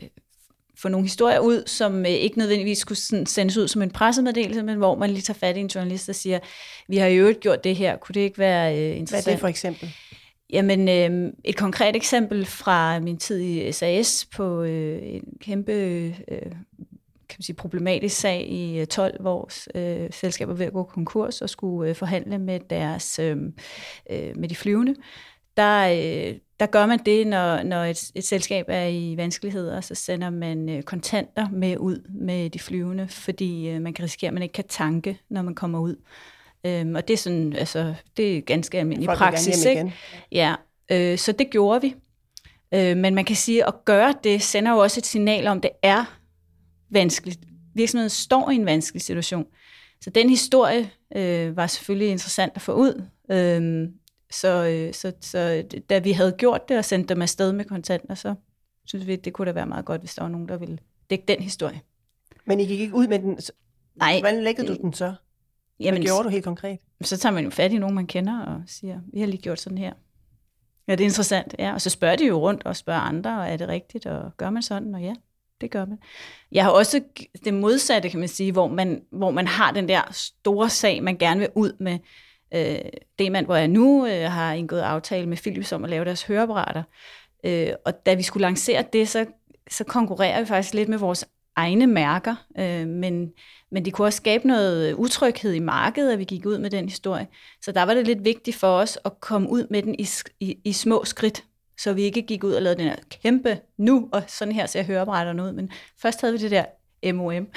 få 0.81 0.89
nogle 0.89 1.05
historier 1.05 1.39
ud, 1.39 1.63
som 1.65 2.05
øh, 2.05 2.11
ikke 2.11 2.37
nødvendigvis 2.37 2.77
skulle 2.77 3.25
sendes 3.25 3.57
ud 3.57 3.67
som 3.67 3.81
en 3.81 3.91
pressemeddelelse, 3.91 4.63
men 4.63 4.77
hvor 4.77 4.95
man 4.95 5.09
lige 5.09 5.21
tager 5.21 5.37
fat 5.37 5.57
i 5.57 5.59
en 5.59 5.67
journalist 5.67 6.09
og 6.09 6.15
siger, 6.15 6.39
vi 6.87 6.97
har 6.97 7.07
jo 7.07 7.19
øvrigt 7.21 7.39
gjort 7.39 7.63
det 7.63 7.75
her, 7.75 7.97
kunne 7.97 8.13
det 8.13 8.21
ikke 8.21 8.37
være 8.37 8.77
øh, 8.77 8.97
interessant? 8.97 9.25
Hvad 9.25 9.33
er 9.33 9.35
det 9.35 9.41
for 9.41 9.47
eksempel? 9.47 9.93
Jamen, 10.51 10.89
øh, 10.89 11.33
et 11.43 11.57
konkret 11.57 11.95
eksempel 11.95 12.45
fra 12.45 12.99
min 12.99 13.17
tid 13.17 13.39
i 13.39 13.71
SAS 13.71 14.27
på 14.35 14.61
øh, 14.61 14.99
en 15.03 15.37
kæmpe 15.39 15.71
øh, 16.27 16.51
kan 17.29 17.37
man 17.39 17.43
sige, 17.43 17.55
problematisk 17.55 18.19
sag 18.19 18.47
i 18.49 18.85
12, 18.85 19.21
hvor 19.21 19.49
øh, 19.75 20.03
øh 20.03 20.09
selskaber 20.11 20.53
ved 20.53 20.65
at 20.65 20.73
gå 20.73 20.83
konkurs 20.83 21.41
og 21.41 21.49
skulle 21.49 21.89
øh, 21.89 21.95
forhandle 21.95 22.37
med 22.37 22.59
deres 22.69 23.19
øh, 23.19 23.37
øh, 24.09 24.37
med 24.37 24.49
de 24.49 24.55
flyvende. 24.55 24.95
Der, 25.57 25.87
øh, 25.87 26.35
der 26.59 26.65
gør 26.65 26.85
man 26.85 26.99
det, 27.05 27.27
når, 27.27 27.63
når 27.63 27.83
et, 27.83 28.11
et 28.15 28.23
selskab 28.23 28.65
er 28.67 28.85
i 28.85 29.17
vanskeligheder, 29.17 29.81
så 29.81 29.95
sender 29.95 30.29
man 30.29 30.69
øh, 30.69 30.83
kontanter 30.83 31.49
med 31.49 31.77
ud 31.77 32.09
med 32.09 32.49
de 32.49 32.59
flyvende, 32.59 33.07
fordi 33.07 33.69
øh, 33.69 33.81
man 33.81 33.93
kan 33.93 34.03
risikere, 34.03 34.27
at 34.27 34.33
man 34.33 34.43
ikke 34.43 34.53
kan 34.53 34.67
tanke, 34.67 35.19
når 35.29 35.41
man 35.41 35.55
kommer 35.55 35.79
ud. 35.79 35.95
Øhm, 36.65 36.95
og 36.95 37.07
det 37.07 37.13
er 37.13 37.17
sådan, 37.17 37.53
altså, 37.53 37.93
det 38.17 38.37
er 38.37 38.41
ganske 38.41 38.79
almindelig 38.79 39.07
Folk 39.07 39.17
praksis, 39.17 39.65
ikke? 39.65 39.81
igen. 39.81 39.93
Ja, 40.31 40.55
øh, 40.91 41.17
så 41.17 41.31
det 41.31 41.49
gjorde 41.49 41.81
vi. 41.81 41.95
Øh, 42.73 42.97
men 42.97 43.15
man 43.15 43.25
kan 43.25 43.35
sige, 43.35 43.67
at 43.67 43.85
gøre 43.85 44.15
det 44.23 44.41
sender 44.41 44.71
jo 44.71 44.77
også 44.77 44.99
et 44.99 45.05
signal 45.05 45.47
om, 45.47 45.57
at 45.57 45.63
det 45.63 45.71
er 45.81 46.17
vanskeligt. 46.89 47.39
Virksomheden 47.75 48.09
står 48.09 48.49
i 48.49 48.55
en 48.55 48.65
vanskelig 48.65 49.01
situation. 49.01 49.45
Så 50.01 50.09
den 50.09 50.29
historie 50.29 50.91
øh, 51.15 51.57
var 51.57 51.67
selvfølgelig 51.67 52.09
interessant 52.09 52.51
at 52.55 52.61
få 52.61 52.73
ud. 52.73 53.03
Øh, 53.31 53.89
så, 54.31 54.65
øh, 54.65 54.93
så, 54.93 55.13
så 55.21 55.63
da 55.89 55.99
vi 55.99 56.11
havde 56.11 56.35
gjort 56.37 56.69
det 56.69 56.77
og 56.77 56.85
sendt 56.85 57.09
dem 57.09 57.21
afsted 57.21 57.53
med 57.53 57.65
kontanter, 57.65 58.15
så 58.15 58.35
synes 58.85 59.07
vi, 59.07 59.15
det 59.15 59.33
kunne 59.33 59.45
da 59.45 59.51
være 59.51 59.65
meget 59.65 59.85
godt, 59.85 60.01
hvis 60.01 60.15
der 60.15 60.21
var 60.21 60.29
nogen, 60.29 60.47
der 60.47 60.57
ville 60.57 60.77
dække 61.09 61.25
den 61.27 61.39
historie. 61.39 61.81
Men 62.45 62.59
I 62.59 62.65
gik 62.65 62.79
ikke 62.79 62.95
ud 62.95 63.07
med 63.07 63.19
den. 63.19 63.39
Nej. 63.95 64.19
Hvordan 64.19 64.43
læggede 64.43 64.67
du 64.67 64.73
den 64.81 64.93
så? 64.93 65.13
Hvad 65.89 66.01
gjorde 66.01 66.23
du 66.23 66.29
helt 66.29 66.43
konkret? 66.43 66.79
Så 67.01 67.17
tager 67.17 67.33
man 67.33 67.43
jo 67.43 67.49
fat 67.49 67.71
i 67.71 67.77
nogen, 67.77 67.95
man 67.95 68.07
kender, 68.07 68.41
og 68.45 68.61
siger, 68.67 68.99
vi 69.13 69.19
har 69.19 69.27
lige 69.27 69.41
gjort 69.41 69.59
sådan 69.59 69.77
her. 69.77 69.93
Ja, 70.87 70.95
det 70.95 71.01
er 71.01 71.07
interessant, 71.07 71.55
ja. 71.59 71.73
Og 71.73 71.81
så 71.81 71.89
spørger 71.89 72.15
de 72.15 72.27
jo 72.27 72.39
rundt 72.39 72.63
og 72.63 72.75
spørger 72.75 72.99
andre, 72.99 73.39
og 73.39 73.49
er 73.49 73.57
det 73.57 73.67
rigtigt, 73.67 74.05
og 74.05 74.37
gør 74.37 74.49
man 74.49 74.61
sådan, 74.61 74.95
og 74.95 75.01
ja, 75.01 75.13
det 75.61 75.71
gør 75.71 75.85
man. 75.85 75.97
Jeg 76.51 76.63
har 76.63 76.71
også 76.71 77.01
det 77.45 77.53
modsatte, 77.53 78.09
kan 78.09 78.19
man 78.19 78.29
sige, 78.29 78.51
hvor 78.51 78.67
man, 78.67 79.01
hvor 79.11 79.31
man 79.31 79.47
har 79.47 79.71
den 79.71 79.87
der 79.87 80.01
store 80.11 80.69
sag, 80.69 81.03
man 81.03 81.17
gerne 81.17 81.39
vil 81.39 81.49
ud 81.55 81.71
med. 81.79 81.99
Øh, 82.53 82.91
det 83.19 83.31
mand, 83.31 83.45
hvor 83.45 83.55
jeg 83.55 83.67
nu 83.67 84.07
øh, 84.07 84.31
har 84.31 84.53
indgået 84.53 84.81
aftale 84.81 85.29
med 85.29 85.37
Philips 85.37 85.71
om 85.71 85.83
at 85.83 85.89
lave 85.89 86.05
deres 86.05 86.23
høreapparater. 86.23 86.83
Øh, 87.43 87.69
og 87.85 88.05
da 88.05 88.13
vi 88.13 88.23
skulle 88.23 88.41
lancere 88.41 88.83
det, 88.93 89.09
så, 89.09 89.25
så 89.69 89.83
konkurrerer 89.83 90.39
vi 90.39 90.45
faktisk 90.45 90.73
lidt 90.73 90.89
med 90.89 90.97
vores 90.97 91.25
egne 91.55 91.87
mærker, 91.87 92.35
øh, 92.59 92.87
men, 92.87 93.31
men 93.71 93.85
det 93.85 93.93
kunne 93.93 94.07
også 94.07 94.17
skabe 94.17 94.47
noget 94.47 94.89
øh, 94.89 94.99
utryghed 94.99 95.53
i 95.53 95.59
markedet, 95.59 96.11
at 96.11 96.19
vi 96.19 96.23
gik 96.23 96.45
ud 96.45 96.57
med 96.57 96.69
den 96.69 96.89
historie. 96.89 97.27
Så 97.61 97.71
der 97.71 97.83
var 97.83 97.93
det 97.93 98.07
lidt 98.07 98.25
vigtigt 98.25 98.57
for 98.57 98.67
os 98.67 98.99
at 99.05 99.19
komme 99.19 99.49
ud 99.49 99.67
med 99.69 99.83
den 99.83 99.95
i, 99.99 100.07
i, 100.39 100.57
i 100.65 100.73
små 100.73 101.05
skridt, 101.05 101.43
så 101.77 101.93
vi 101.93 102.01
ikke 102.01 102.21
gik 102.21 102.43
ud 102.43 102.53
og 102.53 102.61
lavede 102.61 102.79
den 102.79 102.89
her 102.89 102.95
kæmpe 103.23 103.59
nu, 103.77 104.09
og 104.11 104.23
sådan 104.27 104.53
her 104.53 104.65
ser 104.65 104.83
høreapparaterne 104.83 105.43
ud. 105.43 105.51
Men 105.51 105.71
først 106.01 106.21
havde 106.21 106.33
vi 106.33 106.39
det 106.39 106.51
der 106.51 106.65
MOM, 107.13 107.47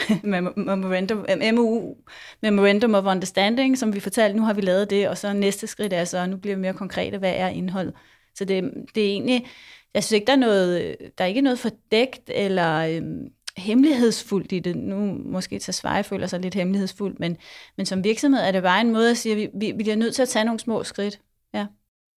Memorandum, 0.57 1.27
MOU, 1.55 1.97
Memorandum 2.43 2.95
of 2.95 3.05
Understanding, 3.05 3.79
som 3.79 3.95
vi 3.95 4.01
fortalte, 4.01 4.37
nu 4.37 4.43
har 4.45 4.53
vi 4.53 4.61
lavet 4.61 4.91
det, 4.91 5.09
og 5.09 5.19
så 5.19 5.33
næste 5.33 5.67
skridt 5.67 5.93
er 5.93 6.05
så, 6.05 6.27
nu 6.27 6.37
bliver 6.37 6.57
vi 6.57 6.63
mere 6.63 6.75
konkrete, 6.75 7.19
hvad 7.19 7.33
er 7.37 7.49
indholdet. 7.49 7.95
Så 8.35 8.45
det, 8.45 8.73
det 8.95 9.03
er 9.03 9.09
egentlig, 9.09 9.47
jeg 9.95 10.05
synes 10.05 10.13
ikke, 10.13 10.27
der 10.27 10.33
er 10.33 10.37
noget, 10.37 10.97
der 11.19 11.25
er 11.25 11.29
ikke 11.29 11.41
noget 11.41 11.59
fordækt 11.59 12.31
eller 12.35 12.79
øhm, 12.79 13.29
hemmelighedsfuldt 13.57 14.53
i 14.53 14.59
det. 14.59 14.77
Nu 14.77 14.97
måske 15.25 15.59
til 15.59 15.75
Sverige 15.75 16.05
føler 16.05 16.27
sig 16.27 16.41
lidt 16.41 16.55
hemmelighedsfuldt, 16.55 17.21
men, 17.21 17.37
men 17.77 17.87
som 17.87 18.05
virksomhed 18.05 18.43
er 18.43 18.53
det 18.53 18.63
bare 18.63 18.81
en 18.81 18.93
måde 18.93 19.11
at 19.11 19.17
sige, 19.17 19.33
at 19.33 19.39
vi, 19.39 19.49
vi, 19.55 19.73
vi 19.73 19.83
bliver 19.83 19.97
nødt 19.97 20.15
til 20.15 20.23
at 20.23 20.29
tage 20.29 20.45
nogle 20.45 20.61
små 20.61 20.83
skridt. 20.83 21.21
Ja. 21.55 21.67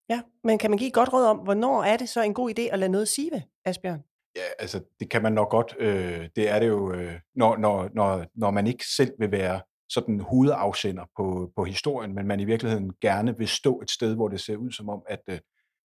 Ja, 0.09 0.21
men 0.43 0.57
kan 0.57 0.69
man 0.69 0.77
give 0.77 0.87
et 0.87 0.93
godt 0.93 1.13
råd 1.13 1.25
om, 1.25 1.37
hvornår 1.37 1.83
er 1.83 1.97
det 1.97 2.09
så 2.09 2.21
en 2.21 2.33
god 2.33 2.59
idé 2.59 2.61
at 2.61 2.79
lade 2.79 2.91
noget 2.91 3.07
sive, 3.07 3.43
Asbjørn? 3.65 4.03
Ja, 4.35 4.41
altså 4.59 4.81
det 4.99 5.09
kan 5.09 5.21
man 5.21 5.33
nok 5.33 5.49
godt. 5.49 5.75
Øh, 5.79 6.29
det 6.35 6.49
er 6.49 6.59
det 6.59 6.67
jo, 6.67 6.93
øh, 6.93 7.13
når, 7.35 7.57
når, 7.57 7.89
når, 7.93 8.25
når 8.35 8.51
man 8.51 8.67
ikke 8.67 8.85
selv 8.95 9.11
vil 9.19 9.31
være 9.31 9.61
sådan 9.89 10.19
hovedafsender 10.19 11.03
på, 11.17 11.51
på 11.55 11.63
historien, 11.63 12.15
men 12.15 12.27
man 12.27 12.39
i 12.39 12.45
virkeligheden 12.45 12.93
gerne 13.01 13.37
vil 13.37 13.47
stå 13.47 13.81
et 13.81 13.91
sted, 13.91 14.15
hvor 14.15 14.27
det 14.27 14.39
ser 14.39 14.55
ud 14.55 14.71
som 14.71 14.89
om, 14.89 15.03
at, 15.07 15.21
øh, 15.29 15.39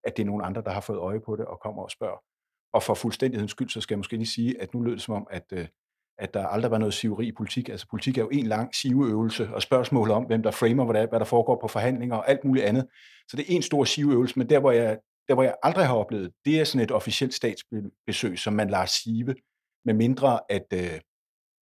at 0.05 0.17
det 0.17 0.23
er 0.23 0.27
nogen 0.27 0.45
andre, 0.45 0.63
der 0.63 0.71
har 0.71 0.81
fået 0.81 0.99
øje 0.99 1.21
på 1.21 1.37
det 1.37 1.45
og 1.45 1.61
kommer 1.61 1.83
og 1.83 1.91
spørger. 1.91 2.23
Og 2.73 2.83
for 2.83 2.95
fuldstændighedens 2.95 3.51
skyld, 3.51 3.69
så 3.69 3.81
skal 3.81 3.95
jeg 3.95 3.99
måske 3.99 4.17
lige 4.17 4.27
sige, 4.27 4.63
at 4.63 4.75
nu 4.75 4.81
lød 4.81 4.93
det 4.93 5.03
som 5.03 5.15
om, 5.15 5.27
at, 5.31 5.45
øh, 5.53 5.67
at 6.19 6.35
der 6.35 6.47
aldrig 6.47 6.71
var 6.71 6.79
noget 6.79 6.95
siveri 6.95 7.27
i 7.27 7.33
politik. 7.33 7.69
Altså 7.69 7.87
politik 7.91 8.19
er 8.19 8.23
jo 8.23 8.29
en 8.29 8.47
lang 8.47 8.75
siveøvelse 8.75 9.49
og 9.55 9.63
spørgsmål 9.63 10.11
om, 10.11 10.25
hvem 10.25 10.43
der 10.43 10.51
framer, 10.51 10.85
hvad 10.85 10.95
der, 10.95 11.09
hvad 11.09 11.19
der 11.19 11.27
foregår 11.27 11.59
på 11.61 11.69
forhandlinger 11.69 12.17
og 12.17 12.31
alt 12.31 12.45
muligt 12.45 12.65
andet. 12.65 12.87
Så 13.29 13.37
det 13.37 13.45
er 13.49 13.57
en 13.57 13.63
stor 13.63 13.85
siveøvelse, 13.85 14.39
men 14.39 14.51
der 14.51 14.61
hvor 14.61 14.71
jeg, 14.71 14.99
der, 15.29 15.35
hvor 15.35 15.43
jeg 15.43 15.55
aldrig 15.63 15.87
har 15.87 15.95
oplevet, 15.95 16.33
det 16.45 16.61
er 16.61 16.65
sådan 16.65 16.85
et 16.85 16.91
officielt 16.91 17.35
statsbesøg, 17.35 18.39
som 18.39 18.53
man 18.53 18.71
lader 18.71 18.87
sive, 18.87 19.35
med 19.85 19.95
mindre 19.95 20.41
at, 20.49 20.67
øh, 20.73 21.01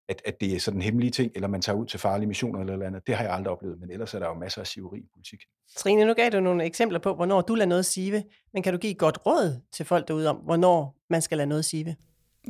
at, 0.08 0.22
at 0.24 0.40
det 0.40 0.54
er 0.54 0.60
sådan 0.60 0.82
hemmelige 0.82 1.10
ting, 1.10 1.32
eller 1.34 1.48
man 1.48 1.62
tager 1.62 1.76
ud 1.76 1.86
til 1.86 2.00
farlige 2.00 2.28
missioner 2.28 2.60
eller, 2.60 2.72
eller 2.72 2.86
andet. 2.86 3.06
Det 3.06 3.14
har 3.14 3.24
jeg 3.24 3.32
aldrig 3.32 3.52
oplevet, 3.52 3.80
men 3.80 3.90
ellers 3.90 4.14
er 4.14 4.18
der 4.18 4.26
jo 4.26 4.34
masser 4.34 4.60
af 4.60 4.66
siveri 4.66 4.98
i 4.98 5.06
politik. 5.12 5.40
Trine, 5.76 6.04
nu 6.04 6.14
gav 6.14 6.30
du 6.30 6.40
nogle 6.40 6.64
eksempler 6.64 6.98
på, 6.98 7.14
hvornår 7.14 7.40
du 7.40 7.54
lader 7.54 7.68
noget 7.68 7.86
sive, 7.86 8.22
men 8.54 8.62
kan 8.62 8.72
du 8.72 8.78
give 8.78 8.90
et 8.90 8.98
godt 8.98 9.18
råd 9.26 9.60
til 9.72 9.86
folk 9.86 10.08
derude 10.08 10.30
om, 10.30 10.36
hvornår 10.36 10.96
man 11.10 11.22
skal 11.22 11.38
lade 11.38 11.48
noget 11.48 11.64
sive? 11.64 11.96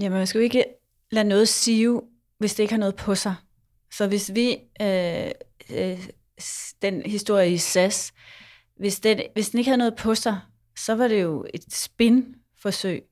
Jamen, 0.01 0.19
man 0.19 0.27
skal 0.27 0.39
jo 0.39 0.43
ikke 0.43 0.65
lade 1.11 1.29
noget 1.29 1.49
sive, 1.49 2.03
hvis 2.39 2.55
det 2.55 2.63
ikke 2.63 2.73
har 2.73 2.79
noget 2.79 2.97
på 2.97 3.15
sig. 3.15 3.35
Så 3.93 4.07
hvis 4.07 4.35
vi, 4.35 4.57
øh, 4.83 5.31
øh, 5.71 6.09
den 6.83 7.03
historie 7.03 7.53
i 7.53 7.57
SAS, 7.57 8.13
hvis 8.77 9.01
den, 9.01 9.21
hvis 9.33 9.51
den 9.51 9.59
ikke 9.59 9.69
havde 9.69 9.79
noget 9.79 9.97
på 9.97 10.15
sig, 10.15 10.41
så 10.79 10.95
var 10.95 11.09
det 11.09 11.23
jo 11.23 11.47
et 11.55 11.73
spin-forsøg. 11.73 13.05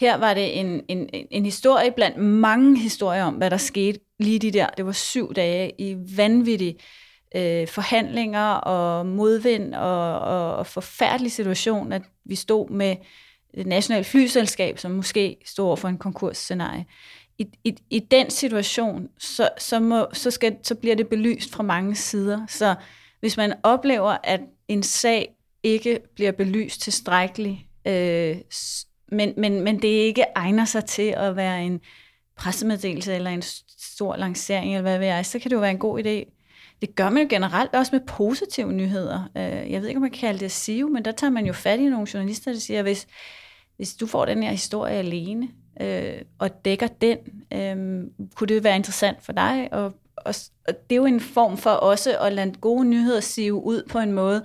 Her 0.00 0.16
var 0.16 0.34
det 0.34 0.60
en, 0.60 0.82
en, 0.88 1.08
en 1.30 1.44
historie 1.44 1.90
blandt 1.90 2.16
mange 2.16 2.78
historier 2.78 3.24
om, 3.24 3.34
hvad 3.34 3.50
der 3.50 3.56
skete 3.56 4.00
lige 4.18 4.38
de 4.38 4.50
der. 4.50 4.66
Det 4.76 4.86
var 4.86 4.92
syv 4.92 5.34
dage 5.34 5.72
i 5.78 5.96
vanvittige 6.16 6.76
øh, 7.36 7.68
forhandlinger 7.68 8.46
og 8.52 9.06
modvind 9.06 9.74
og, 9.74 10.18
og, 10.20 10.56
og 10.56 10.66
forfærdelig 10.66 11.32
situation, 11.32 11.92
at 11.92 12.02
vi 12.24 12.34
stod 12.34 12.70
med 12.70 12.96
et 13.54 13.66
nationalt 13.66 14.06
flyselskab, 14.06 14.78
som 14.78 14.90
måske 14.90 15.36
stod 15.44 15.66
over 15.66 15.76
for 15.76 15.88
en 15.88 15.98
konkursscenarie. 15.98 16.86
I, 17.38 17.46
i, 17.64 17.74
i 17.90 17.98
den 17.98 18.30
situation, 18.30 19.08
så, 19.18 19.48
så, 19.58 19.80
må, 19.80 20.06
så, 20.12 20.30
skal, 20.30 20.56
så 20.62 20.74
bliver 20.74 20.96
det 20.96 21.08
belyst 21.08 21.50
fra 21.50 21.62
mange 21.62 21.94
sider. 21.94 22.46
Så 22.48 22.74
hvis 23.20 23.36
man 23.36 23.54
oplever, 23.62 24.16
at 24.24 24.40
en 24.68 24.82
sag 24.82 25.28
ikke 25.62 26.00
bliver 26.14 26.32
belyst 26.32 26.80
tilstrækkeligt, 26.80 27.58
øh, 27.86 28.36
men, 29.10 29.34
men, 29.36 29.60
men 29.60 29.82
det 29.82 29.88
ikke 29.88 30.24
egner 30.34 30.64
sig 30.64 30.84
til 30.84 31.14
at 31.16 31.36
være 31.36 31.64
en 31.64 31.80
pressemeddelelse 32.36 33.14
eller 33.14 33.30
en 33.30 33.42
stor 33.78 34.16
lancering, 34.16 34.70
eller 34.70 34.82
hvad 34.82 34.98
ved 34.98 35.06
jeg, 35.06 35.26
så 35.26 35.38
kan 35.38 35.50
det 35.50 35.54
jo 35.54 35.60
være 35.60 35.70
en 35.70 35.78
god 35.78 36.04
idé. 36.04 36.36
Det 36.80 36.94
gør 36.96 37.10
man 37.10 37.22
jo 37.22 37.28
generelt 37.30 37.74
også 37.74 37.94
med 37.94 38.00
positive 38.06 38.72
nyheder. 38.72 39.30
Øh, 39.36 39.72
jeg 39.72 39.80
ved 39.80 39.88
ikke, 39.88 39.98
om 39.98 40.02
man 40.02 40.10
kan 40.10 40.20
kalde 40.20 40.40
det 40.40 40.52
SIV, 40.52 40.90
men 40.90 41.04
der 41.04 41.12
tager 41.12 41.30
man 41.30 41.46
jo 41.46 41.52
fat 41.52 41.80
i 41.80 41.88
nogle 41.88 42.08
journalister, 42.14 42.52
der 42.52 42.58
siger, 42.58 42.82
hvis, 42.82 43.06
hvis 43.76 43.94
du 43.94 44.06
får 44.06 44.24
den 44.24 44.42
her 44.42 44.50
historie 44.50 44.94
alene, 44.94 45.48
øh, 45.80 46.22
og 46.38 46.64
dækker 46.64 46.86
den. 46.86 47.18
Øh, 47.52 48.06
kunne 48.34 48.48
det 48.48 48.64
være 48.64 48.76
interessant 48.76 49.22
for 49.22 49.32
dig? 49.32 49.68
Og, 49.72 49.84
og, 50.16 50.34
og 50.68 50.74
det 50.90 50.96
er 50.96 50.96
jo 50.96 51.04
en 51.04 51.20
form 51.20 51.56
for 51.56 51.70
også 51.70 52.18
at 52.18 52.32
lade 52.32 52.52
gode 52.60 52.84
nyheder 52.84 53.20
sive 53.20 53.54
ud 53.54 53.82
på 53.90 53.98
en 53.98 54.12
måde, 54.12 54.44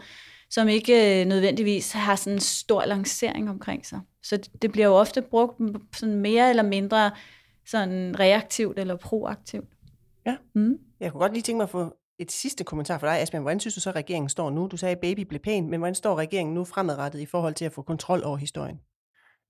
som 0.56 0.68
ikke 0.68 1.22
øh, 1.22 1.26
nødvendigvis 1.26 1.91
har 1.91 2.15
sådan 2.15 2.34
en 2.34 2.39
stor 2.39 2.86
lancering 2.86 3.50
omkring 3.50 3.86
sig. 3.86 4.00
Så 4.24 4.50
det, 4.62 4.72
bliver 4.72 4.88
jo 4.88 4.94
ofte 4.94 5.22
brugt 5.22 5.62
sådan 5.94 6.15
mere 6.15 6.50
eller 6.50 6.63
mindre 6.63 7.12
sådan 7.65 8.20
reaktivt 8.20 8.80
eller 8.80 8.96
proaktivt. 8.96 9.70
Ja. 10.26 10.38
Mm. 10.54 10.78
Jeg 11.00 11.12
kunne 11.12 11.22
godt 11.22 11.34
lige 11.34 11.44
tænke 11.44 11.58
mig 11.58 11.63
at 11.63 11.70
få 11.70 11.96
et 12.20 12.32
sidste 12.32 12.63
kommentar 12.63 12.98
for 12.98 13.08
dig, 13.08 13.20
Asbjørn. 13.20 13.41
Hvordan 13.41 13.60
synes 13.60 13.76
du 13.76 13.82
så, 13.82 13.89
at 13.89 13.96
regeringen 13.96 14.30
står 14.30 14.50
nu? 14.50 14.68
Du 14.68 14.78
sagde, 14.78 14.96
at 14.96 15.00
baby 15.00 15.20
blev 15.20 15.39
pæn, 15.39 15.70
men 15.70 15.80
hvordan 15.80 15.96
står 15.96 16.15
regeringen 16.15 16.54
nu 16.54 16.63
fremadrettet 16.63 17.20
i 17.20 17.26
forhold 17.26 17.54
til 17.54 17.65
at 17.65 17.74
få 17.74 17.82
kontrol 17.82 18.24
over 18.24 18.38
historien? 18.38 18.80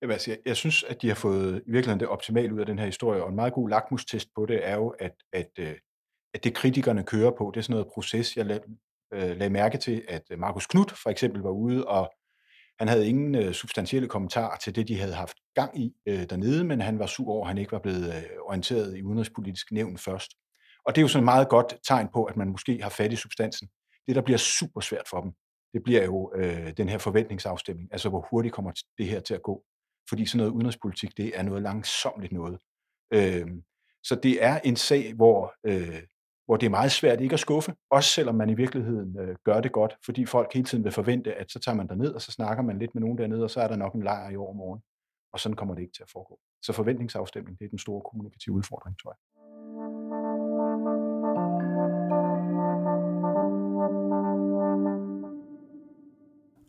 Jamen, 0.01 0.11
altså, 0.13 0.31
jeg, 0.31 0.37
jeg 0.45 0.55
synes, 0.55 0.83
at 0.83 1.01
de 1.01 1.07
har 1.07 1.15
fået 1.15 1.61
i 1.67 1.71
virkeligheden 1.71 1.99
det 1.99 2.07
optimale 2.07 2.53
ud 2.53 2.59
af 2.59 2.65
den 2.65 2.79
her 2.79 2.85
historie, 2.85 3.23
og 3.23 3.29
en 3.29 3.35
meget 3.35 3.53
god 3.53 3.69
lakmustest 3.69 4.29
på 4.35 4.45
det 4.45 4.67
er 4.67 4.75
jo, 4.75 4.87
at, 4.99 5.15
at, 5.33 5.49
øh, 5.59 5.73
at 6.33 6.43
det 6.43 6.53
kritikerne 6.53 7.03
kører 7.03 7.31
på, 7.31 7.51
det 7.53 7.59
er 7.59 7.63
sådan 7.63 7.73
noget 7.73 7.87
proces. 7.93 8.37
Jeg 8.37 8.45
øh, 9.15 9.37
lagde 9.37 9.49
mærke 9.49 9.77
til, 9.77 10.05
at 10.07 10.21
øh, 10.31 10.39
Markus 10.39 10.67
Knudt 10.67 10.91
for 10.91 11.09
eksempel 11.09 11.41
var 11.41 11.49
ude, 11.49 11.87
og 11.87 12.11
han 12.79 12.87
havde 12.87 13.07
ingen 13.07 13.35
øh, 13.35 13.53
substantielle 13.53 14.07
kommentarer 14.07 14.57
til 14.57 14.75
det, 14.75 14.87
de 14.87 14.99
havde 14.99 15.13
haft 15.13 15.37
gang 15.55 15.79
i 15.79 15.93
øh, 16.07 16.29
dernede, 16.29 16.63
men 16.63 16.81
han 16.81 16.99
var 16.99 17.05
sur 17.05 17.31
over, 17.31 17.41
at 17.41 17.47
han 17.47 17.57
ikke 17.57 17.71
var 17.71 17.79
blevet 17.79 18.15
øh, 18.15 18.23
orienteret 18.41 18.97
i 18.97 19.03
udenrigspolitisk 19.03 19.71
nævn 19.71 19.97
først. 19.97 20.31
Og 20.85 20.95
det 20.95 21.01
er 21.01 21.03
jo 21.03 21.07
sådan 21.07 21.23
et 21.23 21.25
meget 21.25 21.49
godt 21.49 21.75
tegn 21.87 22.07
på, 22.13 22.23
at 22.23 22.37
man 22.37 22.49
måske 22.49 22.81
har 22.81 22.89
fat 22.89 23.13
i 23.13 23.15
substansen. 23.15 23.69
Det, 24.07 24.15
der 24.15 24.21
bliver 24.21 24.37
super 24.37 24.81
svært 24.81 25.07
for 25.09 25.21
dem, 25.21 25.31
det 25.73 25.83
bliver 25.83 26.03
jo 26.03 26.31
øh, 26.35 26.73
den 26.77 26.89
her 26.89 26.97
forventningsafstemning. 26.97 27.89
Altså, 27.91 28.09
hvor 28.09 28.27
hurtigt 28.31 28.53
kommer 28.53 28.71
det 28.97 29.05
her 29.05 29.19
til 29.19 29.33
at 29.33 29.43
gå. 29.43 29.63
Fordi 30.09 30.25
sådan 30.25 30.37
noget 30.37 30.51
udenrigspolitik, 30.51 31.17
det 31.17 31.39
er 31.39 31.43
noget 31.43 31.61
langsomt 31.61 32.31
noget. 32.31 32.59
Øh, 33.13 33.47
så 34.03 34.15
det 34.15 34.43
er 34.43 34.59
en 34.59 34.75
sag, 34.75 35.13
hvor, 35.13 35.53
øh, 35.65 36.01
hvor 36.45 36.57
det 36.57 36.65
er 36.65 36.69
meget 36.69 36.91
svært 36.91 37.21
ikke 37.21 37.33
at 37.33 37.39
skuffe, 37.39 37.73
også 37.89 38.09
selvom 38.09 38.35
man 38.35 38.49
i 38.49 38.53
virkeligheden 38.53 39.19
øh, 39.19 39.35
gør 39.45 39.61
det 39.61 39.71
godt, 39.71 39.97
fordi 40.05 40.25
folk 40.25 40.53
hele 40.53 40.65
tiden 40.65 40.83
vil 40.83 40.91
forvente, 40.91 41.33
at 41.33 41.51
så 41.51 41.59
tager 41.59 41.75
man 41.75 41.97
ned 41.97 42.13
og 42.13 42.21
så 42.21 42.31
snakker 42.31 42.63
man 42.63 42.79
lidt 42.79 42.95
med 42.95 43.01
nogen 43.01 43.17
dernede, 43.17 43.43
og 43.43 43.49
så 43.49 43.61
er 43.61 43.67
der 43.67 43.75
nok 43.75 43.93
en 43.93 44.03
lejr 44.03 44.29
i 44.29 44.35
overmorgen. 44.35 44.81
Og 45.33 45.39
sådan 45.39 45.55
kommer 45.55 45.75
det 45.75 45.81
ikke 45.81 45.93
til 45.93 46.03
at 46.03 46.09
foregå. 46.11 46.39
Så 46.61 46.73
forventningsafstemning, 46.73 47.59
det 47.59 47.65
er 47.65 47.69
den 47.69 47.79
store 47.79 48.01
kommunikative 48.01 48.55
udfordring, 48.55 48.99
tror 48.99 49.11
jeg. 49.11 49.17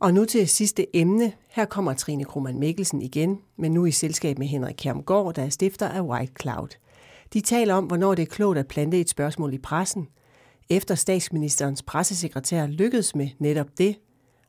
Og 0.01 0.15
nu 0.15 0.25
til 0.25 0.49
sidste 0.49 0.97
emne. 0.97 1.33
Her 1.49 1.65
kommer 1.65 1.95
Trine 1.95 2.25
Krohmann 2.25 2.59
Mikkelsen 2.59 3.03
igen, 3.03 3.43
men 3.57 3.73
nu 3.73 3.85
i 3.85 3.91
selskab 3.91 4.39
med 4.39 4.47
Henrik 4.47 4.75
Kjermgaard, 4.79 5.35
der 5.35 5.43
er 5.43 5.49
stifter 5.49 5.89
af 5.89 6.01
White 6.01 6.33
Cloud. 6.41 6.69
De 7.33 7.41
taler 7.41 7.75
om, 7.75 7.85
hvornår 7.85 8.15
det 8.15 8.23
er 8.23 8.27
klogt 8.27 8.59
at 8.59 8.69
plante 8.69 9.01
et 9.01 9.09
spørgsmål 9.09 9.55
i 9.55 9.59
pressen, 9.59 10.09
efter 10.71 10.95
statsministerens 10.95 11.83
pressesekretær 11.83 12.67
lykkedes 12.67 13.15
med 13.15 13.29
netop 13.39 13.67
det. 13.79 13.97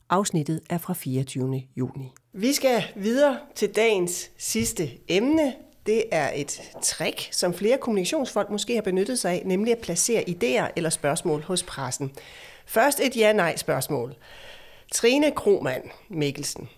Afsnittet 0.09 0.61
er 0.69 0.77
fra 0.77 0.93
24. 0.93 1.63
juni. 1.75 2.11
Vi 2.33 2.53
skal 2.53 2.83
videre 2.95 3.37
til 3.55 3.75
dagens 3.75 4.31
sidste 4.37 4.89
emne. 5.07 5.53
Det 5.85 6.03
er 6.11 6.31
et 6.35 6.61
trick, 6.83 7.29
som 7.31 7.53
flere 7.53 7.77
kommunikationsfolk 7.77 8.49
måske 8.49 8.75
har 8.75 8.81
benyttet 8.81 9.19
sig 9.19 9.31
af, 9.31 9.41
nemlig 9.45 9.73
at 9.73 9.79
placere 9.79 10.23
idéer 10.29 10.71
eller 10.75 10.89
spørgsmål 10.89 11.41
hos 11.41 11.63
pressen. 11.63 12.11
Først 12.65 12.99
et 12.99 13.17
ja-nej-spørgsmål. 13.17 14.15
Trine 14.93 15.31
Kromand 15.31 15.83
Mikkelsen, 16.09 16.69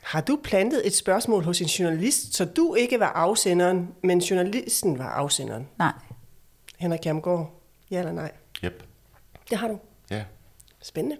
har 0.00 0.20
du 0.20 0.38
plantet 0.42 0.86
et 0.86 0.94
spørgsmål 0.94 1.44
hos 1.44 1.60
en 1.60 1.66
journalist, 1.66 2.34
så 2.34 2.44
du 2.44 2.74
ikke 2.74 3.00
var 3.00 3.12
afsenderen, 3.12 3.88
men 4.02 4.18
journalisten 4.18 4.98
var 4.98 5.08
afsenderen? 5.08 5.68
Nej. 5.78 5.92
Henrik 6.78 7.06
Jamgaard, 7.06 7.62
ja 7.90 7.98
eller 7.98 8.12
nej? 8.12 8.32
Yep. 8.64 8.82
Det 9.50 9.58
har 9.58 9.68
du? 9.68 9.78
Ja. 10.10 10.24
Spændende. 10.82 11.16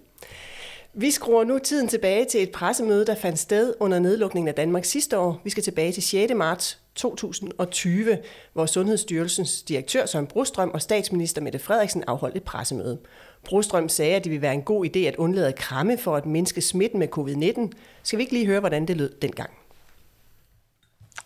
Vi 0.95 1.11
skruer 1.11 1.45
nu 1.45 1.59
tiden 1.59 1.89
tilbage 1.89 2.25
til 2.25 2.43
et 2.43 2.53
pressemøde, 2.53 3.07
der 3.07 3.15
fandt 3.15 3.39
sted 3.39 3.75
under 3.81 3.99
nedlukningen 3.99 4.49
af 4.49 4.55
Danmark 4.55 4.85
sidste 4.85 5.19
år. 5.19 5.41
Vi 5.45 5.51
skal 5.51 5.63
tilbage 5.63 5.93
til 5.93 6.03
6. 6.03 6.35
marts 6.35 6.79
2020, 6.95 8.19
hvor 8.53 8.67
Sundhedsstyrelsens 8.67 9.63
direktør 9.63 10.07
Søren 10.07 10.27
Brostrøm 10.27 10.71
og 10.71 10.83
statsminister 10.83 11.43
Mette 11.43 11.59
Frederiksen 11.59 12.05
afholdt 12.07 12.37
et 12.37 12.43
pressemøde. 12.43 12.99
Brostrøm 13.45 13.89
sagde, 13.89 14.17
at 14.17 14.25
det 14.25 14.31
ville 14.31 14.43
være 14.43 14.55
en 14.55 14.63
god 14.63 14.87
idé 14.87 14.99
at 14.99 15.17
undlade 15.17 15.53
kramme 15.53 15.99
for 15.99 16.17
at 16.17 16.27
mindske 16.27 16.61
smitten 16.61 16.99
med 16.99 17.09
covid-19. 17.19 17.79
Skal 18.03 18.17
vi 18.17 18.23
ikke 18.23 18.33
lige 18.33 18.47
høre, 18.47 18.61
hvordan 18.61 18.87
det 18.87 18.97
lød 18.97 19.15
dengang? 19.23 19.51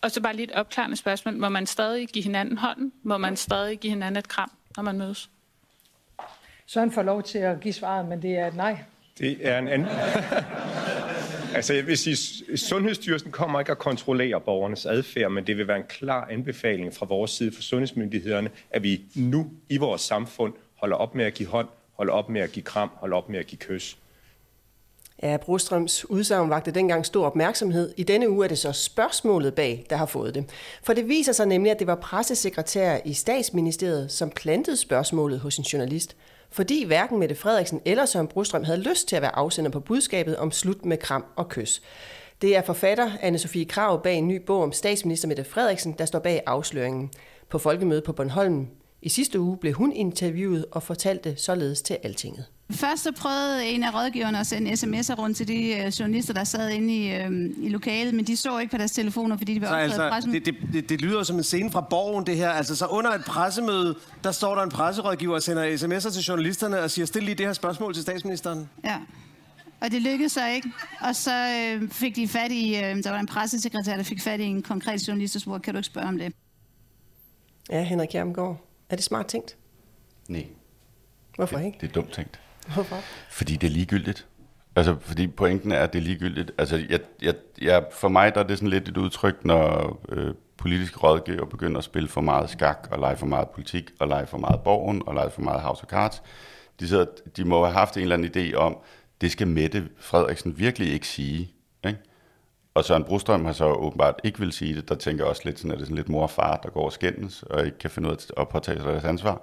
Og 0.01 0.11
så 0.11 0.21
bare 0.21 0.35
lige 0.35 0.43
et 0.43 0.51
opklarende 0.51 0.95
spørgsmål. 0.95 1.37
Må 1.37 1.49
man 1.49 1.65
stadig 1.65 2.07
give 2.07 2.23
hinanden 2.23 2.57
hånden? 2.57 2.91
Må 3.03 3.17
man 3.17 3.35
stadig 3.35 3.79
give 3.79 3.91
hinanden 3.93 4.17
et 4.17 4.27
kram, 4.27 4.51
når 4.75 4.83
man 4.83 4.97
mødes? 4.97 5.29
Søren 6.65 6.91
får 6.91 7.03
lov 7.03 7.23
til 7.23 7.37
at 7.37 7.59
give 7.59 7.73
svaret, 7.73 8.05
men 8.05 8.21
det 8.21 8.31
er 8.31 8.47
et 8.47 8.55
nej. 8.55 8.77
Det 9.19 9.37
er 9.41 9.59
en 9.59 9.67
anden... 9.67 9.87
altså 11.55 11.73
jeg 11.73 11.87
vil 11.87 11.97
sige, 11.97 12.57
Sundhedsstyrelsen 12.57 13.31
kommer 13.31 13.59
ikke 13.59 13.71
at 13.71 13.77
kontrollere 13.77 14.41
borgernes 14.41 14.85
adfærd, 14.85 15.31
men 15.31 15.47
det 15.47 15.57
vil 15.57 15.67
være 15.67 15.77
en 15.77 15.87
klar 15.89 16.27
anbefaling 16.31 16.93
fra 16.93 17.05
vores 17.05 17.31
side 17.31 17.51
for 17.51 17.61
sundhedsmyndighederne, 17.61 18.49
at 18.71 18.83
vi 18.83 19.01
nu 19.15 19.51
i 19.69 19.77
vores 19.77 20.01
samfund 20.01 20.53
holder 20.75 20.95
op 20.95 21.15
med 21.15 21.25
at 21.25 21.33
give 21.33 21.49
hånd, 21.49 21.67
Hold 21.95 22.09
op 22.09 22.29
med 22.29 22.41
at 22.41 22.51
give 22.51 22.65
kram, 22.65 22.89
hold 22.93 23.13
op 23.13 23.29
med 23.29 23.39
at 23.39 23.47
give 23.47 23.59
kys. 23.59 23.97
Ja, 25.23 25.37
Brostrøms 25.37 26.09
udsagn 26.09 26.49
vagte 26.49 26.71
dengang 26.71 27.05
stor 27.05 27.25
opmærksomhed. 27.25 27.93
I 27.97 28.03
denne 28.03 28.29
uge 28.29 28.45
er 28.45 28.47
det 28.47 28.57
så 28.57 28.71
spørgsmålet 28.71 29.53
bag, 29.53 29.85
der 29.89 29.95
har 29.95 30.05
fået 30.05 30.35
det. 30.35 30.49
For 30.83 30.93
det 30.93 31.07
viser 31.07 31.31
sig 31.31 31.45
nemlig, 31.45 31.71
at 31.71 31.79
det 31.79 31.87
var 31.87 31.95
pressesekretær 31.95 32.97
i 33.05 33.13
statsministeriet, 33.13 34.11
som 34.11 34.29
plantede 34.29 34.77
spørgsmålet 34.77 35.39
hos 35.39 35.57
en 35.57 35.63
journalist, 35.63 36.15
fordi 36.49 36.85
hverken 36.85 37.19
Mette 37.19 37.35
Frederiksen 37.35 37.81
eller 37.85 38.05
Søren 38.05 38.27
Brostrøm 38.27 38.63
havde 38.63 38.81
lyst 38.81 39.07
til 39.07 39.15
at 39.15 39.21
være 39.21 39.35
afsender 39.35 39.71
på 39.71 39.79
budskabet 39.79 40.37
om 40.37 40.51
slut 40.51 40.85
med 40.85 40.97
kram 40.97 41.25
og 41.35 41.49
kys. 41.49 41.81
Det 42.41 42.55
er 42.55 42.61
forfatter 42.61 43.11
anne 43.21 43.37
Sofie 43.37 43.65
Krav 43.65 44.03
bag 44.03 44.15
en 44.15 44.27
ny 44.27 44.41
bog 44.45 44.63
om 44.63 44.71
statsminister 44.71 45.27
Mette 45.27 45.43
Frederiksen, 45.43 45.95
der 45.97 46.05
står 46.05 46.19
bag 46.19 46.41
afsløringen. 46.45 47.11
På 47.49 47.57
folkemødet 47.57 48.03
på 48.03 48.13
Bornholm 48.13 48.67
i 49.01 49.09
sidste 49.09 49.39
uge 49.39 49.57
blev 49.57 49.73
hun 49.73 49.91
interviewet 49.91 50.65
og 50.71 50.83
fortalte 50.83 51.35
således 51.37 51.81
til 51.81 51.97
Altinget. 52.03 52.45
Først 52.71 53.03
så 53.03 53.11
prøvede 53.11 53.65
en 53.65 53.83
af 53.83 53.93
rådgiverne 53.93 54.39
at 54.39 54.47
sende 54.47 54.71
sms'er 54.71 55.15
rundt 55.15 55.37
til 55.37 55.47
de 55.47 55.77
øh, 55.77 55.87
journalister, 55.87 56.33
der 56.33 56.43
sad 56.43 56.69
inde 56.69 56.95
i, 56.95 57.15
øh, 57.15 57.31
i 57.57 57.69
lokalet, 57.69 58.13
men 58.13 58.25
de 58.25 58.37
så 58.37 58.59
ikke 58.59 58.71
på 58.71 58.77
deres 58.77 58.91
telefoner, 58.91 59.37
fordi 59.37 59.53
de 59.53 59.61
var 59.61 59.67
optaget 59.67 59.83
altså, 59.83 60.09
pressemøde. 60.09 60.39
Det, 60.39 60.55
det, 60.61 60.73
det, 60.73 60.89
det 60.89 61.01
lyder 61.01 61.23
som 61.23 61.37
en 61.37 61.43
scene 61.43 61.71
fra 61.71 61.81
borgen, 61.81 62.25
det 62.25 62.37
her. 62.37 62.49
Altså, 62.49 62.75
så 62.75 62.85
under 62.85 63.11
et 63.11 63.25
pressemøde, 63.25 63.95
der 64.23 64.31
står 64.31 64.55
der 64.55 64.63
en 64.63 64.69
presserådgiver 64.69 65.35
og 65.35 65.43
sender 65.43 65.77
sms'er 65.77 66.13
til 66.13 66.23
journalisterne 66.23 66.79
og 66.79 66.91
siger, 66.91 67.05
stil 67.05 67.23
lige 67.23 67.35
det 67.35 67.45
her 67.45 67.53
spørgsmål 67.53 67.93
til 67.93 68.03
statsministeren. 68.03 68.69
Ja. 68.83 68.97
Og 69.81 69.91
det 69.91 70.01
lykkedes 70.01 70.31
så 70.31 70.47
ikke. 70.47 70.71
Og 71.01 71.15
så 71.15 71.31
øh, 71.31 71.89
fik 71.89 72.15
de 72.15 72.27
fat 72.27 72.51
i, 72.51 72.75
øh, 72.75 73.03
der 73.03 73.11
var 73.11 73.19
en 73.19 73.27
pressesekretær, 73.27 73.95
der 73.95 74.03
fik 74.03 74.21
fat 74.21 74.39
i 74.39 74.43
en 74.43 74.61
konkret 74.61 75.07
journalist 75.07 75.35
og 75.35 75.41
spurgte, 75.41 75.65
kan 75.65 75.73
du 75.73 75.77
ikke 75.77 75.87
spørge 75.87 76.07
om 76.07 76.17
det? 76.17 76.33
Ja, 77.69 77.83
Henrik 77.83 78.09
Hjermgaard. 78.11 78.64
Er 78.89 78.95
det 78.95 79.03
smart 79.03 79.25
tænkt? 79.25 79.57
Nej. 80.27 80.45
Hvorfor 81.35 81.57
det, 81.57 81.65
ikke? 81.65 81.77
Det 81.81 81.89
er 81.89 81.93
dumt 81.93 82.13
tænkt. 82.13 82.39
Hvorfor? 82.73 82.95
Fordi 83.29 83.55
det 83.55 83.67
er 83.67 83.71
ligegyldigt. 83.71 84.27
Altså, 84.75 84.95
fordi 85.01 85.27
pointen 85.27 85.71
er, 85.71 85.79
at 85.79 85.93
det 85.93 85.99
er 85.99 86.03
ligegyldigt. 86.03 86.51
Altså, 86.57 86.85
jeg, 86.89 86.99
jeg, 87.21 87.35
jeg, 87.61 87.85
for 87.91 88.07
mig 88.07 88.35
der 88.35 88.43
er 88.43 88.47
det 88.47 88.57
sådan 88.57 88.69
lidt 88.69 88.89
et 88.89 88.97
udtryk, 88.97 89.45
når 89.45 89.99
øh, 90.09 90.33
politiske 90.57 90.99
rådgiver 90.99 91.45
begynder 91.45 91.77
at 91.77 91.83
spille 91.83 92.09
for 92.09 92.21
meget 92.21 92.49
skak, 92.49 92.87
og 92.91 92.99
lege 92.99 93.17
for 93.17 93.25
meget 93.25 93.49
politik, 93.49 93.91
og 93.99 94.07
lege 94.07 94.27
for 94.27 94.37
meget 94.37 94.61
borgen, 94.63 95.03
og 95.05 95.13
lege 95.13 95.29
for 95.29 95.41
meget 95.41 95.61
house 95.61 95.83
of 95.83 95.89
cards. 95.89 96.23
De, 96.79 96.87
sidder, 96.87 97.05
de 97.37 97.43
må 97.43 97.63
have 97.65 97.73
haft 97.73 97.97
en 97.97 98.03
eller 98.03 98.15
anden 98.15 98.31
idé 98.35 98.55
om, 98.55 98.77
det 99.21 99.31
skal 99.31 99.47
Mette 99.47 99.89
Frederiksen 99.99 100.59
virkelig 100.59 100.93
ikke 100.93 101.07
sige. 101.07 101.51
Ikke? 101.87 101.99
Og 102.75 102.85
Søren 102.85 103.03
Brostrøm 103.03 103.45
har 103.45 103.53
så 103.53 103.65
åbenbart 103.65 104.21
ikke 104.23 104.39
vil 104.39 104.51
sige 104.51 104.75
det. 104.75 104.89
Der 104.89 104.95
tænker 104.95 105.23
jeg 105.23 105.29
også 105.29 105.41
lidt 105.45 105.59
sådan, 105.59 105.71
at 105.71 105.77
det 105.77 105.81
er 105.81 105.85
sådan 105.85 105.95
lidt 105.95 106.09
mor 106.09 106.23
og 106.23 106.29
far, 106.29 106.57
der 106.57 106.69
går 106.69 106.85
og 106.85 106.93
skændes, 106.93 107.43
og 107.43 107.65
ikke 107.65 107.77
kan 107.77 107.89
finde 107.89 108.09
ud 108.09 108.15
af 108.15 108.41
at 108.41 108.49
påtage 108.49 108.77
sig 108.77 108.85
deres 108.85 109.03
ansvar. 109.03 109.41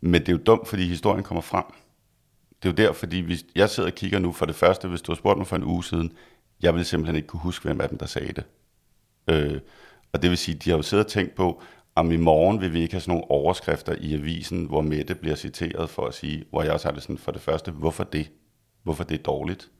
Men 0.00 0.20
det 0.20 0.28
er 0.28 0.32
jo 0.32 0.38
dumt, 0.46 0.68
fordi 0.68 0.86
historien 0.86 1.22
kommer 1.22 1.42
frem. 1.42 1.64
Det 2.62 2.68
er 2.68 2.72
jo 2.72 2.88
der, 2.88 2.92
fordi 2.92 3.20
hvis 3.20 3.44
jeg 3.54 3.70
sidder 3.70 3.88
og 3.88 3.94
kigger 3.94 4.18
nu 4.18 4.32
for 4.32 4.46
det 4.46 4.54
første, 4.54 4.88
hvis 4.88 5.02
du 5.02 5.12
har 5.12 5.16
spurgt 5.16 5.38
mig 5.38 5.46
for 5.46 5.56
en 5.56 5.64
uge 5.64 5.84
siden, 5.84 6.12
jeg 6.62 6.74
ville 6.74 6.84
simpelthen 6.84 7.16
ikke 7.16 7.28
kunne 7.28 7.40
huske, 7.40 7.64
hvem 7.64 7.80
af 7.80 7.88
dem, 7.88 7.98
der 7.98 8.06
sagde 8.06 8.32
det. 8.32 8.44
Øh, 9.30 9.60
og 10.12 10.22
det 10.22 10.30
vil 10.30 10.38
sige, 10.38 10.54
de 10.54 10.70
har 10.70 10.76
jo 10.76 10.82
siddet 10.82 11.06
og 11.06 11.12
tænkt 11.12 11.34
på, 11.34 11.62
om 11.94 12.12
i 12.12 12.16
morgen 12.16 12.60
vil 12.60 12.72
vi 12.72 12.80
ikke 12.80 12.94
have 12.94 13.00
sådan 13.00 13.12
nogle 13.12 13.30
overskrifter 13.30 13.94
i 14.00 14.14
avisen, 14.14 14.64
hvor 14.64 14.80
Mette 14.80 15.14
bliver 15.14 15.36
citeret 15.36 15.90
for 15.90 16.06
at 16.06 16.14
sige, 16.14 16.44
hvor 16.50 16.62
jeg 16.62 16.72
også 16.72 16.88
har 16.88 16.92
det 16.92 17.02
sådan 17.02 17.18
for 17.18 17.32
det 17.32 17.40
første, 17.40 17.70
hvorfor 17.70 18.04
det? 18.04 18.30
Hvorfor 18.82 19.04
det 19.04 19.18
er 19.18 19.22
dårligt? 19.22 19.70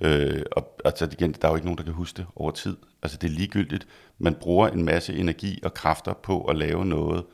Øh, 0.00 0.42
og 0.52 0.80
altså 0.84 1.08
igen, 1.12 1.32
der 1.32 1.48
er 1.48 1.52
jo 1.52 1.56
ikke 1.56 1.66
nogen, 1.66 1.78
der 1.78 1.84
kan 1.84 1.92
huske 1.92 2.16
det 2.16 2.26
over 2.36 2.50
tid. 2.50 2.76
Altså 3.02 3.18
det 3.18 3.30
er 3.30 3.34
ligegyldigt. 3.34 3.86
Man 4.18 4.34
bruger 4.34 4.68
en 4.68 4.84
masse 4.84 5.14
energi 5.14 5.60
og 5.62 5.74
kræfter 5.74 6.12
på 6.12 6.44
at 6.44 6.56
lave 6.56 6.84
noget, 6.84 7.24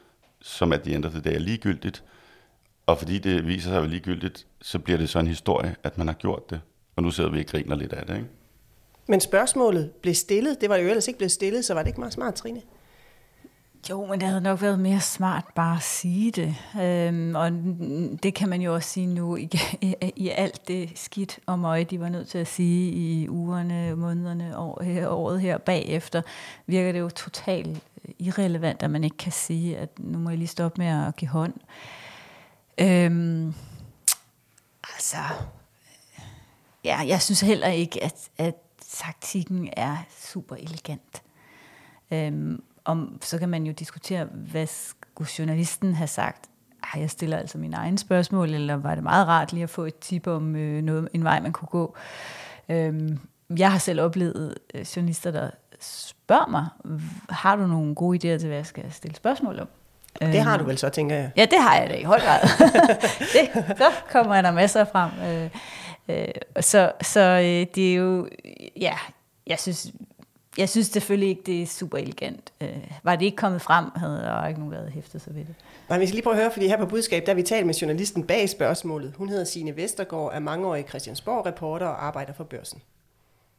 som 0.41 0.73
at 0.73 0.85
de 0.85 0.93
ændrer 0.93 1.11
det, 1.11 1.25
der 1.25 1.31
er 1.31 1.39
ligegyldigt. 1.39 2.05
Og 2.87 2.99
fordi 2.99 3.19
det 3.19 3.47
viser 3.47 3.69
sig 3.69 3.77
at 3.77 3.83
være 3.83 3.91
ligegyldigt, 3.91 4.47
så 4.63 4.79
bliver 4.79 4.99
det 4.99 5.09
så 5.09 5.19
en 5.19 5.27
historie, 5.27 5.77
at 5.83 5.99
man 5.99 6.07
har 6.07 6.15
gjort 6.15 6.51
det. 6.51 6.61
Og 6.97 7.03
nu 7.03 7.11
sidder 7.11 7.31
vi 7.31 7.41
og 7.41 7.47
griner 7.47 7.77
lidt 7.77 7.93
af 7.93 8.07
det, 8.07 8.17
ikke? 8.17 8.29
Men 9.07 9.21
spørgsmålet 9.21 9.91
blev 10.03 10.15
stillet. 10.15 10.61
Det 10.61 10.69
var 10.69 10.77
jo 10.77 10.89
ellers 10.89 11.09
ikke 11.09 11.19
blevet 11.19 11.33
stillet, 11.33 11.65
så 11.65 11.75
var 11.75 11.83
det 11.83 11.89
ikke 11.89 12.01
meget 12.01 12.13
smart, 12.13 12.35
Trine? 12.35 12.63
Jo, 13.91 14.07
men 14.07 14.21
det 14.21 14.29
havde 14.29 14.41
nok 14.41 14.63
været 14.63 14.79
mere 14.79 15.01
smart 15.01 15.45
bare 15.55 15.77
at 15.77 15.83
sige 15.83 16.31
det. 16.31 16.57
Øhm, 16.81 17.35
og 17.35 17.51
det 18.23 18.35
kan 18.35 18.49
man 18.49 18.61
jo 18.61 18.75
også 18.75 18.89
sige 18.89 19.07
nu 19.07 19.37
i, 19.37 19.51
i, 19.81 19.95
i 20.17 20.29
alt 20.29 20.69
det 20.69 20.99
skidt 20.99 21.39
og 21.47 21.59
møg, 21.59 21.91
de 21.91 22.01
var 22.01 22.09
nødt 22.09 22.29
til 22.29 22.39
at 22.39 22.47
sige 22.47 22.91
i 22.93 23.29
ugerne, 23.29 23.97
månederne, 23.97 24.59
år, 24.59 24.83
øh, 24.85 25.13
året 25.13 25.41
her 25.41 25.59
bagefter, 25.59 26.23
virker 26.67 26.93
det 26.93 26.99
jo 27.01 27.09
totalt 27.09 27.81
øh, 28.05 28.15
irrelevant, 28.19 28.83
at 28.83 28.91
man 28.91 29.05
ikke 29.05 29.17
kan 29.17 29.33
sige, 29.33 29.79
at 29.79 29.99
nu 29.99 30.19
må 30.19 30.31
jeg 30.31 30.39
lige 30.39 30.49
stoppe 30.49 30.83
med 30.83 31.07
at 31.07 31.17
give 31.17 31.29
hånd. 31.29 31.55
Øhm, 32.79 33.55
altså, 34.95 35.19
øh, 36.19 36.25
ja, 36.85 36.99
jeg 37.07 37.23
synes 37.23 37.41
heller 37.41 37.69
ikke, 37.69 38.05
at, 38.05 38.31
at 38.39 38.55
taktikken 38.91 39.69
er 39.77 39.97
super 40.11 40.57
elegant. 40.57 41.23
Øhm, 42.11 42.63
om, 42.85 43.19
så 43.23 43.39
kan 43.39 43.49
man 43.49 43.67
jo 43.67 43.73
diskutere, 43.73 44.25
hvad 44.25 44.67
skulle 44.67 45.31
journalisten 45.39 45.95
have 45.95 46.07
sagt? 46.07 46.49
Ej, 46.95 47.01
jeg 47.01 47.11
stiller 47.11 47.37
altså 47.37 47.59
mine 47.59 47.77
egne 47.77 47.99
spørgsmål, 47.99 48.55
eller 48.55 48.77
var 48.77 48.95
det 48.95 49.05
meget 49.05 49.27
rart 49.29 49.53
lige 49.53 49.63
at 49.63 49.71
få 49.71 49.85
et 49.85 49.99
tip 49.99 50.27
om 50.27 50.57
øh, 50.57 50.83
noget, 50.83 51.09
en 51.13 51.25
vej, 51.25 51.41
man 51.41 51.53
kunne 51.53 51.69
gå? 51.69 51.97
Øhm, 52.69 53.19
jeg 53.59 53.73
har 53.73 53.79
selv 53.79 54.01
oplevet 54.01 54.55
øh, 54.75 54.87
journalister, 54.97 55.31
der 55.31 55.51
spørger 55.81 56.47
mig, 56.51 56.67
har 57.31 57.57
du 57.57 57.67
nogle 57.67 57.95
gode 57.95 58.17
idéer 58.17 58.39
til, 58.39 58.47
hvad 58.47 58.57
jeg 58.57 58.67
skal 58.67 58.93
stille 58.93 59.17
spørgsmål 59.17 59.59
om? 59.61 59.69
Det 60.21 60.41
har 60.41 60.57
du 60.57 60.65
vel 60.65 60.79
så, 60.79 60.89
tænker 60.89 61.17
jeg. 61.17 61.31
Ja, 61.37 61.45
det 61.45 61.59
har 61.59 61.77
jeg 61.77 61.91
da 61.91 61.95
i 61.95 62.03
høj 62.03 62.21
grad. 62.21 62.41
det, 63.35 63.77
så 63.79 63.85
kommer 64.11 64.43
der 64.43 64.51
masser 64.51 64.85
frem. 64.85 65.11
Øh, 65.29 65.51
øh, 66.09 66.29
så 66.61 66.93
så 67.03 67.21
øh, 67.21 67.67
det 67.75 67.93
er 67.93 67.95
jo, 67.95 68.29
ja, 68.81 68.95
jeg 69.47 69.59
synes, 69.59 69.87
jeg 70.59 70.69
synes 70.69 70.87
selvfølgelig 70.87 71.29
ikke, 71.29 71.43
det 71.47 71.63
er 71.63 71.67
super 71.67 71.99
elegant. 71.99 72.53
Øh, 72.61 72.91
var 73.03 73.17
det 73.17 73.25
ikke 73.25 73.37
kommet 73.37 73.63
frem, 73.63 73.85
havde 73.97 74.17
der 74.17 74.47
ikke 74.47 74.61
nogen 74.61 74.73
været 74.73 74.93
hæftet 74.93 75.21
sig 75.21 75.35
ved 75.35 75.45
det. 75.45 75.55
Nej, 75.89 75.99
vi 75.99 76.07
skal 76.07 76.15
lige 76.15 76.23
prøve 76.23 76.37
at 76.37 76.41
høre, 76.41 76.51
fordi 76.53 76.69
her 76.69 76.79
på 76.79 76.87
budskab, 76.87 77.27
der 77.27 77.35
vi 77.35 77.43
talt 77.43 77.67
med 77.67 77.75
journalisten 77.75 78.27
bag 78.27 78.49
spørgsmålet. 78.49 79.15
Hun 79.19 79.29
hedder 79.29 79.45
Signe 79.45 79.77
Vestergaard, 79.77 80.31
er 80.35 80.39
mangeårig 80.39 80.85
Christiansborg-reporter 80.89 81.87
og 81.87 82.07
arbejder 82.07 82.33
for 82.33 82.45
børsen. 82.45 82.83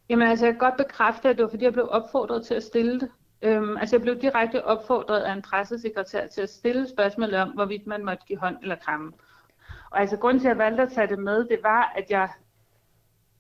Jamen 0.09 0.27
altså, 0.27 0.45
jeg 0.45 0.53
kan 0.53 0.59
godt 0.59 0.77
bekræfte, 0.77 1.29
at 1.29 1.37
det 1.37 1.43
var 1.43 1.49
fordi, 1.49 1.63
jeg 1.63 1.73
blev 1.73 1.87
opfordret 1.91 2.45
til 2.45 2.53
at 2.53 2.63
stille 2.63 2.99
det. 2.99 3.09
Øhm, 3.41 3.77
altså, 3.77 3.95
jeg 3.95 4.01
blev 4.01 4.21
direkte 4.21 4.65
opfordret 4.65 5.21
af 5.21 5.33
en 5.33 5.41
pressesekretær 5.41 6.27
til 6.27 6.41
at 6.41 6.49
stille 6.49 6.89
spørgsmål 6.89 7.35
om, 7.35 7.49
hvorvidt 7.49 7.87
man 7.87 8.05
måtte 8.05 8.23
give 8.27 8.39
hånd 8.39 8.57
eller 8.61 8.75
kramme. 8.75 9.11
Og 9.91 9.99
altså, 9.99 10.17
grunden 10.17 10.39
til, 10.39 10.47
at 10.47 10.49
jeg 10.49 10.57
valgte 10.57 10.83
at 10.83 10.91
tage 10.91 11.07
det 11.07 11.19
med, 11.19 11.45
det 11.45 11.59
var, 11.63 11.93
at 11.95 12.05
jeg 12.09 12.29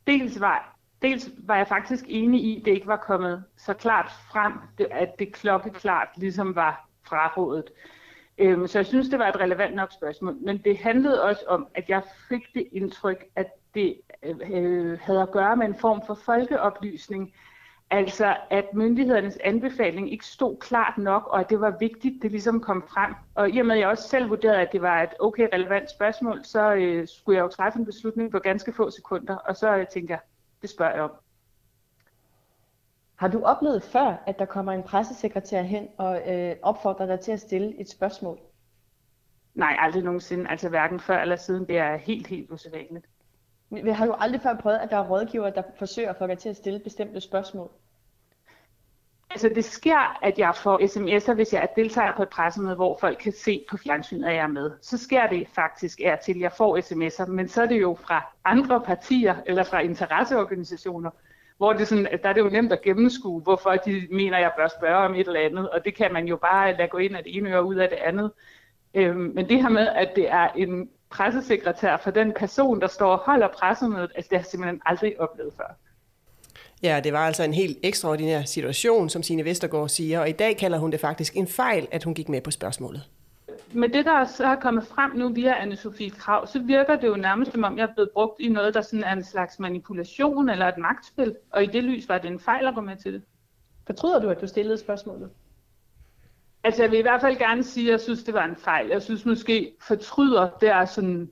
dels 0.07 0.39
var, 0.39 0.74
dels 1.05 1.29
var 1.37 1.57
jeg 1.57 1.67
faktisk 1.67 2.05
enig 2.07 2.43
i, 2.43 2.59
at 2.59 2.65
det 2.65 2.71
ikke 2.71 2.87
var 2.87 2.97
kommet 2.97 3.43
så 3.57 3.73
klart 3.73 4.11
frem, 4.31 4.53
at 4.91 5.19
det 5.19 5.33
klokkeklart 5.33 6.07
ligesom 6.17 6.55
var 6.55 6.89
frarådet. 7.07 7.69
Øhm, 8.37 8.67
så 8.67 8.79
jeg 8.79 8.85
synes, 8.85 9.09
det 9.09 9.19
var 9.19 9.27
et 9.27 9.39
relevant 9.39 9.75
nok 9.75 9.91
spørgsmål. 9.91 10.35
Men 10.41 10.57
det 10.57 10.77
handlede 10.77 11.23
også 11.23 11.43
om, 11.47 11.67
at 11.75 11.89
jeg 11.89 12.01
fik 12.29 12.53
det 12.53 12.67
indtryk, 12.71 13.25
at 13.35 13.47
det 13.73 14.01
øh, 14.23 14.99
havde 15.01 15.21
at 15.21 15.31
gøre 15.31 15.57
med 15.57 15.65
en 15.65 15.75
form 15.75 16.01
for 16.07 16.17
folkeoplysning. 16.25 17.33
Altså, 17.89 18.37
at 18.49 18.65
myndighedernes 18.73 19.37
anbefaling 19.43 20.11
ikke 20.11 20.25
stod 20.25 20.57
klart 20.59 20.97
nok, 20.97 21.27
og 21.27 21.39
at 21.39 21.49
det 21.49 21.59
var 21.59 21.77
vigtigt, 21.79 22.21
det 22.21 22.31
ligesom 22.31 22.61
kom 22.61 22.83
frem. 22.93 23.13
Og 23.35 23.49
i 23.49 23.59
og 23.59 23.65
med, 23.65 23.75
at 23.75 23.81
jeg 23.81 23.89
også 23.89 24.09
selv 24.09 24.29
vurderede, 24.29 24.61
at 24.61 24.71
det 24.71 24.81
var 24.81 25.03
et 25.03 25.13
okay 25.19 25.47
relevant 25.53 25.89
spørgsmål, 25.91 26.39
så 26.43 26.73
øh, 26.73 27.07
skulle 27.07 27.37
jeg 27.37 27.43
jo 27.43 27.47
træffe 27.47 27.79
en 27.79 27.85
beslutning 27.85 28.31
på 28.31 28.39
ganske 28.39 28.73
få 28.73 28.89
sekunder, 28.89 29.35
og 29.35 29.55
så 29.55 29.75
øh, 29.75 29.87
tænkte 29.87 30.11
jeg, 30.11 30.19
det 30.65 30.71
spørger 30.71 30.93
jeg 30.93 31.03
om. 31.03 31.11
Har 33.15 33.27
du 33.27 33.43
oplevet 33.43 33.83
før, 33.83 34.23
at 34.27 34.39
der 34.39 34.45
kommer 34.45 34.71
en 34.71 34.83
pressesekretær 34.83 35.61
hen 35.61 35.87
og 35.97 36.21
øh, 36.31 36.55
opfordrer 36.61 37.05
dig 37.05 37.19
til 37.19 37.31
at 37.31 37.39
stille 37.39 37.79
et 37.79 37.89
spørgsmål? 37.89 38.39
Nej, 39.53 39.75
aldrig 39.79 40.03
nogensinde. 40.03 40.49
Altså 40.49 40.69
hverken 40.69 40.99
før 40.99 41.21
eller 41.21 41.35
siden. 41.35 41.67
Det 41.67 41.77
er 41.77 41.95
helt, 41.97 42.27
helt 42.27 42.51
usædvanligt. 42.51 43.05
Har 43.93 44.05
du 44.05 44.13
aldrig 44.13 44.41
før 44.41 44.55
prøvet, 44.55 44.77
at 44.77 44.89
der 44.89 44.97
er 44.97 45.09
rådgiver, 45.09 45.49
der 45.49 45.63
forsøger 45.77 46.09
at 46.09 46.17
få 46.17 46.27
dig 46.27 46.37
til 46.37 46.49
at 46.49 46.57
stille 46.57 46.79
bestemte 46.79 47.21
spørgsmål? 47.21 47.71
Altså 49.35 49.49
det 49.49 49.65
sker, 49.65 50.17
at 50.23 50.39
jeg 50.39 50.55
får 50.55 50.79
sms'er, 50.79 51.33
hvis 51.33 51.53
jeg 51.53 51.67
deltager 51.75 52.15
på 52.15 52.23
et 52.23 52.29
pressemøde, 52.29 52.75
hvor 52.75 52.97
folk 53.01 53.17
kan 53.17 53.31
se 53.31 53.65
på 53.69 53.77
fjernsynet, 53.77 54.27
at 54.27 54.35
jeg 54.35 54.43
er 54.43 54.47
med. 54.47 54.71
Så 54.81 54.97
sker 54.97 55.27
det 55.27 55.47
faktisk 55.55 56.01
er 56.03 56.15
til, 56.15 56.31
at 56.31 56.39
jeg 56.39 56.51
får 56.51 56.77
sms'er, 56.77 57.31
men 57.31 57.47
så 57.47 57.61
er 57.61 57.65
det 57.65 57.81
jo 57.81 57.97
fra 58.01 58.33
andre 58.45 58.81
partier 58.81 59.35
eller 59.45 59.63
fra 59.63 59.79
interesseorganisationer, 59.79 61.09
hvor 61.57 61.73
det 61.73 61.87
sådan, 61.87 62.07
der 62.23 62.29
er 62.29 62.33
det 62.33 62.41
jo 62.41 62.49
nemt 62.49 62.71
at 62.71 62.81
gennemskue, 62.81 63.41
hvorfor 63.41 63.71
de 63.71 64.07
mener, 64.11 64.37
at 64.37 64.43
jeg 64.43 64.51
bør 64.57 64.67
spørge 64.79 65.05
om 65.05 65.15
et 65.15 65.27
eller 65.27 65.39
andet, 65.39 65.69
og 65.69 65.85
det 65.85 65.95
kan 65.95 66.13
man 66.13 66.27
jo 66.27 66.35
bare 66.35 66.77
lade 66.77 66.87
gå 66.87 66.97
ind 66.97 67.15
af 67.15 67.23
det 67.23 67.37
ene 67.37 67.49
øre 67.49 67.65
ud 67.65 67.75
af 67.75 67.89
det 67.89 67.97
andet. 67.97 68.31
Øhm, 68.93 69.31
men 69.35 69.49
det 69.49 69.61
her 69.61 69.69
med, 69.69 69.87
at 69.87 70.11
det 70.15 70.31
er 70.31 70.47
en 70.47 70.89
pressesekretær 71.09 71.97
for 71.97 72.11
den 72.11 72.33
person, 72.33 72.81
der 72.81 72.87
står 72.87 73.11
og 73.11 73.17
holder 73.17 73.47
pressemødet, 73.47 74.11
altså 74.15 74.29
det 74.29 74.37
har 74.37 74.43
jeg 74.43 74.45
simpelthen 74.45 74.81
aldrig 74.85 75.19
oplevet 75.21 75.53
før. 75.57 75.75
Ja, 76.85 76.99
det 76.99 77.13
var 77.13 77.19
altså 77.19 77.43
en 77.43 77.53
helt 77.53 77.77
ekstraordinær 77.83 78.41
situation, 78.41 79.09
som 79.09 79.23
Signe 79.23 79.45
Vestergaard 79.45 79.89
siger, 79.89 80.19
og 80.19 80.29
i 80.29 80.31
dag 80.31 80.57
kalder 80.57 80.77
hun 80.77 80.91
det 80.91 80.99
faktisk 80.99 81.35
en 81.35 81.47
fejl, 81.47 81.87
at 81.91 82.03
hun 82.03 82.13
gik 82.13 82.29
med 82.29 82.41
på 82.41 82.51
spørgsmålet. 82.51 83.09
Med 83.73 83.89
det, 83.89 84.05
der 84.05 84.25
så 84.25 84.45
er 84.45 84.55
kommet 84.55 84.87
frem 84.87 85.11
nu 85.15 85.29
via 85.29 85.53
Anne-Sophie 85.53 86.09
Krav, 86.09 86.47
så 86.47 86.59
virker 86.59 86.95
det 86.95 87.07
jo 87.07 87.15
nærmest, 87.15 87.51
som 87.51 87.63
om 87.63 87.77
jeg 87.77 87.83
er 87.83 87.93
blevet 87.93 88.09
brugt 88.13 88.39
i 88.39 88.49
noget, 88.49 88.73
der 88.73 88.81
sådan 88.81 89.03
er 89.03 89.13
en 89.13 89.23
slags 89.23 89.59
manipulation 89.59 90.49
eller 90.49 90.67
et 90.67 90.77
magtspil, 90.77 91.35
og 91.51 91.63
i 91.63 91.65
det 91.65 91.83
lys 91.83 92.09
var 92.09 92.17
det 92.17 92.31
en 92.31 92.39
fejl 92.39 92.67
at 92.67 92.75
gå 92.75 92.81
med 92.81 92.95
til 92.95 93.13
det. 93.13 93.21
Fortryder 93.87 94.19
du, 94.19 94.29
at 94.29 94.41
du 94.41 94.47
stillede 94.47 94.77
spørgsmålet? 94.77 95.29
Altså, 96.63 96.83
jeg 96.83 96.91
vil 96.91 96.99
i 96.99 97.01
hvert 97.01 97.21
fald 97.21 97.37
gerne 97.37 97.63
sige, 97.63 97.87
at 97.87 97.91
jeg 97.91 97.99
synes, 97.99 98.23
det 98.23 98.33
var 98.33 98.45
en 98.45 98.55
fejl. 98.55 98.87
Jeg 98.87 99.01
synes 99.01 99.25
måske, 99.25 99.71
fortryder, 99.81 100.49
det 100.61 100.69
er 100.69 100.85
sådan... 100.85 101.31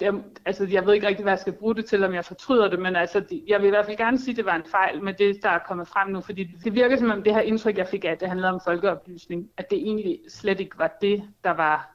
Det, 0.00 0.24
altså, 0.46 0.66
jeg 0.70 0.86
ved 0.86 0.94
ikke 0.94 1.06
rigtig, 1.06 1.22
hvad 1.22 1.32
jeg 1.32 1.38
skal 1.38 1.52
bruge 1.52 1.74
det 1.74 1.86
til, 1.86 2.04
om 2.04 2.14
jeg 2.14 2.24
fortryder 2.24 2.68
det, 2.68 2.78
men 2.78 2.96
altså, 2.96 3.24
jeg 3.46 3.60
vil 3.60 3.66
i 3.66 3.70
hvert 3.70 3.86
fald 3.86 3.96
gerne 3.96 4.18
sige, 4.18 4.30
at 4.30 4.36
det 4.36 4.44
var 4.44 4.54
en 4.54 4.64
fejl 4.70 5.02
med 5.02 5.14
det, 5.14 5.42
der 5.42 5.48
er 5.48 5.58
kommet 5.68 5.88
frem 5.88 6.10
nu, 6.10 6.20
fordi 6.20 6.44
det 6.64 6.74
virker 6.74 6.96
som 6.96 7.10
om 7.10 7.22
det 7.22 7.34
her 7.34 7.40
indtryk, 7.40 7.78
jeg 7.78 7.88
fik 7.88 8.04
af, 8.04 8.10
at 8.10 8.20
det 8.20 8.28
handlede 8.28 8.52
om 8.52 8.60
folkeoplysning, 8.64 9.50
at 9.56 9.70
det 9.70 9.78
egentlig 9.78 10.20
slet 10.28 10.60
ikke 10.60 10.78
var 10.78 10.98
det, 11.00 11.22
der 11.44 11.50
var 11.50 11.94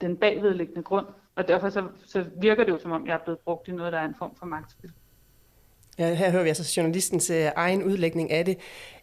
den 0.00 0.16
bagvedliggende 0.16 0.82
grund. 0.82 1.06
Og 1.36 1.48
derfor 1.48 1.70
så, 1.70 1.88
så 2.06 2.24
virker 2.40 2.64
det 2.64 2.72
jo 2.72 2.78
som 2.78 2.92
om, 2.92 3.06
jeg 3.06 3.14
er 3.14 3.24
blevet 3.24 3.38
brugt 3.38 3.68
i 3.68 3.72
noget, 3.72 3.92
der 3.92 3.98
er 3.98 4.04
en 4.04 4.14
form 4.18 4.36
for 4.38 4.46
magtspil. 4.46 4.90
Ja, 5.98 6.14
her 6.14 6.30
hører 6.30 6.42
vi 6.42 6.48
altså 6.48 6.74
journalistens 6.76 7.30
øh, 7.30 7.46
egen 7.56 7.82
udlægning 7.82 8.30
af 8.30 8.44
det. 8.44 8.58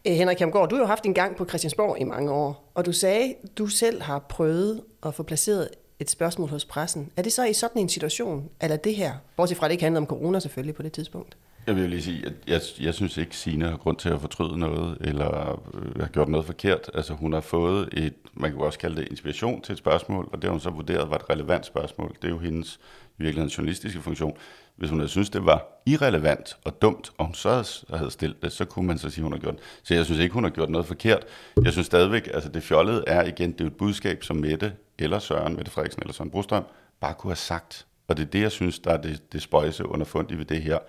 Øh, 0.07 0.13
Henrik 0.13 0.39
Hamgaard, 0.39 0.69
du 0.69 0.75
har 0.75 0.83
jo 0.83 0.87
haft 0.87 1.05
en 1.05 1.13
gang 1.13 1.35
på 1.35 1.45
Christiansborg 1.45 1.99
i 1.99 2.03
mange 2.03 2.31
år, 2.31 2.71
og 2.75 2.85
du 2.85 2.91
sagde, 2.91 3.35
du 3.57 3.67
selv 3.67 4.01
har 4.01 4.19
prøvet 4.19 4.83
at 5.05 5.13
få 5.13 5.23
placeret 5.23 5.69
et 5.99 6.09
spørgsmål 6.09 6.49
hos 6.49 6.65
pressen. 6.65 7.11
Er 7.17 7.21
det 7.21 7.33
så 7.33 7.45
i 7.45 7.53
sådan 7.53 7.81
en 7.81 7.89
situation, 7.89 8.49
eller 8.61 8.77
det 8.77 8.95
her? 8.95 9.13
Bortset 9.35 9.57
fra, 9.57 9.65
at 9.65 9.69
det 9.69 9.73
ikke 9.73 9.83
handler 9.83 10.01
om 10.01 10.07
corona 10.07 10.39
selvfølgelig 10.39 10.75
på 10.75 10.83
det 10.83 10.91
tidspunkt. 10.91 11.37
Jeg 11.67 11.75
vil 11.75 11.89
lige 11.89 12.01
sige, 12.01 12.25
at 12.25 12.33
jeg, 12.47 12.61
jeg 12.79 12.93
synes 12.93 13.17
ikke, 13.17 13.37
Signe 13.37 13.69
har 13.69 13.77
grund 13.77 13.97
til 13.97 14.09
at 14.09 14.21
fortryde 14.21 14.57
noget, 14.57 14.97
eller 15.01 15.61
øh, 15.73 16.01
har 16.01 16.07
gjort 16.07 16.29
noget 16.29 16.45
forkert. 16.45 16.91
Altså 16.93 17.13
hun 17.13 17.33
har 17.33 17.41
fået 17.41 17.89
et, 17.93 18.13
man 18.33 18.51
kan 18.51 18.59
også 18.59 18.79
kalde 18.79 19.01
det 19.01 19.07
inspiration 19.11 19.61
til 19.61 19.71
et 19.71 19.77
spørgsmål, 19.77 20.29
og 20.31 20.37
det 20.37 20.43
har 20.43 20.51
hun 20.51 20.59
så 20.59 20.69
vurderet 20.69 21.09
var 21.09 21.15
et 21.15 21.29
relevant 21.29 21.65
spørgsmål. 21.65 22.15
Det 22.21 22.27
er 22.27 22.31
jo 22.31 22.39
hendes 22.39 22.79
i 23.19 23.23
virkeligheden 23.23 23.49
journalistiske 23.49 24.01
funktion. 24.01 24.37
Hvis 24.75 24.89
hun 24.89 24.99
havde 24.99 25.09
synes 25.09 25.29
det 25.29 25.45
var 25.45 25.81
irrelevant 25.85 26.57
og 26.65 26.81
dumt, 26.81 27.11
og 27.17 27.25
hun 27.25 27.35
så 27.35 27.83
havde 27.93 28.11
stillet 28.11 28.43
det, 28.43 28.51
så 28.51 28.65
kunne 28.65 28.87
man 28.87 28.97
så 28.97 29.09
sige, 29.09 29.23
hun 29.23 29.31
har 29.31 29.39
gjort 29.39 29.55
det. 29.55 29.63
Så 29.83 29.93
jeg 29.93 30.05
synes 30.05 30.21
ikke, 30.21 30.33
hun 30.33 30.43
har 30.43 30.51
gjort 30.51 30.69
noget 30.69 30.87
forkert. 30.87 31.25
Jeg 31.63 31.71
synes 31.71 31.85
stadigvæk, 31.85 32.29
altså 32.33 32.49
det 32.49 32.63
fjollede 32.63 33.03
er 33.07 33.23
igen, 33.23 33.51
det 33.51 33.61
er 33.61 33.65
jo 33.65 33.69
et 33.69 33.77
budskab, 33.77 34.23
som 34.23 34.35
Mette 34.35 34.73
eller 34.99 35.19
Søren, 35.19 35.55
Mette 35.55 35.71
Frederiksen 35.71 36.01
eller 36.01 36.13
Søren 36.13 36.31
Brostrøm, 36.31 36.63
bare 36.99 37.13
kunne 37.13 37.31
have 37.31 37.35
sagt. 37.35 37.87
Og 38.07 38.17
det 38.17 38.23
er 38.23 38.27
det, 38.29 38.41
jeg 38.41 38.51
synes, 38.51 38.79
der 38.79 38.91
er 38.91 39.01
det, 39.01 39.33
det 39.33 39.41
spøjse 39.41 39.85
underfundige 39.85 40.37
ved 40.37 40.45
det 40.45 40.61
her. 40.61 40.79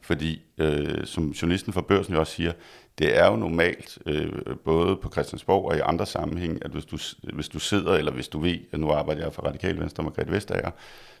Fordi, 0.00 0.42
øh, 0.58 1.06
som 1.06 1.30
journalisten 1.30 1.72
fra 1.72 1.80
børsen 1.80 2.14
jo 2.14 2.20
også 2.20 2.32
siger, 2.32 2.52
det 2.98 3.18
er 3.18 3.26
jo 3.30 3.36
normalt, 3.36 3.98
øh, 4.06 4.32
både 4.64 4.96
på 4.96 5.10
Christiansborg 5.10 5.64
og 5.64 5.76
i 5.76 5.80
andre 5.80 6.06
sammenhæng, 6.06 6.64
at 6.64 6.70
hvis 6.70 6.84
du, 6.84 6.98
hvis 7.32 7.48
du 7.48 7.58
sidder, 7.58 7.94
eller 7.94 8.12
hvis 8.12 8.28
du 8.28 8.38
ved, 8.40 8.58
at 8.72 8.80
nu 8.80 8.90
arbejder 8.90 9.22
jeg 9.22 9.32
for 9.32 9.42
Radikal 9.42 9.80
Venstre 9.80 10.00
og 10.00 10.04
Margrethe 10.04 10.32
Vestager, 10.32 10.70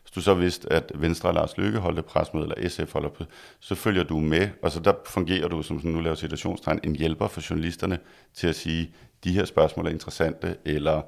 hvis 0.02 0.10
du 0.10 0.20
så 0.20 0.34
vidste, 0.34 0.72
at 0.72 0.92
Venstre 0.94 1.28
og 1.28 1.34
Lars 1.34 1.56
Løkke 1.56 1.78
holdt 1.78 1.98
et 1.98 2.04
presmøde, 2.04 2.52
eller 2.56 2.68
SF 2.68 2.92
holder 2.92 3.08
på, 3.08 3.24
så 3.60 3.74
følger 3.74 4.02
du 4.02 4.20
med, 4.20 4.48
og 4.62 4.70
så 4.70 4.80
der 4.80 4.92
fungerer 5.06 5.48
du, 5.48 5.62
som 5.62 5.80
nu 5.84 6.00
laver 6.00 6.16
situationstegn, 6.16 6.80
en 6.84 6.96
hjælper 6.96 7.28
for 7.28 7.50
journalisterne 7.50 7.98
til 8.34 8.46
at 8.46 8.56
sige, 8.56 8.94
de 9.24 9.32
her 9.32 9.44
spørgsmål 9.44 9.86
er 9.86 9.90
interessante, 9.90 10.56
eller 10.64 11.02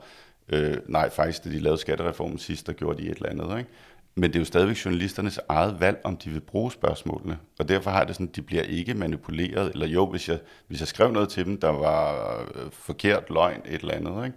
øh, 0.48 0.76
nej, 0.86 1.10
faktisk, 1.10 1.44
da 1.44 1.50
de 1.50 1.58
lavede 1.58 1.80
skattereformen 1.80 2.38
sidst, 2.38 2.66
der 2.66 2.72
gjorde 2.72 3.02
de 3.02 3.08
et 3.08 3.16
eller 3.16 3.28
andet, 3.28 3.58
ikke? 3.58 3.70
Men 4.14 4.30
det 4.30 4.36
er 4.36 4.40
jo 4.40 4.44
stadigvæk 4.44 4.76
journalisternes 4.84 5.40
eget 5.48 5.80
valg, 5.80 6.00
om 6.04 6.16
de 6.16 6.30
vil 6.30 6.40
bruge 6.40 6.72
spørgsmålene. 6.72 7.38
Og 7.58 7.68
derfor 7.68 7.90
har 7.90 8.04
det 8.04 8.14
sådan, 8.14 8.28
at 8.28 8.36
de 8.36 8.42
bliver 8.42 8.62
ikke 8.62 8.94
manipuleret. 8.94 9.72
Eller 9.72 9.86
jo, 9.86 10.06
hvis 10.06 10.28
jeg, 10.28 10.38
hvis 10.66 10.80
jeg 10.80 10.88
skrev 10.88 11.12
noget 11.12 11.28
til 11.28 11.44
dem, 11.44 11.60
der 11.60 11.68
var 11.68 12.38
øh, 12.40 12.70
forkert, 12.72 13.30
løgn, 13.30 13.60
et 13.66 13.80
eller 13.80 13.94
andet, 13.94 14.26
ikke? 14.26 14.36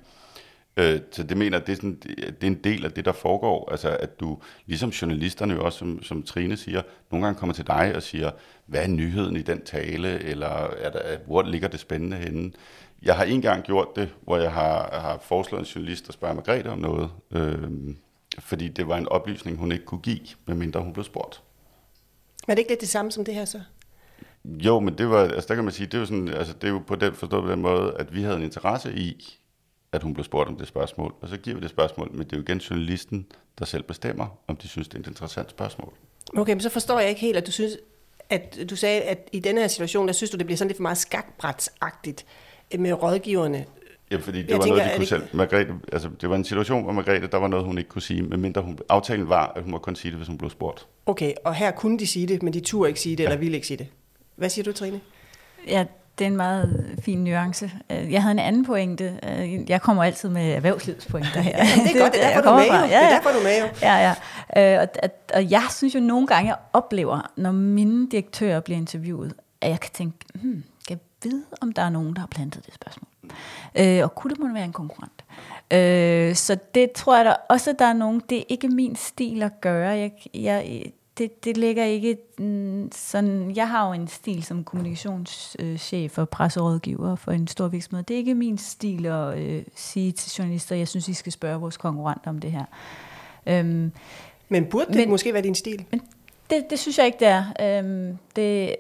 Øh, 0.77 0.99
så 1.11 1.23
det 1.23 1.37
mener, 1.37 1.59
det 1.59 1.69
er, 1.69 1.75
sådan, 1.75 1.99
det 2.17 2.43
er 2.43 2.47
en 2.47 2.63
del 2.63 2.85
af 2.85 2.91
det, 2.91 3.05
der 3.05 3.11
foregår. 3.11 3.71
Altså, 3.71 3.97
at 3.99 4.19
du, 4.19 4.37
ligesom 4.65 4.89
journalisterne 4.89 5.53
jo 5.53 5.65
også, 5.65 5.77
som, 5.77 6.03
som 6.03 6.23
Trine 6.23 6.57
siger, 6.57 6.81
nogle 7.11 7.25
gange 7.25 7.39
kommer 7.39 7.53
til 7.53 7.67
dig 7.67 7.93
og 7.95 8.03
siger, 8.03 8.31
hvad 8.65 8.83
er 8.83 8.87
nyheden 8.87 9.35
i 9.35 9.41
den 9.41 9.61
tale, 9.61 10.19
eller 10.19 10.67
er 10.81 10.89
der, 10.89 11.17
hvor 11.25 11.41
ligger 11.41 11.67
det 11.67 11.79
spændende 11.79 12.17
henne? 12.17 12.51
Jeg 13.01 13.15
har 13.15 13.23
en 13.23 13.41
gang 13.41 13.63
gjort 13.63 13.87
det, 13.95 14.09
hvor 14.21 14.37
jeg 14.37 14.51
har, 14.51 14.99
har 14.99 15.17
foreslået 15.21 15.59
en 15.59 15.65
journalist 15.65 16.07
at 16.07 16.13
spørge 16.13 16.35
Margrethe 16.35 16.69
om 16.69 16.79
noget, 16.79 17.11
øh, 17.31 17.71
fordi 18.39 18.67
det 18.67 18.87
var 18.87 18.97
en 18.97 19.07
oplysning, 19.07 19.57
hun 19.57 19.71
ikke 19.71 19.85
kunne 19.85 20.01
give, 20.01 20.27
medmindre 20.45 20.81
hun 20.81 20.93
blev 20.93 21.03
spurgt. 21.03 21.43
Er 22.47 22.53
det 22.53 22.59
ikke 22.59 22.71
lidt 22.71 22.81
det 22.81 22.89
samme 22.89 23.11
som 23.11 23.25
det 23.25 23.33
her 23.33 23.45
så? 23.45 23.61
Jo, 24.45 24.79
men 24.79 24.97
det 24.97 25.09
var, 25.09 25.23
altså 25.23 25.47
der 25.47 25.55
kan 25.55 25.63
man 25.63 25.73
sige, 25.73 25.87
det 25.87 25.93
er 25.93 25.99
jo, 25.99 26.05
sådan, 26.05 26.27
altså 26.27 26.53
det 26.53 26.63
er 26.63 26.71
jo 26.71 26.81
på 26.87 26.95
den, 26.95 27.13
forstået 27.13 27.43
på 27.43 27.51
den 27.51 27.61
måde, 27.61 27.93
at 27.99 28.15
vi 28.15 28.21
havde 28.21 28.37
en 28.37 28.43
interesse 28.43 28.93
i, 28.93 29.37
at 29.91 30.03
hun 30.03 30.13
blev 30.13 30.23
spurgt 30.23 30.49
om 30.49 30.57
det 30.57 30.67
spørgsmål, 30.67 31.13
og 31.21 31.29
så 31.29 31.37
giver 31.37 31.55
vi 31.55 31.61
det 31.61 31.69
spørgsmål, 31.69 32.11
men 32.11 32.19
det 32.19 32.33
er 32.33 32.37
jo 32.37 32.43
igen 32.43 32.57
journalisten, 32.57 33.25
der 33.59 33.65
selv 33.65 33.83
bestemmer, 33.83 34.27
om 34.47 34.55
de 34.55 34.67
synes, 34.67 34.87
det 34.87 34.95
er 34.95 34.99
et 34.99 35.07
interessant 35.07 35.49
spørgsmål. 35.49 35.93
Okay, 36.37 36.53
men 36.53 36.61
så 36.61 36.69
forstår 36.69 36.99
jeg 36.99 37.09
ikke 37.09 37.21
helt, 37.21 37.37
at 37.37 37.47
du 37.47 37.51
synes, 37.51 37.77
at 38.29 38.57
du 38.69 38.75
sagde, 38.75 39.01
at 39.01 39.29
i 39.31 39.39
denne 39.39 39.61
her 39.61 39.67
situation, 39.67 40.07
der 40.07 40.13
synes 40.13 40.29
du, 40.29 40.37
det 40.37 40.45
bliver 40.45 40.57
sådan 40.57 40.67
lidt 40.67 40.77
for 40.77 40.81
meget 40.81 40.97
skakbrætsagtigt 40.97 42.25
med 42.79 43.03
rådgiverne. 43.03 43.65
Ja, 44.11 44.17
fordi 44.17 44.41
det 44.41 44.49
Jeg 44.49 44.57
var 44.57 44.63
tænker, 44.63 44.77
noget, 44.77 44.91
de 44.91 44.95
kunne 44.95 44.99
det 45.01 45.07
selv. 45.09 45.23
Margrethe, 45.33 45.73
altså, 45.93 46.09
det 46.21 46.29
var 46.29 46.35
en 46.35 46.43
situation, 46.43 46.83
hvor 46.83 46.91
Margrethe, 46.93 47.27
der 47.27 47.37
var 47.37 47.47
noget, 47.47 47.65
hun 47.65 47.77
ikke 47.77 47.89
kunne 47.89 48.01
sige, 48.01 48.21
medmindre 48.21 48.61
hun, 48.61 48.79
aftalen 48.89 49.29
var, 49.29 49.53
at 49.55 49.61
hun 49.63 49.71
må 49.71 49.77
kun 49.77 49.95
sige 49.95 50.11
det, 50.11 50.17
hvis 50.17 50.27
hun 50.27 50.37
blev 50.37 50.49
spurgt. 50.49 50.87
Okay, 51.05 51.33
og 51.45 51.55
her 51.55 51.71
kunne 51.71 51.99
de 51.99 52.07
sige 52.07 52.27
det, 52.27 52.43
men 52.43 52.53
de 52.53 52.59
turde 52.59 52.89
ikke 52.89 52.99
sige 52.99 53.15
det, 53.15 53.23
ja. 53.23 53.27
eller 53.29 53.39
ville 53.39 53.55
ikke 53.55 53.67
sige 53.67 53.77
det. 53.77 53.87
Hvad 54.35 54.49
siger 54.49 54.63
du, 54.63 54.71
Trine? 54.71 54.99
Ja, 55.67 55.85
det 56.19 56.25
er 56.25 56.29
en 56.29 56.37
meget 56.37 56.95
fin 57.03 57.23
nuance. 57.23 57.71
Øh, 57.91 58.11
Jeg 58.13 58.21
havde 58.21 58.31
en 58.31 58.39
anden 58.39 58.65
pointe. 58.65 59.19
Øh, 59.29 59.69
Jeg 59.69 59.81
kommer 59.81 60.03
altid 60.03 60.29
med 60.29 60.51
erhvervslivets 60.53 61.05
pointer 61.05 61.39
her. 61.41 61.57
Ja, 61.57 61.83
det 61.83 61.95
er 61.95 61.99
godt, 62.01 62.13
det 62.13 62.23
er 62.23 62.27
derfor, 62.27 62.41
du 62.41 62.47
er 62.47 62.53
kommer 62.57 62.71
med, 62.71 62.79
jo. 62.81 62.87
Det 62.87 62.95
er 62.95 63.09
derfor, 63.09 63.29
du 63.29 63.37
er 63.37 63.43
med, 63.43 63.59
jo. 63.61 63.67
Ja, 63.81 64.13
ja. 64.55 64.81
Og, 64.81 64.87
og, 65.03 65.09
og 65.33 65.51
jeg 65.51 65.63
synes 65.75 65.95
jo 65.95 65.99
nogle 65.99 66.27
gange, 66.27 66.49
jeg 66.49 66.57
oplever, 66.73 67.31
når 67.37 67.51
mine 67.51 68.09
direktører 68.11 68.59
bliver 68.59 68.77
interviewet, 68.77 69.33
at 69.61 69.69
jeg 69.69 69.79
kan 69.79 69.91
tænke, 69.93 70.17
hmm, 70.33 70.63
vide, 71.23 71.43
om 71.61 71.71
der 71.71 71.81
er 71.81 71.89
nogen, 71.89 72.13
der 72.13 72.19
har 72.19 72.27
plantet 72.27 72.65
det 72.65 72.73
spørgsmål? 72.73 73.07
Øh, 73.75 74.03
og 74.03 74.15
kunne 74.15 74.31
det 74.31 74.39
måske 74.39 74.53
være 74.53 74.65
en 74.65 74.73
konkurrent? 74.73 75.25
Øh, 75.73 76.35
så 76.35 76.57
det 76.75 76.91
tror 76.91 77.15
jeg 77.15 77.25
da 77.25 77.35
også, 77.49 77.69
at 77.69 77.79
der 77.79 77.85
er 77.85 77.93
nogen, 77.93 78.21
det 78.29 78.37
er 78.37 78.43
ikke 78.49 78.67
min 78.67 78.95
stil 78.95 79.43
at 79.43 79.61
gøre. 79.61 79.89
Jeg, 79.89 80.11
jeg, 80.33 80.91
det, 81.17 81.45
det 81.45 81.57
ligger 81.57 81.83
ikke 81.83 82.17
sådan, 82.91 83.55
jeg 83.55 83.69
har 83.69 83.87
jo 83.87 83.93
en 83.93 84.07
stil 84.07 84.43
som 84.43 84.63
kommunikationschef 84.63 86.17
og 86.17 86.29
presserådgiver 86.29 87.15
for 87.15 87.31
en 87.31 87.47
stor 87.47 87.67
virksomhed. 87.67 88.03
Det 88.03 88.13
er 88.13 88.17
ikke 88.17 88.35
min 88.35 88.57
stil 88.57 89.05
at 89.05 89.39
øh, 89.39 89.63
sige 89.75 90.11
til 90.11 90.31
journalister, 90.37 90.75
jeg 90.75 90.87
synes, 90.87 91.07
I 91.07 91.13
skal 91.13 91.31
spørge 91.31 91.59
vores 91.59 91.77
konkurrenter 91.77 92.29
om 92.29 92.39
det 92.39 92.51
her. 92.51 92.65
Øhm, 93.45 93.91
men 94.49 94.65
burde 94.65 94.85
det 94.87 94.95
men, 94.95 95.09
måske 95.09 95.33
være 95.33 95.43
din 95.43 95.55
stil? 95.55 95.85
Men 95.91 96.01
det, 96.51 96.69
det 96.69 96.79
synes 96.79 96.97
jeg 96.97 97.05
ikke, 97.05 97.19
det 97.19 97.27
er. 97.27 97.43
Øhm, 97.61 98.17
det, 98.35 98.75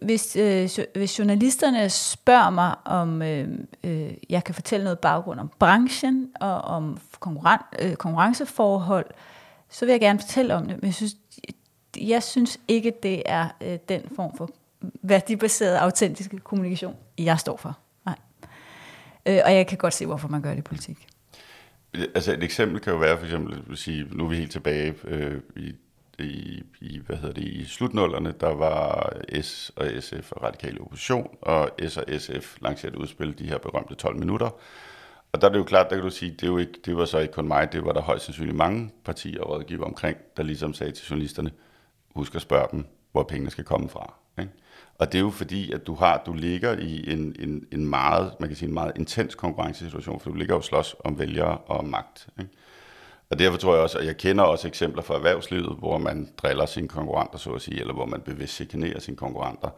hvis, 0.00 0.36
øh, 0.36 0.68
hvis 0.94 1.18
journalisterne 1.18 1.90
spørger 1.90 2.50
mig, 2.50 2.74
om 2.84 3.22
øh, 3.22 3.48
øh, 3.84 4.12
jeg 4.30 4.44
kan 4.44 4.54
fortælle 4.54 4.84
noget 4.84 4.98
baggrund 4.98 5.40
om 5.40 5.50
branchen 5.58 6.32
og 6.40 6.60
om 6.60 7.00
konkurren, 7.20 7.60
øh, 7.78 7.94
konkurrenceforhold, 7.94 9.06
så 9.70 9.84
vil 9.84 9.92
jeg 9.92 10.00
gerne 10.00 10.18
fortælle 10.18 10.54
om 10.54 10.66
det. 10.66 10.76
Men 10.82 10.86
jeg 10.86 10.94
synes, 10.94 11.16
jeg 12.00 12.22
synes 12.22 12.60
ikke, 12.68 12.92
det 13.02 13.22
er 13.26 13.48
øh, 13.60 13.78
den 13.88 14.02
form 14.16 14.36
for 14.36 14.50
værdibaseret, 15.02 15.76
autentisk 15.76 16.30
kommunikation, 16.44 16.96
jeg 17.18 17.38
står 17.38 17.56
for. 17.56 17.78
Nej. 18.06 18.16
Øh, 19.26 19.40
og 19.44 19.54
jeg 19.54 19.66
kan 19.66 19.78
godt 19.78 19.94
se, 19.94 20.06
hvorfor 20.06 20.28
man 20.28 20.42
gør 20.42 20.50
det 20.50 20.58
i 20.58 20.62
politik. 20.62 21.06
Altså 21.94 22.32
et 22.32 22.42
eksempel 22.42 22.80
kan 22.80 22.92
jo 22.92 22.98
være 22.98 23.18
for 23.18 23.24
eksempel, 23.24 23.62
at 23.72 23.78
sige, 23.78 24.06
nu 24.10 24.24
er 24.24 24.28
vi 24.28 24.36
helt 24.36 24.52
tilbage 24.52 24.94
øh, 25.04 25.40
i, 25.56 25.74
i, 26.22 26.62
i, 26.80 27.00
hvad 27.06 27.16
hedder 27.16 27.34
det, 27.34 27.44
i 27.44 27.64
slutnullerne, 27.64 28.34
der 28.40 28.54
var 28.54 29.12
S 29.42 29.72
og 29.76 29.86
SF 30.00 30.32
og 30.32 30.42
radikale 30.42 30.80
opposition, 30.80 31.36
og 31.40 31.70
S 31.88 31.96
og 31.96 32.04
SF 32.18 32.56
lancerede 32.60 32.98
udspil 32.98 33.38
de 33.38 33.46
her 33.46 33.58
berømte 33.58 33.94
12 33.94 34.18
minutter. 34.18 34.50
Og 35.32 35.40
der 35.40 35.48
er 35.48 35.52
det 35.52 35.58
jo 35.58 35.64
klart, 35.64 35.90
der 35.90 35.96
kan 35.96 36.04
du 36.04 36.10
sige, 36.10 36.30
det, 36.30 36.42
er 36.42 36.46
jo 36.46 36.58
ikke, 36.58 36.72
det 36.84 36.96
var 36.96 37.04
så 37.04 37.18
ikke 37.18 37.34
kun 37.34 37.48
mig, 37.48 37.72
det 37.72 37.84
var 37.84 37.92
der 37.92 38.00
højst 38.00 38.24
sandsynligt 38.24 38.56
mange 38.56 38.90
partier 39.04 39.42
og 39.42 39.50
rådgiver 39.50 39.84
omkring, 39.84 40.16
der 40.36 40.42
ligesom 40.42 40.74
sagde 40.74 40.92
til 40.92 41.06
journalisterne, 41.10 41.50
husk 42.14 42.34
at 42.34 42.42
spørge 42.42 42.68
dem, 42.72 42.84
hvor 43.12 43.22
pengene 43.22 43.50
skal 43.50 43.64
komme 43.64 43.88
fra. 43.88 44.14
Ikke? 44.38 44.52
Og 44.98 45.12
det 45.12 45.18
er 45.18 45.22
jo 45.22 45.30
fordi, 45.30 45.72
at 45.72 45.86
du 45.86 45.94
har, 45.94 46.22
du 46.26 46.32
ligger 46.32 46.78
i 46.78 47.12
en, 47.12 47.36
en, 47.38 47.66
en 47.72 47.86
meget, 47.86 48.32
man 48.40 48.48
kan 48.48 48.56
sige 48.56 48.68
en 48.68 48.74
meget 48.74 48.92
intens 48.96 49.34
konkurrencesituation, 49.34 50.20
for 50.20 50.30
du 50.30 50.36
ligger 50.36 50.54
jo 50.54 50.60
slås 50.60 50.96
om 51.04 51.18
vælgere 51.18 51.58
og 51.58 51.84
magt. 51.86 52.28
Ikke? 52.38 52.50
Og 53.32 53.38
derfor 53.38 53.58
tror 53.58 53.74
jeg 53.74 53.82
også, 53.82 53.98
og 53.98 54.06
jeg 54.06 54.16
kender 54.16 54.44
også 54.44 54.68
eksempler 54.68 55.02
fra 55.02 55.14
erhvervslivet, 55.14 55.76
hvor 55.78 55.98
man 55.98 56.28
driller 56.42 56.66
sine 56.66 56.88
konkurrenter, 56.88 57.38
så 57.38 57.50
at 57.50 57.62
sige, 57.62 57.80
eller 57.80 57.94
hvor 57.94 58.06
man 58.06 58.20
bevidst 58.20 58.54
chikanerer 58.54 59.00
sine 59.00 59.16
konkurrenter. 59.16 59.68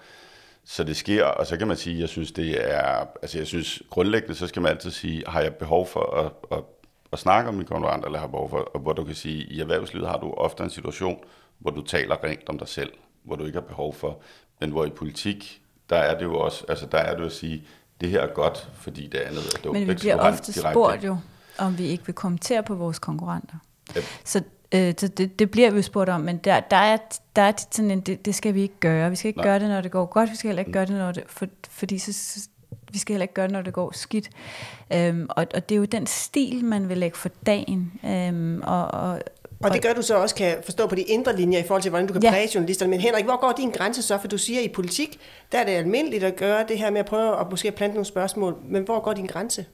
Så 0.65 0.85
det 0.85 0.97
sker, 0.97 1.25
og 1.25 1.47
så 1.47 1.57
kan 1.57 1.69
man 1.69 1.77
sige, 1.77 2.01
jeg 2.01 2.09
synes 2.09 2.33
det 2.33 2.75
er, 2.75 3.07
altså 3.23 3.39
jeg 3.39 3.47
synes 3.47 3.83
grundlæggende, 3.91 4.35
så 4.35 4.47
skal 4.47 4.63
man 4.63 4.71
altid 4.71 4.91
sige, 4.91 5.23
har 5.27 5.41
jeg 5.41 5.55
behov 5.55 5.87
for 5.87 6.17
at, 6.17 6.59
at, 6.59 6.65
at 7.13 7.19
snakke 7.19 7.49
om 7.49 7.55
mine 7.55 7.67
konkurrenter, 7.67 8.07
eller 8.07 8.19
har 8.19 8.27
jeg 8.27 8.31
behov 8.31 8.51
for, 8.51 8.57
og 8.57 8.81
hvor 8.81 8.93
du 8.93 9.05
kan 9.05 9.15
sige, 9.15 9.45
i 9.45 9.61
erhvervslivet 9.61 10.09
har 10.09 10.19
du 10.19 10.33
ofte 10.33 10.63
en 10.63 10.71
situation, 10.71 11.19
hvor 11.59 11.71
du 11.71 11.83
taler 11.83 12.25
rent 12.25 12.49
om 12.49 12.59
dig 12.59 12.69
selv, 12.69 12.93
hvor 13.23 13.37
du 13.37 13.45
ikke 13.45 13.57
har 13.57 13.67
behov 13.67 13.95
for, 13.95 14.21
men 14.61 14.71
hvor 14.71 14.85
i 14.85 14.91
politik, 14.91 15.63
der 15.91 15.97
er 15.97 16.19
det 16.19 16.25
jo 16.25 16.39
også, 16.39 16.65
altså 16.69 16.87
der 16.87 16.99
er 16.99 17.15
det 17.15 17.21
jo 17.21 17.27
at 17.27 17.33
sige, 17.33 17.65
det 18.01 18.09
her 18.09 18.21
er 18.21 18.35
godt, 18.35 18.69
fordi 18.75 19.07
det 19.07 19.19
andet 19.19 19.55
er 19.55 19.59
dumt. 19.65 19.79
Men 19.79 19.89
vi 19.89 19.95
bliver 19.95 20.17
ofte 20.17 20.53
spurgt 20.53 21.05
jo, 21.05 21.17
om 21.59 21.79
vi 21.79 21.85
ikke 21.85 22.07
vil 22.07 22.15
kommentere 22.15 22.63
på 22.63 22.75
vores 22.75 22.99
konkurrenter. 22.99 23.55
Ja. 23.97 24.01
Så, 24.25 24.43
øh, 24.75 24.95
så 24.99 25.09
det, 25.09 25.39
det 25.39 25.51
bliver 25.51 25.71
vi 25.71 25.77
jo 25.77 25.83
spurgt 25.83 26.11
om, 26.11 26.21
men 26.21 26.37
der, 26.37 26.61
der 26.61 26.77
er, 26.77 26.97
der 27.37 27.43
er 27.43 27.53
sådan 27.71 27.91
en, 27.91 28.01
det, 28.01 28.25
det 28.25 28.35
skal 28.35 28.55
vi 28.55 28.63
ikke 28.63 28.81
gøre. 28.81 29.11
Vi 29.11 29.17
skal 29.17 29.29
ikke 29.29 29.39
Nej. 29.39 29.47
gøre 29.47 29.59
det, 29.59 29.69
når 29.69 29.81
det 29.81 29.91
går 29.91 30.07
godt, 30.07 30.31
vi 30.31 30.37
skal 30.37 30.49
heller 30.49 30.61
ikke 30.61 30.73
gøre 30.73 30.87
det, 30.87 30.95
når 30.95 31.13
det, 31.13 31.23
for, 31.27 31.47
fordi 31.71 31.99
så, 31.99 32.13
så, 32.13 32.49
vi 32.93 32.99
skal 32.99 33.13
heller 33.13 33.25
ikke 33.25 33.35
gøre 33.35 33.47
det, 33.47 33.53
når 33.53 33.63
det 33.63 33.73
går 33.73 33.91
skidt. 33.93 34.31
Øhm, 34.93 35.27
og, 35.31 35.47
og 35.55 35.69
det 35.69 35.75
er 35.75 35.79
jo 35.79 35.85
den 35.85 36.07
stil, 36.07 36.65
man 36.65 36.89
vil 36.89 36.99
lægge 36.99 37.17
for 37.17 37.29
dagen. 37.47 37.93
Øhm, 38.05 38.63
og, 38.63 38.87
og, 38.87 39.21
og 39.65 39.73
det 39.73 39.83
gør 39.83 39.93
du 39.93 40.03
så 40.03 40.17
også, 40.17 40.35
kan 40.35 40.57
forstå 40.65 40.87
på 40.87 40.95
de 40.95 41.03
indre 41.03 41.37
linjer 41.37 41.59
i 41.59 41.63
forhold 41.63 41.83
til, 41.83 41.91
hvordan 41.91 42.07
du 42.07 42.13
kan 42.13 42.23
ja. 42.23 42.31
præge 42.31 42.49
journalisterne. 42.55 42.91
Men 42.91 43.01
Henrik, 43.01 43.25
hvor 43.25 43.41
går 43.41 43.53
din 43.57 43.71
grænse 43.71 44.03
så? 44.03 44.19
For 44.19 44.29
du 44.29 44.39
siger, 44.39 44.59
at 44.59 44.65
i 44.65 44.69
politik, 44.69 45.19
der 45.53 45.59
er 45.59 45.65
det 45.65 45.73
almindeligt 45.73 46.25
at 46.25 46.37
gøre 46.37 46.65
det 46.69 46.79
her 46.79 46.91
med 46.91 47.01
at 47.01 47.07
prøve 47.07 47.41
at 47.41 47.51
måske 47.51 47.71
plante 47.71 47.95
nogle 47.95 48.07
spørgsmål. 48.07 48.57
Men 48.69 48.83
hvor 48.83 49.01
går 49.01 49.13
din 49.13 49.27
grænse? 49.27 49.67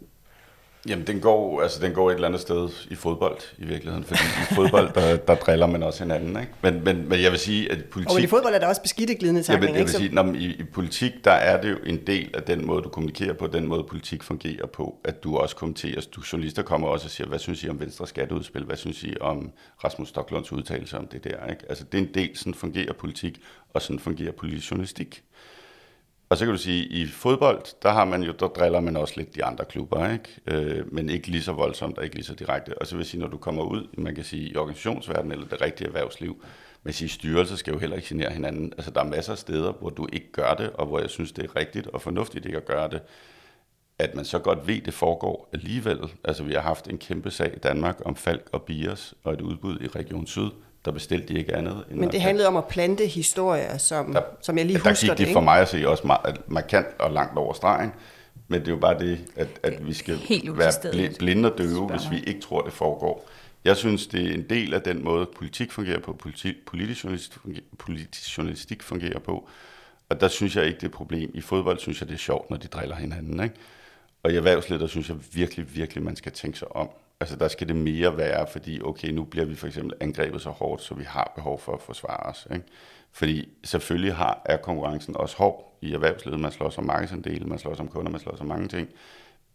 Jamen, 0.89 1.07
den 1.07 1.21
går, 1.21 1.63
altså, 1.63 1.81
den 1.83 1.93
går 1.93 2.11
et 2.11 2.15
eller 2.15 2.29
andet 2.29 2.41
sted 2.41 2.69
i 2.91 2.95
fodbold 2.95 3.39
i 3.59 3.65
virkeligheden, 3.65 4.05
fordi 4.05 4.21
i 4.21 4.55
fodbold, 4.55 4.93
der, 4.95 5.17
der 5.17 5.35
driller 5.35 5.67
man 5.67 5.83
også 5.83 6.05
hinanden. 6.05 6.29
Ikke? 6.29 6.53
Men, 6.63 6.85
men, 6.85 7.09
men 7.09 7.23
jeg 7.23 7.31
vil 7.31 7.39
sige, 7.39 7.73
at 7.73 7.85
politik... 7.85 8.15
Og 8.15 8.21
i 8.21 8.27
fodbold 8.27 8.55
er 8.55 8.59
der 8.59 8.67
også 8.67 8.83
beskidte 8.83 9.15
glidende 9.15 9.43
takning, 9.43 9.71
jeg, 9.71 9.79
jeg 9.79 9.87
vil 9.87 9.95
sige, 9.95 10.15
når, 10.15 10.35
i, 10.35 10.45
i 10.45 10.65
politik, 10.65 11.13
der 11.25 11.31
er 11.31 11.61
det 11.61 11.71
jo 11.71 11.77
en 11.87 12.07
del 12.07 12.31
af 12.35 12.43
den 12.43 12.67
måde, 12.67 12.83
du 12.83 12.89
kommunikerer 12.89 13.33
på, 13.33 13.47
den 13.47 13.67
måde, 13.67 13.85
politik 13.85 14.23
fungerer 14.23 14.67
på, 14.67 15.01
at 15.05 15.25
du 15.25 15.37
også 15.37 15.57
kommenterer. 15.57 16.01
Du 16.17 16.23
journalister 16.33 16.63
kommer 16.63 16.89
også 16.89 17.07
og 17.07 17.11
siger, 17.11 17.29
hvad 17.29 17.39
synes 17.39 17.65
I 17.65 17.69
om 17.69 17.81
Venstre 17.81 18.07
skatteudspil? 18.07 18.65
Hvad 18.65 18.77
synes 18.77 19.03
I 19.03 19.15
om 19.21 19.53
Rasmus 19.85 20.09
Stocklunds 20.09 20.53
udtalelse 20.53 20.99
om 20.99 21.07
det 21.07 21.25
der? 21.25 21.47
Ikke? 21.51 21.63
Altså, 21.69 21.85
det 21.93 21.99
er 21.99 22.03
en 22.03 22.15
del, 22.15 22.31
sådan 22.35 22.55
fungerer 22.55 22.93
politik, 22.93 23.41
og 23.75 23.83
sådan 23.83 23.99
fungerer 23.99 24.33
politisk 24.33 24.71
journalistik. 24.71 25.23
Og 26.31 26.39
så 26.39 26.45
kan 26.45 26.55
du 26.55 26.61
sige, 26.61 26.85
at 26.85 26.91
i 26.91 27.07
fodbold, 27.07 27.83
der 27.83 27.91
har 27.91 28.05
man 28.05 28.23
jo, 28.23 28.33
der 28.33 28.49
driller 28.49 28.81
man 28.81 28.97
også 28.97 29.15
lidt 29.17 29.35
de 29.35 29.45
andre 29.45 29.65
klubber, 29.65 30.13
ikke? 30.13 30.41
Øh, 30.47 30.93
men 30.93 31.11
ikke 31.11 31.29
lige 31.29 31.43
så 31.43 31.53
voldsomt 31.53 31.99
og 31.99 32.05
ikke 32.05 32.17
lige 32.17 32.25
så 32.25 32.35
direkte. 32.35 32.79
Og 32.79 32.87
så 32.87 32.95
vil 32.95 33.03
jeg 33.03 33.07
sige, 33.07 33.21
når 33.21 33.29
du 33.29 33.37
kommer 33.37 33.63
ud, 33.63 33.89
man 33.99 34.15
kan 34.15 34.25
sige 34.25 34.43
i 34.43 34.57
organisationsverdenen 34.57 35.33
eller 35.33 35.47
det 35.47 35.61
rigtige 35.61 35.89
erhvervsliv, 35.89 36.45
man 36.83 36.95
sige, 36.95 37.09
styrelser 37.09 37.57
skal 37.57 37.73
jo 37.73 37.79
heller 37.79 37.97
ikke 37.97 38.09
genere 38.09 38.31
hinanden. 38.31 38.73
Altså 38.73 38.91
der 38.91 39.01
er 39.01 39.05
masser 39.05 39.33
af 39.33 39.39
steder, 39.39 39.73
hvor 39.73 39.91
du 39.91 40.09
ikke 40.13 40.33
gør 40.33 40.55
det, 40.55 40.71
og 40.71 40.87
hvor 40.87 41.01
jeg 41.01 41.11
synes, 41.11 41.33
det 41.33 41.45
er 41.45 41.57
rigtigt 41.57 41.87
og 41.87 42.03
fornuftigt 42.03 42.47
ikke 42.47 42.59
at 42.59 42.65
gøre 42.65 42.91
det. 42.91 43.01
At 43.99 44.15
man 44.15 44.25
så 44.25 44.39
godt 44.39 44.67
ved, 44.67 44.81
det 44.81 44.95
foregår 44.95 45.49
alligevel. 45.53 45.99
Altså 46.25 46.43
vi 46.43 46.53
har 46.53 46.61
haft 46.61 46.89
en 46.89 46.99
kæmpe 46.99 47.31
sag 47.31 47.53
i 47.57 47.59
Danmark 47.59 48.01
om 48.05 48.17
Falk 48.17 48.49
og 48.53 48.63
Biers 48.63 49.15
og 49.25 49.33
et 49.33 49.41
udbud 49.41 49.81
i 49.81 49.87
Region 49.87 50.27
Syd, 50.27 50.51
der 50.85 50.91
bestilte 50.91 51.35
de 51.35 51.39
ikke 51.39 51.57
andet. 51.57 51.85
End 51.91 51.99
Men 51.99 52.13
det 52.13 52.21
handlede 52.21 52.49
om 52.49 52.57
at 52.57 52.65
plante 52.65 53.07
historier, 53.07 53.79
som, 53.79 54.13
der, 54.13 54.23
som 54.41 54.59
jeg 54.59 54.67
lige 54.67 54.79
der 54.79 54.91
husker 54.91 55.09
det. 55.09 55.19
Der 55.19 55.25
gik 55.25 55.27
det 55.27 55.33
for 55.33 55.41
mig 55.41 55.61
at 55.61 55.69
se 55.69 55.89
også 55.89 56.19
markant 56.47 56.87
og 56.99 57.11
langt 57.11 57.39
over 57.39 57.53
stregen. 57.53 57.93
Men 58.49 58.61
det 58.61 58.69
er 58.69 58.73
jo 58.73 58.79
bare 58.79 58.99
det, 58.99 59.21
at, 59.37 59.49
at 59.63 59.87
vi 59.87 59.93
skal 59.93 60.19
være 60.45 61.11
blinde 61.19 61.53
og 61.53 61.59
døve, 61.59 61.87
hvis 61.87 62.11
vi 62.11 62.25
ikke 62.27 62.41
tror, 62.41 62.63
det 62.63 62.73
foregår. 62.73 63.29
Jeg 63.65 63.77
synes, 63.77 64.07
det 64.07 64.31
er 64.31 64.35
en 64.35 64.47
del 64.51 64.75
af 64.75 64.83
den 64.83 65.05
måde, 65.05 65.27
politik 65.37 65.73
fungerer 65.73 66.01
på, 66.01 66.13
politi, 66.13 66.55
politisk, 66.67 67.05
journalistik 67.05 67.41
fungerer, 67.41 67.65
politisk 67.79 68.39
journalistik 68.39 68.83
fungerer 68.83 69.19
på. 69.19 69.49
Og 70.09 70.21
der 70.21 70.29
synes 70.29 70.57
jeg 70.57 70.67
ikke, 70.67 70.77
det 70.77 70.83
er 70.83 70.87
et 70.87 70.93
problem. 70.93 71.31
I 71.35 71.41
fodbold 71.41 71.79
synes 71.79 72.01
jeg, 72.01 72.09
det 72.09 72.15
er 72.15 72.19
sjovt, 72.19 72.51
når 72.51 72.57
de 72.57 72.67
driller 72.67 72.97
hinanden. 72.97 73.43
Ikke? 73.43 73.55
Og 74.23 74.33
i 74.33 74.37
erhvervslivet, 74.37 74.81
der 74.81 74.87
synes 74.87 75.09
jeg 75.09 75.17
virkelig, 75.33 75.75
virkelig, 75.75 76.03
man 76.03 76.17
skal 76.17 76.33
tænke 76.33 76.59
sig 76.59 76.77
om. 76.77 76.91
Altså 77.21 77.37
der 77.37 77.49
skal 77.49 77.69
det 77.69 77.77
mere 77.77 78.17
være, 78.17 78.47
fordi 78.47 78.81
okay, 78.83 79.09
nu 79.09 79.25
bliver 79.25 79.47
vi 79.47 79.55
for 79.55 79.67
eksempel 79.67 79.97
angrebet 80.01 80.43
så 80.43 80.51
hårdt, 80.51 80.83
så 80.83 80.95
vi 80.95 81.05
har 81.05 81.33
behov 81.35 81.59
for 81.59 81.73
at 81.73 81.81
forsvare 81.81 82.31
os. 82.31 82.49
Ikke? 82.53 82.65
Fordi 83.13 83.49
selvfølgelig 83.65 84.15
har, 84.15 84.43
er 84.45 84.57
konkurrencen 84.57 85.17
også 85.17 85.37
hård 85.37 85.79
i 85.81 85.93
erhvervslivet. 85.93 86.41
Man 86.41 86.53
slår 86.53 86.75
om 86.79 86.85
markedsandel, 86.85 87.47
man 87.47 87.59
slår 87.59 87.77
om 87.81 87.89
kunder, 87.89 88.13
man 88.13 88.21
slår 88.21 88.37
om 88.41 88.47
mange 88.47 88.69
ting. 88.69 88.89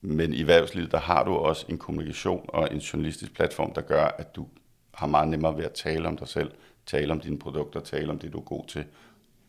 men 0.02 0.34
i 0.34 0.40
erhvervslivet, 0.40 0.92
der 0.92 1.00
har 1.00 1.24
du 1.24 1.36
også 1.36 1.66
en 1.70 1.78
kommunikation 1.78 2.46
og 2.48 2.68
en 2.72 2.78
journalistisk 2.78 3.34
platform, 3.34 3.74
der 3.74 3.82
gør, 3.82 4.06
at 4.06 4.36
du 4.36 4.48
har 4.94 5.08
meget 5.08 5.28
nemmere 5.28 5.58
ved 5.58 5.64
at 5.64 5.72
tale 5.72 6.08
om 6.08 6.18
dig 6.18 6.28
selv, 6.28 6.52
tale 6.86 7.12
om 7.12 7.20
dine 7.20 7.40
produkter, 7.40 7.80
tale 7.80 8.12
om 8.12 8.20
det, 8.20 8.34
du 8.34 8.38
er 8.38 8.44
god 8.44 8.66
til, 8.68 8.84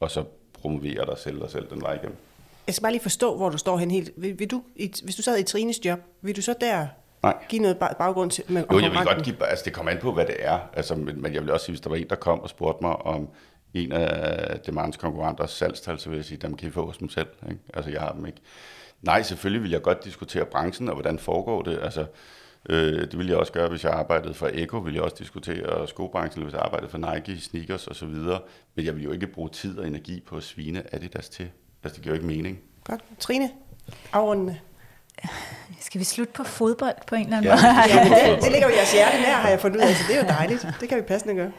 og 0.00 0.10
så 0.10 0.24
promovere 0.52 1.06
dig 1.06 1.18
selv 1.18 1.42
og 1.42 1.50
selv 1.50 1.70
den 1.70 1.80
vej 1.80 1.94
igennem. 1.94 2.16
Jeg 2.66 2.74
skal 2.74 2.82
bare 2.82 2.92
lige 2.92 3.02
forstå, 3.02 3.36
hvor 3.36 3.48
du 3.48 3.58
står 3.58 3.78
hen 3.78 3.90
helt. 3.90 4.10
Vil, 4.16 4.38
vil 4.38 4.50
du, 4.50 4.62
hvis 5.02 5.16
du 5.16 5.22
sad 5.22 5.38
i 5.38 5.42
Trines 5.42 5.84
job, 5.84 6.00
vil 6.20 6.36
du 6.36 6.42
så 6.42 6.54
der 6.60 6.86
Nej. 7.26 7.44
give 7.48 7.62
noget 7.62 7.78
baggrund 7.98 8.30
til? 8.30 8.44
Med, 8.48 8.64
jo, 8.72 8.80
jeg 8.80 8.90
vil 8.90 8.98
godt 9.04 9.24
give, 9.24 9.46
altså 9.46 9.64
det 9.64 9.72
kommer 9.72 9.92
an 9.92 9.98
på, 9.98 10.12
hvad 10.12 10.26
det 10.26 10.36
er. 10.38 10.58
Altså, 10.72 10.94
men, 10.94 11.22
men 11.22 11.34
jeg 11.34 11.42
vil 11.42 11.50
også 11.50 11.66
sige, 11.66 11.72
hvis 11.72 11.80
der 11.80 11.90
var 11.90 11.96
en, 11.96 12.08
der 12.10 12.16
kom 12.16 12.40
og 12.40 12.48
spurgte 12.48 12.84
mig 12.84 12.96
om 12.96 13.28
en 13.74 13.92
af 13.92 14.60
Demands 14.60 14.96
konkurrenters 14.96 15.50
salgstal, 15.50 15.98
så 15.98 16.08
vil 16.08 16.16
jeg 16.16 16.24
sige, 16.24 16.38
dem 16.38 16.56
kan 16.56 16.68
I 16.68 16.72
få 16.72 16.86
hos 16.86 16.98
dem 16.98 17.08
selv. 17.08 17.28
Ikke? 17.50 17.60
Altså, 17.74 17.90
jeg 17.90 18.00
har 18.00 18.12
dem 18.12 18.26
ikke. 18.26 18.40
Nej, 19.02 19.22
selvfølgelig 19.22 19.62
vil 19.62 19.70
jeg 19.70 19.82
godt 19.82 20.04
diskutere 20.04 20.44
branchen, 20.44 20.88
og 20.88 20.94
hvordan 20.94 21.18
foregår 21.18 21.62
det. 21.62 21.78
Altså, 21.82 22.06
øh, 22.68 23.00
det 23.00 23.18
ville 23.18 23.30
jeg 23.30 23.38
også 23.38 23.52
gøre, 23.52 23.68
hvis 23.68 23.84
jeg 23.84 23.92
arbejdede 23.92 24.34
for 24.34 24.50
Eko, 24.52 24.78
ville 24.78 24.96
jeg 24.96 25.04
også 25.04 25.16
diskutere 25.18 25.88
skobranchen, 25.88 26.42
eller 26.42 26.50
hvis 26.50 26.54
jeg 26.54 26.62
arbejdede 26.62 26.90
for 26.90 26.98
Nike, 26.98 27.40
sneakers 27.40 27.88
osv. 27.88 28.14
Men 28.74 28.84
jeg 28.84 28.96
vil 28.96 29.02
jo 29.02 29.12
ikke 29.12 29.26
bruge 29.26 29.48
tid 29.48 29.78
og 29.78 29.86
energi 29.86 30.20
på 30.26 30.36
at 30.36 30.42
svine 30.42 30.94
Adidas 30.94 31.28
til. 31.28 31.50
Altså, 31.82 31.96
det 31.96 32.02
giver 32.02 32.14
jo 32.14 32.22
ikke 32.22 32.26
mening. 32.26 32.60
Godt. 32.84 33.00
Trine, 33.20 33.50
afrundende. 34.12 34.58
Skal 35.80 35.98
vi 35.98 36.04
slutte 36.04 36.32
på 36.32 36.44
fodbold 36.44 36.94
på 37.06 37.14
en 37.14 37.24
eller 37.24 37.36
anden 37.36 37.50
ja, 37.50 37.56
måde? 37.56 37.66
Ja, 37.66 38.34
det, 38.34 38.38
det 38.44 38.52
ligger 38.52 38.68
jo 38.68 38.74
jeres 38.74 38.92
hjerte 38.92 39.16
nær, 39.16 39.32
har 39.34 39.48
jeg 39.48 39.60
fundet 39.60 39.76
ud 39.76 39.82
af, 39.82 39.94
så 39.94 40.04
det 40.08 40.16
er 40.16 40.20
jo 40.20 40.28
dejligt. 40.28 40.66
Det 40.80 40.88
kan 40.88 40.98
vi 40.98 41.02
passende 41.02 41.34
gøre. 41.34 41.52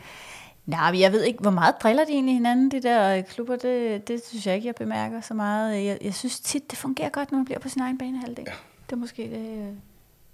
Nej, 0.66 0.92
men 0.92 1.00
jeg 1.00 1.12
ved 1.12 1.24
ikke, 1.24 1.40
hvor 1.40 1.52
meget 1.52 1.76
driller 1.84 2.06
de 2.06 2.12
egentlig 2.12 2.36
hinanden, 2.36 2.72
de 2.72 2.82
der 2.82 3.22
klubber. 3.22 3.56
Det, 3.56 4.08
det 4.08 4.22
synes 4.28 4.48
jeg 4.48 4.56
ikke, 4.56 4.68
jeg 4.68 4.76
bemærker 4.76 5.22
så 5.22 5.34
meget. 5.34 5.86
Jeg, 5.86 5.98
jeg 6.02 6.14
synes 6.14 6.40
tit, 6.40 6.72
det 6.72 6.80
fungerer 6.80 7.10
godt, 7.10 7.32
når 7.32 7.38
man 7.38 7.46
bliver 7.46 7.60
på 7.60 7.70
sin 7.70 7.82
egen 7.82 7.98
banehalvdel. 7.98 8.46
Ja. 8.48 8.54
Det 8.86 8.92
er 8.92 8.96
måske 8.96 9.22
det... 9.24 9.78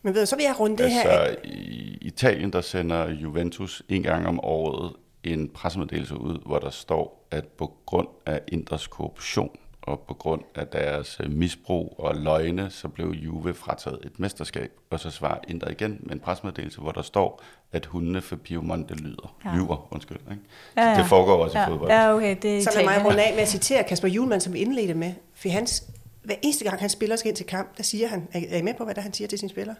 Men 0.02 0.14
ved 0.14 0.22
du, 0.22 0.26
så 0.26 0.36
vil 0.36 0.44
jeg 0.44 0.60
runde 0.60 0.78
det 0.78 0.84
altså, 0.84 1.02
her 1.02 1.10
af. 1.10 1.36
i 1.44 1.98
Italien, 2.02 2.54
der 2.54 2.62
sender 2.62 3.10
Juventus 3.10 3.84
en 3.90 4.04
gang 4.04 4.28
om 4.28 4.40
året 4.44 4.94
en 5.24 5.50
pressemeddelelse 5.50 6.18
ud, 6.18 6.38
hvor 6.46 6.60
der 6.60 6.70
står, 6.70 7.28
at 7.32 7.48
på 7.48 7.74
grund 7.86 8.08
af 8.26 8.42
Inders 8.48 8.88
korruption 8.88 9.58
og 9.84 10.00
på 10.00 10.14
grund 10.14 10.42
af 10.56 10.68
deres 10.68 11.22
misbrug 11.30 11.96
og 11.98 12.16
løgne, 12.16 12.70
så 12.70 12.88
blev 12.88 13.08
Juve 13.08 13.54
frataget 13.54 14.00
et 14.04 14.20
mesterskab. 14.20 14.72
Og 14.90 15.00
så 15.00 15.12
svarer 15.12 15.38
Inter 15.48 15.70
igen 15.70 16.00
med 16.00 16.14
en 16.14 16.20
presmeddelelse, 16.20 16.82
hvor 16.82 16.92
der 16.92 17.02
står, 17.02 17.44
at 17.72 17.86
hundene 17.86 18.22
for 18.22 18.36
Piemonte 18.36 18.94
lyder. 18.94 19.36
Ja. 19.46 19.56
Lyver, 19.56 19.88
undskyld. 19.92 20.18
Ikke? 20.32 20.44
Ja, 20.78 20.90
ja. 20.90 20.98
Det 20.98 21.06
foregår 21.06 21.44
også 21.44 21.60
ja. 21.60 21.66
i 21.66 21.70
fodbold. 21.70 21.92
Ja, 21.92 22.14
okay. 22.14 22.38
Det 22.42 22.64
så 22.64 22.70
lad 22.76 22.84
mig 22.84 23.06
runde 23.06 23.24
af 23.24 23.34
med 23.34 23.42
at 23.42 23.50
citere 23.50 23.84
Kasper 23.84 24.08
Julemand, 24.08 24.42
som 24.42 24.54
vi 24.54 24.60
indledte 24.60 24.94
med. 24.94 25.14
For 25.36 25.50
hans, 25.50 25.84
hver 26.24 26.36
eneste 26.42 26.66
gang 26.66 26.80
han 26.80 26.90
spiller 26.90 27.16
skal 27.16 27.30
ind 27.30 27.36
til 27.36 27.46
kamp, 27.46 27.78
der 27.78 27.84
siger 27.84 28.08
han, 28.08 28.28
er 28.34 28.58
I 28.58 28.62
med 28.62 28.74
på, 28.74 28.84
hvad 28.84 28.96
der 28.96 29.02
han 29.02 29.14
siger 29.14 29.28
til 29.28 29.40
sine 29.40 29.50
spillere? 29.50 29.76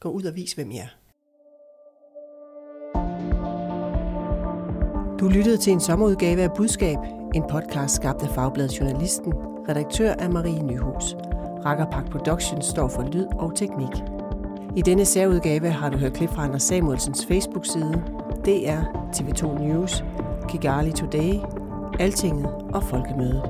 Gå 0.00 0.08
ud 0.08 0.24
og 0.24 0.34
vis, 0.34 0.52
hvem 0.52 0.70
I 0.70 0.78
er. 0.78 0.88
Du 5.20 5.28
lyttede 5.28 5.56
til 5.56 5.72
en 5.72 5.80
sommerudgave 5.80 6.42
af 6.42 6.50
Budskab, 6.56 6.98
en 7.36 7.44
podcast 7.50 7.94
skabt 7.94 8.22
af 8.22 8.28
Fagbladet 8.28 8.80
Journalisten. 8.80 9.32
Redaktør 9.68 10.12
af 10.12 10.30
Marie 10.30 10.62
Nyhus. 10.62 11.16
Rakkerpak 11.64 12.10
Productions 12.10 12.64
står 12.64 12.88
for 12.88 13.02
lyd 13.12 13.26
og 13.38 13.54
teknik. 13.54 14.02
I 14.76 14.82
denne 14.82 15.04
særudgave 15.04 15.68
har 15.68 15.90
du 15.90 15.98
hørt 15.98 16.12
klip 16.12 16.30
fra 16.30 16.44
Anders 16.44 16.62
Samuelsens 16.62 17.26
Facebook-side, 17.26 18.02
DR, 18.46 18.80
TV2 19.16 19.62
News, 19.62 20.04
Kigali 20.48 20.92
Today, 20.92 21.34
Altinget 22.00 22.46
og 22.74 22.82
Folkemødet. 22.82 23.42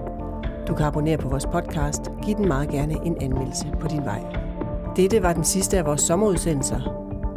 Du 0.69 0.75
kan 0.75 0.87
abonnere 0.87 1.19
på 1.19 1.29
vores 1.29 1.47
podcast. 1.47 2.11
Giv 2.23 2.37
den 2.37 2.49
meget 2.49 2.69
gerne 2.69 2.95
en 3.05 3.17
anmeldelse 3.21 3.67
på 3.81 3.89
din 3.89 4.05
vej. 4.05 4.23
Dette 4.97 5.23
var 5.23 5.33
den 5.33 5.45
sidste 5.45 5.79
af 5.79 5.87
vores 5.87 6.01
sommerudsendelser. 6.01 6.81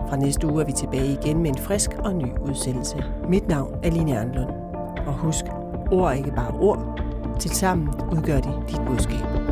Fra 0.10 0.16
næste 0.16 0.47
uge 0.47 0.62
er 0.62 0.66
vi 0.66 0.72
tilbage 0.72 1.18
igen 1.22 1.38
med 1.38 1.50
en 1.50 1.58
frisk 1.58 1.91
og 2.00 2.16
ny 2.16 2.28
udsendelse. 2.50 3.04
Mit 3.28 3.47
navn 3.47 3.76
er 3.84 3.91
Line 3.91 4.20
Arnlund. 4.20 4.50
Og 5.08 5.14
husk, 5.14 5.45
ord 5.92 6.12
er 6.12 6.16
ikke 6.16 6.32
bare 6.32 6.54
ord. 6.60 7.02
Tilsammen 7.40 7.90
udgør 8.12 8.40
de 8.40 8.50
dit 8.68 8.82
budskab. 8.88 9.49